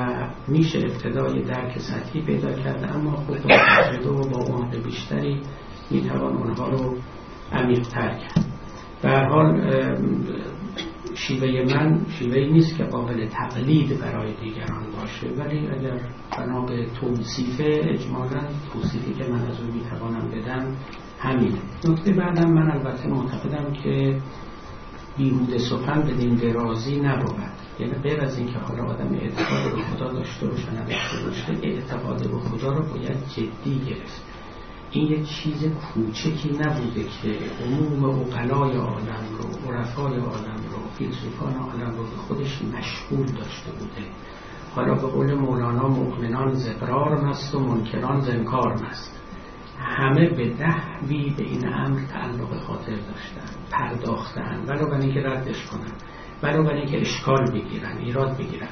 [0.48, 5.42] میشه ابتدای درک سطحی پیدا کرده اما خود با تجربه و با عمق بیشتری
[5.92, 6.98] می‌توان اونها رو
[7.52, 8.46] عمیقتر کرد.
[9.02, 9.62] به حال
[11.16, 16.00] شیوه من شیوه نیست که قابل تقلید برای دیگران باشه ولی اگر
[16.38, 18.42] بنا به توصیف اجمالا
[18.74, 20.76] توصیفی که من از او می‌توانم بدم
[21.20, 21.54] همین
[21.88, 24.18] نکته بعدم من البته معتقدم که
[25.20, 27.36] بیهوده سخن به دین درازی نبود.
[27.80, 32.40] یعنی غیر از اینکه حالا آدم اعتقاد به خدا داشته باشه نداشته باشه اعتقاد به
[32.40, 34.24] خدا رو باید جدی گرفت.
[34.92, 41.98] این یک چیز کوچکی نبوده که عموم اقلای عالم رو عرفای عالم رو فیلسوفان عالم
[41.98, 44.08] رو به خودش مشغول داشته بوده.
[44.76, 49.19] حالا به قول مولانا مؤمنان زقرار مست و منکران زنکار مست.
[49.80, 55.92] همه به دهوی به این امر تعلق خاطر داشتن پرداختن ولو برای اینکه ردش کنن
[56.44, 58.70] ولو برای اینکه اشکال بگیرن ایراد بگیرن.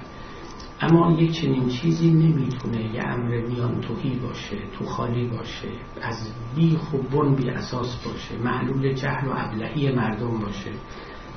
[0.81, 5.67] اما یک چنین چیزی نمی‌تونه یه امر میان توهی باشه تو خالی باشه
[6.01, 10.71] از بی خوبون بی اساس باشه معلول جهل و ابلهی مردم باشه.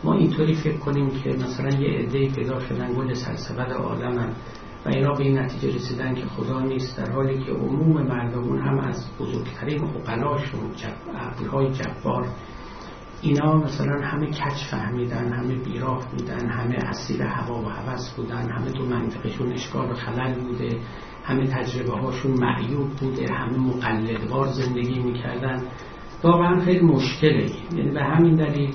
[0.04, 4.32] ما اینطوری فکر کنیم که مثلا یه عده پیدا شدن گل سرسبد عالمن
[4.86, 8.78] و اینا به این نتیجه رسیدن که خدا نیست در حالی که عموم مردمون هم
[8.78, 10.70] از بزرگترین اقلاشون
[11.14, 12.26] عقلهای جبار
[13.22, 18.70] اینا مثلا همه کچ فهمیدن همه بیراه بودن همه اسیر هوا و هوس بودن همه
[18.70, 20.78] تو منطقشون اشکال و خلل بوده
[21.24, 25.62] همه تجربه هاشون معیوب بوده همه مقلدوار زندگی می‌کردن.
[26.22, 27.50] واقعا خیلی مشکله.
[27.76, 28.74] یعنی به همین دلیل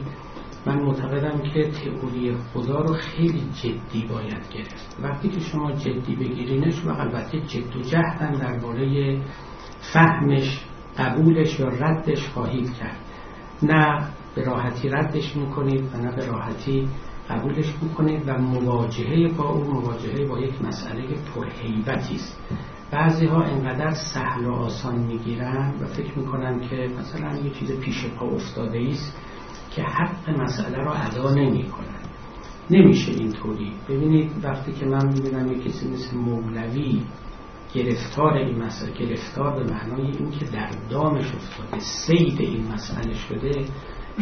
[0.65, 4.97] من معتقدم که تئوری خدا رو خیلی جدی باید گرفت.
[5.03, 9.17] وقتی که شما جدی بگیرینش و البته جد و جهدن درباره
[9.93, 10.61] فهمش
[10.97, 12.99] قبولش یا ردش خواهید کرد.
[13.63, 16.87] نه به راحتی ردش می‌کنید و نه به راحتی
[17.29, 21.03] قبولش می‌کنید و مواجهه با او مواجهه با یک مسئله
[21.35, 22.39] پرهیبتی است.
[22.91, 28.05] بعضی ها انقدر سهل و آسان می‌گیرن و فکر می‌کنن که مثلا یه چیز پیش
[28.05, 29.17] پا افتاده است.
[29.75, 31.85] که حق مسئله رو ادا نمی کنن.
[32.71, 33.71] نمیشه اینطوری.
[33.89, 37.01] ببینید وقتی که من می‌بینم یک کسی مثل مولوی
[37.73, 43.65] گرفتار این مسئله گرفتار به معنای این که در دامش افتاده سید این مسئله شده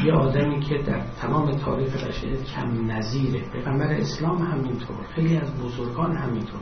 [0.06, 3.42] یه آدمی که در تمام تاریخ بشریت کم نظیره.
[3.52, 6.60] پیغمبر اسلام همینطور خیلی از بزرگان همینطور.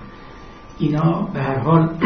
[0.79, 1.97] اینا به هر حال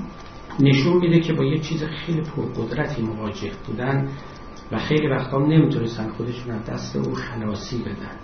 [0.60, 4.08] نشون میده که با یه چیز خیلی پرقدرتی مواجه بودن.
[4.74, 8.16] و خیلی وقتا نمی‌تونستن خودشون از دست او خلاصی بدن.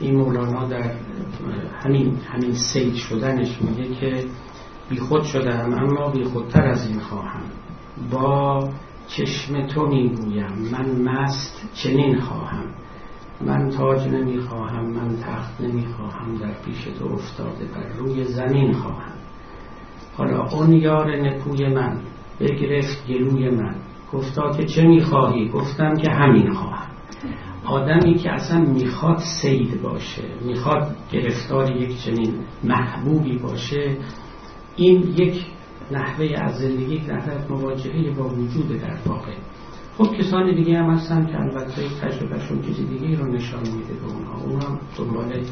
[0.00, 0.90] این مولانا در
[1.82, 4.24] همین همین سید شدنش میگه که
[4.90, 7.42] بیخود شدم اما بیخودتر از این خواهم.
[8.10, 8.68] با
[9.08, 12.64] چشم تو می‌گویم من مست چنین خواهم.
[13.40, 19.12] من تاج نمی‌خواهم من تخت نمی‌خواهم در پیش تو افتاده بر روی زمین خواهم.
[20.16, 22.00] حالا اون یار نکوی من
[22.40, 23.74] بگرفت گلوی من.
[24.12, 26.90] گفتا که چه می‌خواهی؟ گفتم که همین خواهم.
[27.66, 32.34] آدمی که اصلا می‌خواد سید باشه می‌خواد گرفتار یک چنین
[32.64, 33.96] محبوبی باشه
[34.76, 35.46] این یک
[35.90, 39.34] نحوه از زندگی یک نحوه مواجهه با وجود در واقع.
[39.98, 44.40] خب کسان دیگه هم هستن که البته تجربهشون چیزی دیگه رو نشان میده به اونها.
[44.44, 45.42] اونها دنبال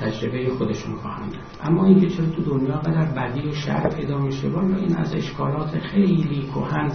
[0.00, 4.76] تجربه خودشون خواهند اما اینکه چرا تو دنیا قدر بدی و شر پیدا میشه والا
[4.76, 6.92] این از اشکالات خیلی کهن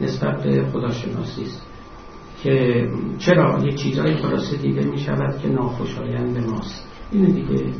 [0.00, 1.66] نسبت به خداشناسی است.
[2.42, 2.86] که
[3.18, 6.88] چرا یک چیزهای خلاصه دیده می شود که ناخوشایند ماست.
[7.12, 7.72] این دیگه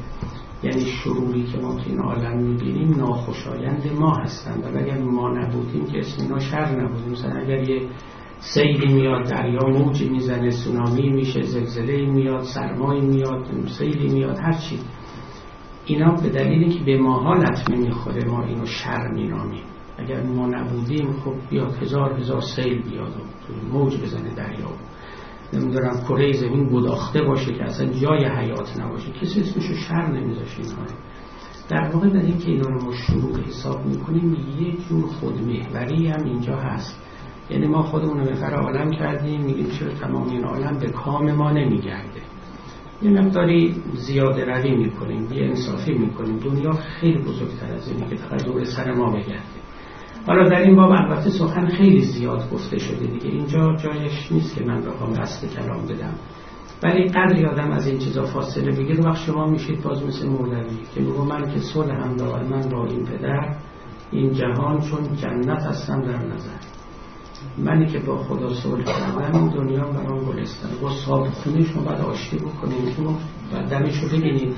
[0.63, 4.65] یعنی شروری که ما تو این عالم می‌بینیم ناخوشایند ما هستند.
[4.65, 7.89] و اگر ما نبودیم که اسم اینا شر نبودیم مثلا اگر یه
[8.41, 13.47] سیلی میاد دریا موجی می‌زنه سونامی میشه زلزله میاد سرمایی میاد
[13.79, 14.79] سیلی میاد هرچی
[15.87, 19.65] اینا به دلیلی که به ما حالت نمی‌خوره ما اینو شر مینامیم.
[19.99, 24.69] اگر ما نبودیم خب بیاد هزار هزار سیل بیاد و موج بزنه دریا.
[25.53, 29.13] نمی‌دونم کره زمین گداخته باشه که اصلا جای حیات نباشه.
[29.13, 30.85] کسی اسمشو شر نمیذاشه اینها.
[31.69, 36.25] در واقع در این که اینا رو ما شروع حساب می‌کنیم یه جور خودمهوری هم
[36.25, 37.03] اینجا هست.
[37.51, 41.51] یعنی ما خودمون رو بفر عالم کردیم میگیم چرا تمام این عالم به کام ما
[41.51, 42.21] نمیگرده.
[43.03, 46.39] یه مقداری زیاده روی می‌کنیم یه انصافی می‌کنیم.
[46.39, 49.58] دنیا خیلی بزرگتر از اینه که فقط دور سر ما بگرده.
[50.29, 53.29] حالا در این باب البته سخن خیلی زیاد گفته شده دیگه.
[53.29, 56.15] اینجا جایش نیست که من بخوام دست کلام بدم.
[56.83, 61.01] ولی قدری آدم از این چیزا فاصله بگیر وقت شما میشید باز مثل مولوی که
[61.01, 62.17] بگو من که صلح هم
[62.51, 63.57] من با این پدر
[64.11, 66.68] این جهان چون جنت هستم در نظر.
[67.65, 69.49] منی که با خدا صلح کردم.
[69.49, 70.71] دنیا برام گلستان.
[70.83, 72.39] با صاحب خونه شما باید آشتی
[72.99, 73.17] اونو
[73.53, 74.57] و دمشو ببینید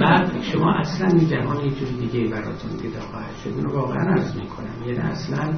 [0.00, 3.50] بعد شما اصلا جهان یه جور دیگه براتون دیده خواهد شد.
[3.56, 4.82] اینو واقعا عرض می‌کنم.
[4.86, 5.54] یعنی اصلا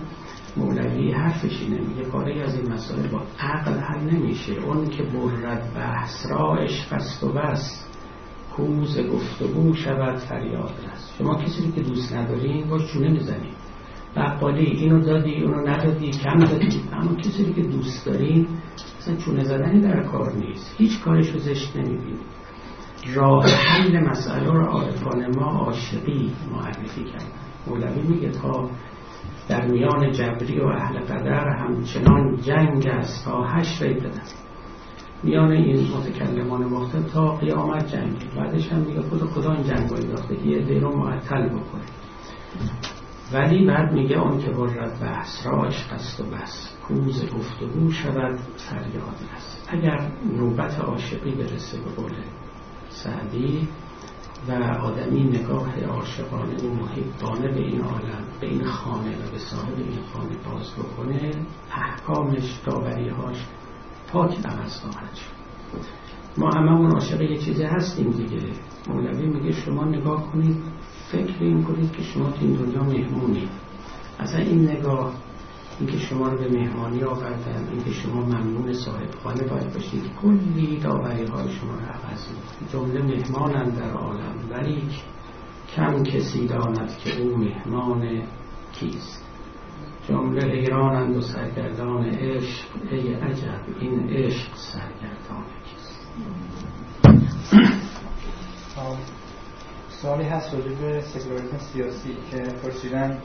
[0.56, 1.80] مولوی حرفش اینه.
[1.80, 4.52] میگه پاره از این مسائل با عقل حل نمیشه.
[4.52, 7.84] اون که برد بحث را عشق است و بس
[8.56, 13.67] کوز گفتگو شود فریاد رست شما کسی که دوست ندارین با چونه می‌زنید
[14.16, 16.80] بقالی اینو دادی اونو ندادی کم دادی.
[16.92, 18.46] اما کسی که دوست دارین
[18.98, 20.74] اصلا چونه زدنی در کار نیست.
[20.78, 22.18] هیچ کارش رو زشت نمی‌بینی.
[23.14, 27.26] راه حل مسئله رو عارفان ما عاشقی معرفی کردن
[27.66, 28.70] مولوی میگه تا
[29.48, 33.24] در میان جبری و اهل قدر همچنان جنگ است.
[33.24, 34.22] تا هشت بدن
[35.22, 38.16] میان این متکلمان مختلف تا قیامت جنگ.
[38.36, 41.82] بعدش هم میگه خود خدا این جنگ باید داخته که یه رو معطل بکنه.
[43.32, 48.38] ولی بعد میگه آن که برد بحث را عشق است و بس کوز گفتگو شود
[48.56, 49.68] فریاد است.
[49.68, 52.12] اگر نوبت عاشقی برسه به قول
[52.88, 53.68] سعدی
[54.48, 54.52] و
[54.82, 60.02] آدمی نگاه عاشقانه و محبانه به این عالم به این خانه و به صاحب این
[60.12, 61.30] خانه باز بکنه
[61.72, 63.46] احکامش داوریهاش
[64.12, 65.38] پاک عوض خواهد شد.
[66.36, 68.46] ما هممون عاشق یه چیزی هستیم دیگه.
[68.88, 70.56] مولوی میگه شما نگاه کنید
[71.12, 73.48] فکر این کنید که شما تو این دنیا مهمونید
[74.18, 75.12] اصلا این نگاه
[75.80, 81.26] اینکه شما رو به مهمانی آوردن اینکه شما ممنون صاحب خانه باید باشید کلی داوری
[81.26, 82.26] های شما رو عوض
[82.72, 84.82] جمله مهمانند در عالم ولی
[85.76, 88.22] کم کسی داند که او مهمان
[88.72, 89.24] کیست.
[90.08, 96.08] جمله حیرانند و سرگردان عشق ای عجب این عشق سرگردان کیست؟
[100.02, 103.18] سوالی هست راجع به سکولاریسم سیاسی که پرسیدن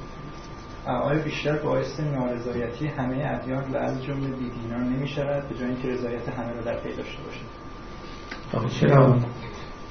[0.85, 5.87] آیا بیشتر باعث نارضایتی همه ادیان و از جمله بیدینان نمی شود به جای اینکه
[5.87, 9.19] رضایت همه را در پی داشته باشد چرا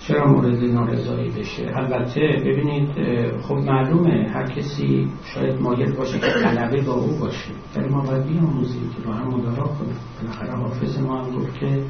[0.07, 2.91] چرا مورد نارضایی بشه؟ البته ببینید
[3.43, 8.27] خب معلومه هر کسی شاید مایل باشه که طلبه با او باشه ولی ما باید
[8.27, 9.97] بیاموزیم که با هم مدارا کنیم.
[10.23, 11.85] بالاخره حافظ ما هم گفت که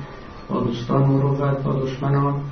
[0.49, 2.43] با دوستان مروت با دشمنان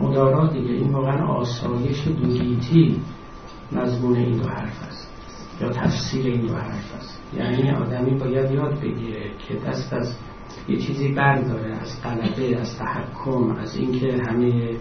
[0.00, 3.00] مدارا دیگه این واقعا آسایش دوگیتی
[3.72, 5.10] مضمون این دو حرف است
[5.60, 7.22] یا تفسیر این دو حرف است.
[7.36, 10.16] یعنی آدمی باید یاد بگیره که دست از
[10.68, 14.76] یه چیزی برداره از قلبه از تحکم از اینکه همه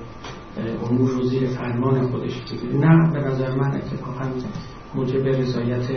[0.89, 2.73] امور رو زیر فرمان خودش بگیره.
[2.73, 4.29] نه به نظر من اتفاقا
[4.95, 5.89] موجب رضایت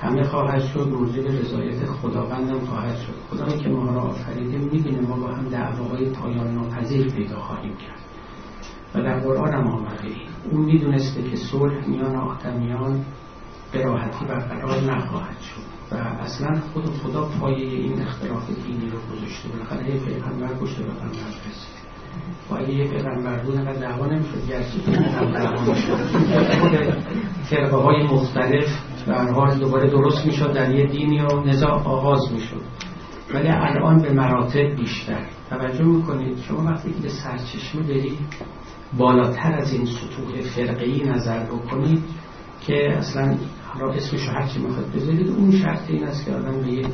[0.00, 3.14] همه خواهد شد موجب رضایت خداوندم خواهد شد.
[3.30, 8.03] خدایی که ما را آفریده می‌بینه ما با هم دعواهای پایان ناپذیر پیدا خواهیم کرد.
[8.94, 10.08] و در قرآن هم آمده.
[10.50, 13.04] اون می‌دونسته که صلح میان آدمیان
[13.72, 19.48] به راحتی برقرار نخواهد شد و اصلا خود خدا پایه این اختلاف دینی رو گذاشته.
[19.48, 21.06] بالاخره یه پیغمبر به پیغمبر
[21.48, 21.74] رسید.
[22.50, 24.46] و اگه یه پیغمبر بود انقدر دعوا نمی‌شد.
[24.48, 24.78] گرچه
[27.50, 28.66] فرقه های مختلف
[29.06, 30.52] به حال دوباره درست می‌شد.
[30.52, 32.62] در یه دینی و نزاع آغاز می‌شد.
[33.34, 35.26] ولی الان به مراتب بیشتر.
[35.50, 38.18] توجه می‌کنید؟ شما وقتی که به سرچشمه برید
[38.98, 42.02] بالاتر از این سطوح فرقی نظر بکنید
[42.66, 46.72] که اصلا حالا اسمش هر چی می‌خواد بذارید اون شرط این است که آدم به
[46.72, 46.86] یه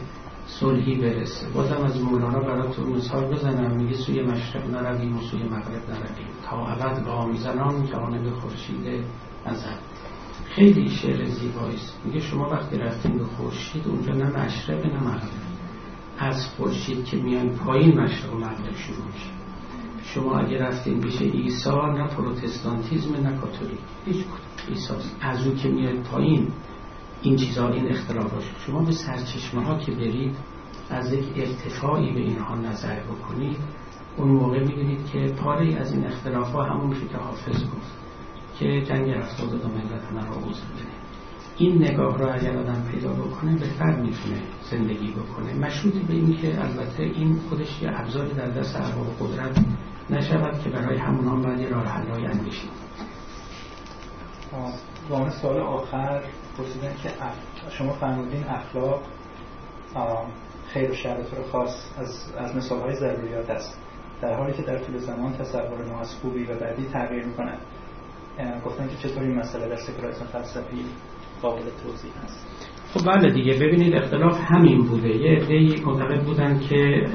[0.46, 1.48] صلحی برسه.
[1.54, 6.28] بازم از مولانا براتون مثال بزنم میگه سوی مشرق نرویم و سوی مغرب نرویم.
[6.44, 9.04] تا ابد با میزنان جانب خورشید
[9.44, 9.78] ازد
[10.54, 15.30] خیلی شعر زیبایی میگه شما وقتی رفتین به خورشید اونجا نه مشرق نه مغرب.
[16.18, 19.39] از خورشید که میان پایین مشرق و مغرب شروع میشه.
[20.14, 23.78] شما اگه رفتین پیش عیسی نه پروتستانتیزم نه کاتولیک.
[24.06, 24.24] هیچ
[24.68, 24.94] عیسی.
[25.20, 26.48] از او که میاد پایین
[27.22, 30.36] این چیزها این اختلافات شما به سرچشمه ها که برید
[30.90, 33.56] از یک ارتفاعی به اینها نظر بکنید
[34.16, 37.96] اون موقع می‌بینید که پاره از این اختلاف ها همون که حافظ گفت
[38.58, 40.36] که جنگ هفتاد دو ملت من را
[41.58, 45.54] این نگاه را اگر آدم پیدا بکنه بهتر می‌تونه زندگی بکنه.
[45.54, 49.64] مشروط به این که البته این خودش یه ابزاری در دست ارباب قدرت
[50.10, 52.70] نشود که برای همون هم باید یه راه حلای اندیشید
[55.10, 56.22] با سال آخر
[56.58, 57.10] پرسیدن که
[57.70, 59.02] شما فرمودین اخلاق
[60.72, 63.78] خیر و شر رو خاص از, از مثال های ضروریات است.
[64.22, 67.58] در حالی که در طول زمان تصور ما از خوبی و بعدی تغییر می‌کنن
[68.64, 70.84] گفتن که چطور این مسئله در سکولاریسم فلسفی
[71.42, 72.46] قابل توضیح هست
[72.94, 75.08] خب بله دیگه ببینید اختلاف همین بوده.
[75.08, 77.06] یه عده معتقد بودن که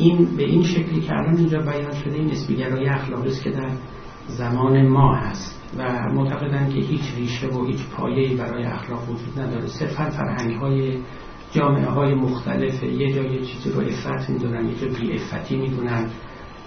[0.00, 3.70] این به این شکلی که الان اینجا بیان شده این نسبیگرایی اخلاقی است که در
[4.28, 5.82] زمان ما هست و
[6.14, 9.66] معتقدن که هیچ ریشه و هیچ پایه‌ای برای اخلاق وجود نداره.
[9.66, 10.98] صرفا فرهنگ های
[11.52, 16.10] جامعه های مختلف یه جای چیزی رو افت می‌دونن یه جا بی افتی می‌دونن.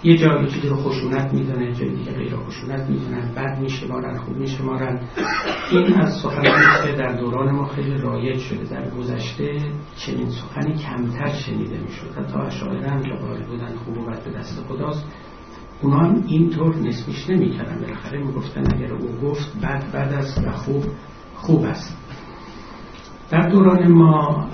[0.04, 4.36] یه جا یه چیزی رو خشونت می‌دونن جای دیگه غیر خشونت می‌دونن بد میشمارن خوب
[4.36, 5.00] میشمارن
[5.70, 9.58] این از سخنانی که در دوران ما خیلی رایج شده در گذشته
[9.96, 12.18] چنین سخنی کمتر شنیده می‌شد.
[12.18, 15.04] حتی اشاعره هم که قائل بودن خوب و بد به دست خداست
[15.82, 17.80] اونا هم اینطور نسبیش نمی‌کردن.
[17.80, 20.84] بالاخره می‌گفتن اگر او گفت بد بد است و خوب
[21.34, 21.96] خوب است.
[23.30, 24.48] در دوران ما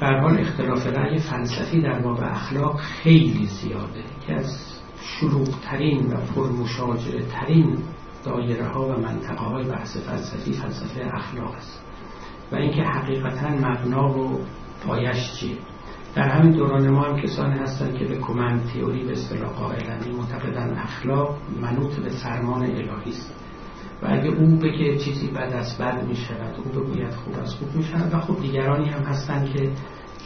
[0.00, 7.22] در حال اختلاف رأی فلسفی در باب اخلاق خیلی زیاده که از شروعترین و پرمشاجره
[7.22, 7.78] ترین
[8.24, 11.82] دایره ها و منطقه های بحث فلسفی فلسفه اخلاق است.
[12.52, 14.40] و اینکه حقیقتا مبنا و
[14.86, 15.56] پایش چیه؟
[16.14, 20.08] در همین دوران ما هم کسانی هستند که به کمند تئوری به اصطلاح قائلند.
[20.18, 23.34] معتقدن اخلاق منوط به فرمان الهی است.
[24.02, 27.76] و اگه او بگه چیزی بد از بد می شود او بگوید خوب از خوب
[27.76, 29.70] می شود و خب دیگرانی هم هستند که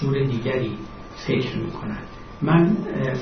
[0.00, 0.78] جور دیگری
[1.26, 2.06] فکر می کنند
[2.42, 2.76] من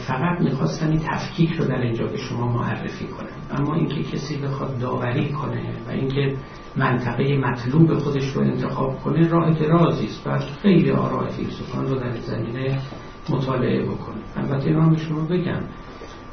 [0.06, 3.60] فقط می‌خواستم این تفکیک رو در اینجا به شما معرفی کنم.
[3.60, 6.36] اما اینکه کسی بخواد داوری کنه و اینکه
[6.76, 12.12] منطقه مطلوب خودش رو انتخاب کنه راه درازی است و خیلی آراء فیلسوفان رو در
[12.12, 12.78] زمینه
[13.30, 14.20] مطالعه بکنه.
[14.36, 15.60] البته اینا به شما بگم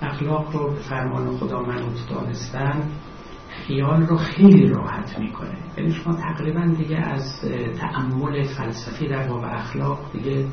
[0.01, 2.83] اخلاق رو به فرمان خدا منوط دانستن
[3.65, 5.57] خیال رو خیلی راحت می‌کنه.
[5.77, 7.41] یعنی شما تقریبا دیگه از
[7.79, 10.45] تعمل فلسفی در باب اخلاق دیگه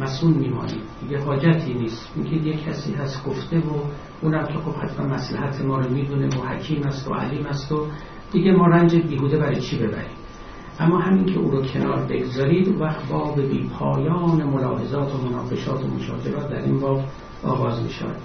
[0.00, 2.16] مسئول میمانید دیگه حاجتی نیست.
[2.16, 3.72] میگید یه کسی هست گفته و
[4.22, 7.86] اونم که خب حتما مسلحت ما رو می‌دونه و حکیم است و علیم است و
[8.32, 10.16] دیگه ما رنج بیهوده برای چی ببریم؟
[10.80, 15.88] اما همین که او رو کنار بگذارید وقت باب بی پایان ملاحظات و مناقشات و
[15.88, 17.04] مشاجرات در این باب
[17.44, 18.16] آغاز می شود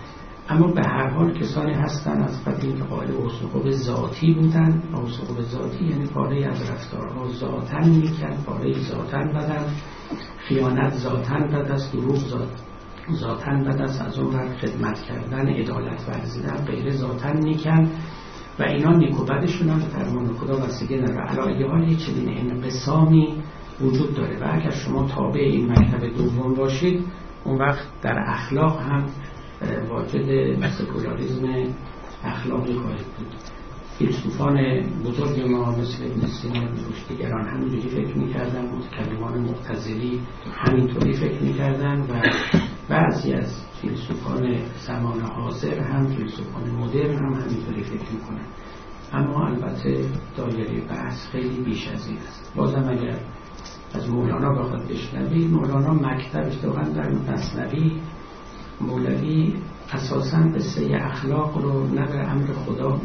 [0.50, 4.84] اما به هر حال کسانی هستن از قدیم که قائل حسن ذاتی بودن.
[4.94, 9.66] حسن ذاتی یعنی پاره از رفتارها ذاتن میکن پاره ذاتن بدن
[10.38, 12.18] خیانت ذاتن بد است دروغ
[13.14, 14.02] ذاتن بد است.
[14.02, 17.90] از اون بر خدمت کردن عدالت ورزیدن غیر ذاتن میکن
[18.60, 23.44] و اینا نیک و بدشون هم فرمان خدا وسیقه نداره علایه حال چنین انقسامی
[23.82, 24.38] وجود داره.
[24.40, 27.06] و اگر شما تابع این مکتب دوم باشید
[27.44, 29.06] اون وقت در اخلاق هم
[29.90, 31.74] واجد سکولاریزم
[32.24, 33.28] اخلاقی خواهید بود.
[33.98, 34.56] فیلسوفان
[35.06, 36.70] بزرگ ما مثل ابن سینا
[37.10, 40.22] دیگران همینجوری فکر می‌کردن متکلمان معتزلی
[40.56, 42.22] همینطوری فکر می‌کردن و
[42.90, 44.56] بعضی از فیلسوفان
[44.88, 48.46] زمان حاضر هم فیلسوفان مدرن هم همینطوری فکر می‌کنن.
[49.14, 50.06] اما البته
[50.38, 52.54] دایره بحث خیلی بیش از این است.
[52.56, 53.20] بازم اگر
[53.94, 57.92] از مولانا بخواد بشنوی مولانا مکتبش واقعا در مصنوی
[58.82, 59.54] مولوی
[59.94, 63.02] اساسا قصه اخلاق رو نه به امر خدا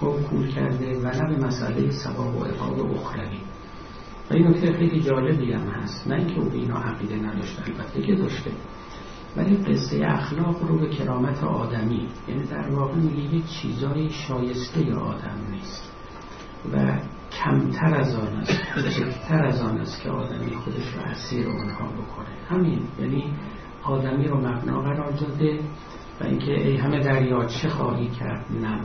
[0.00, 3.40] کول کرده و نه به مسئله ثواب و عقاب اخروی.
[4.30, 6.08] و این نکته خیلی جالبی هم هست.
[6.08, 8.50] نه اینکه او به اینا عقیده نداشته البته که داشته.
[9.36, 15.38] ولی قصه اخلاق رو به کرامت آدمی یعنی در واقع میگه یک چیزای شایسته آدم
[15.50, 15.92] نیست.
[16.74, 17.00] و
[17.32, 22.28] کمتر از آن است کوچکتر از آن است که آدمی خودش رو اسیر اونها بکنه
[22.48, 23.34] همین یعنی
[23.88, 25.60] آدمی رو مبنا قرار داده
[26.20, 28.80] و اینکه ای همه دریا چه خواهی کرد نم؟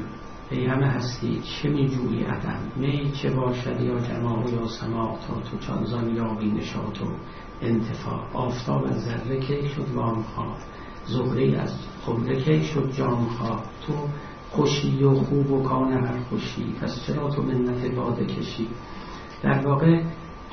[0.52, 5.58] ای همه هستی چه میجویی عدم؟ می چه باشد یا جماع یا سما تا تو
[5.58, 7.06] چانزان یا نشاط و
[7.62, 10.58] انتفاع؟ آفتاب از ذره کی شد وام خواه
[11.06, 11.74] زهره از
[12.06, 13.94] خمره کی شد جام خواه تو
[14.52, 18.68] خوشی و خوب و کان هر خوشی پس چرا تو منت باده کشی؟
[19.44, 20.04] در واقع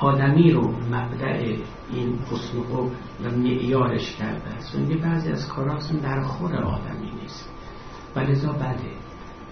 [0.01, 1.55] آدمی رو مبدع
[1.93, 2.89] این حسن و
[3.23, 4.75] و معیارش کرده است.
[4.75, 7.49] و بعضی از کارها در خور آدمی نیست.
[8.15, 8.91] و لذا بده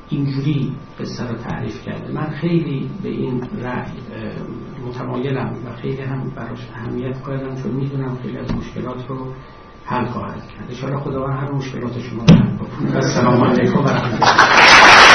[0.10, 2.14] اینجوری قصه رو تعریف کرده.
[2.14, 3.92] من خیلی به این رأی
[4.88, 9.34] متمایلم و خیلی هم براش اهمیت قائلم چون می‌دونم خیلی از مشکلات رو
[9.86, 10.72] حل خواهد کرد.
[10.72, 12.96] اشاره خداوند هر مشکلات شما رو حل بکنه.
[12.96, 15.09] السلام علیکم و رحمت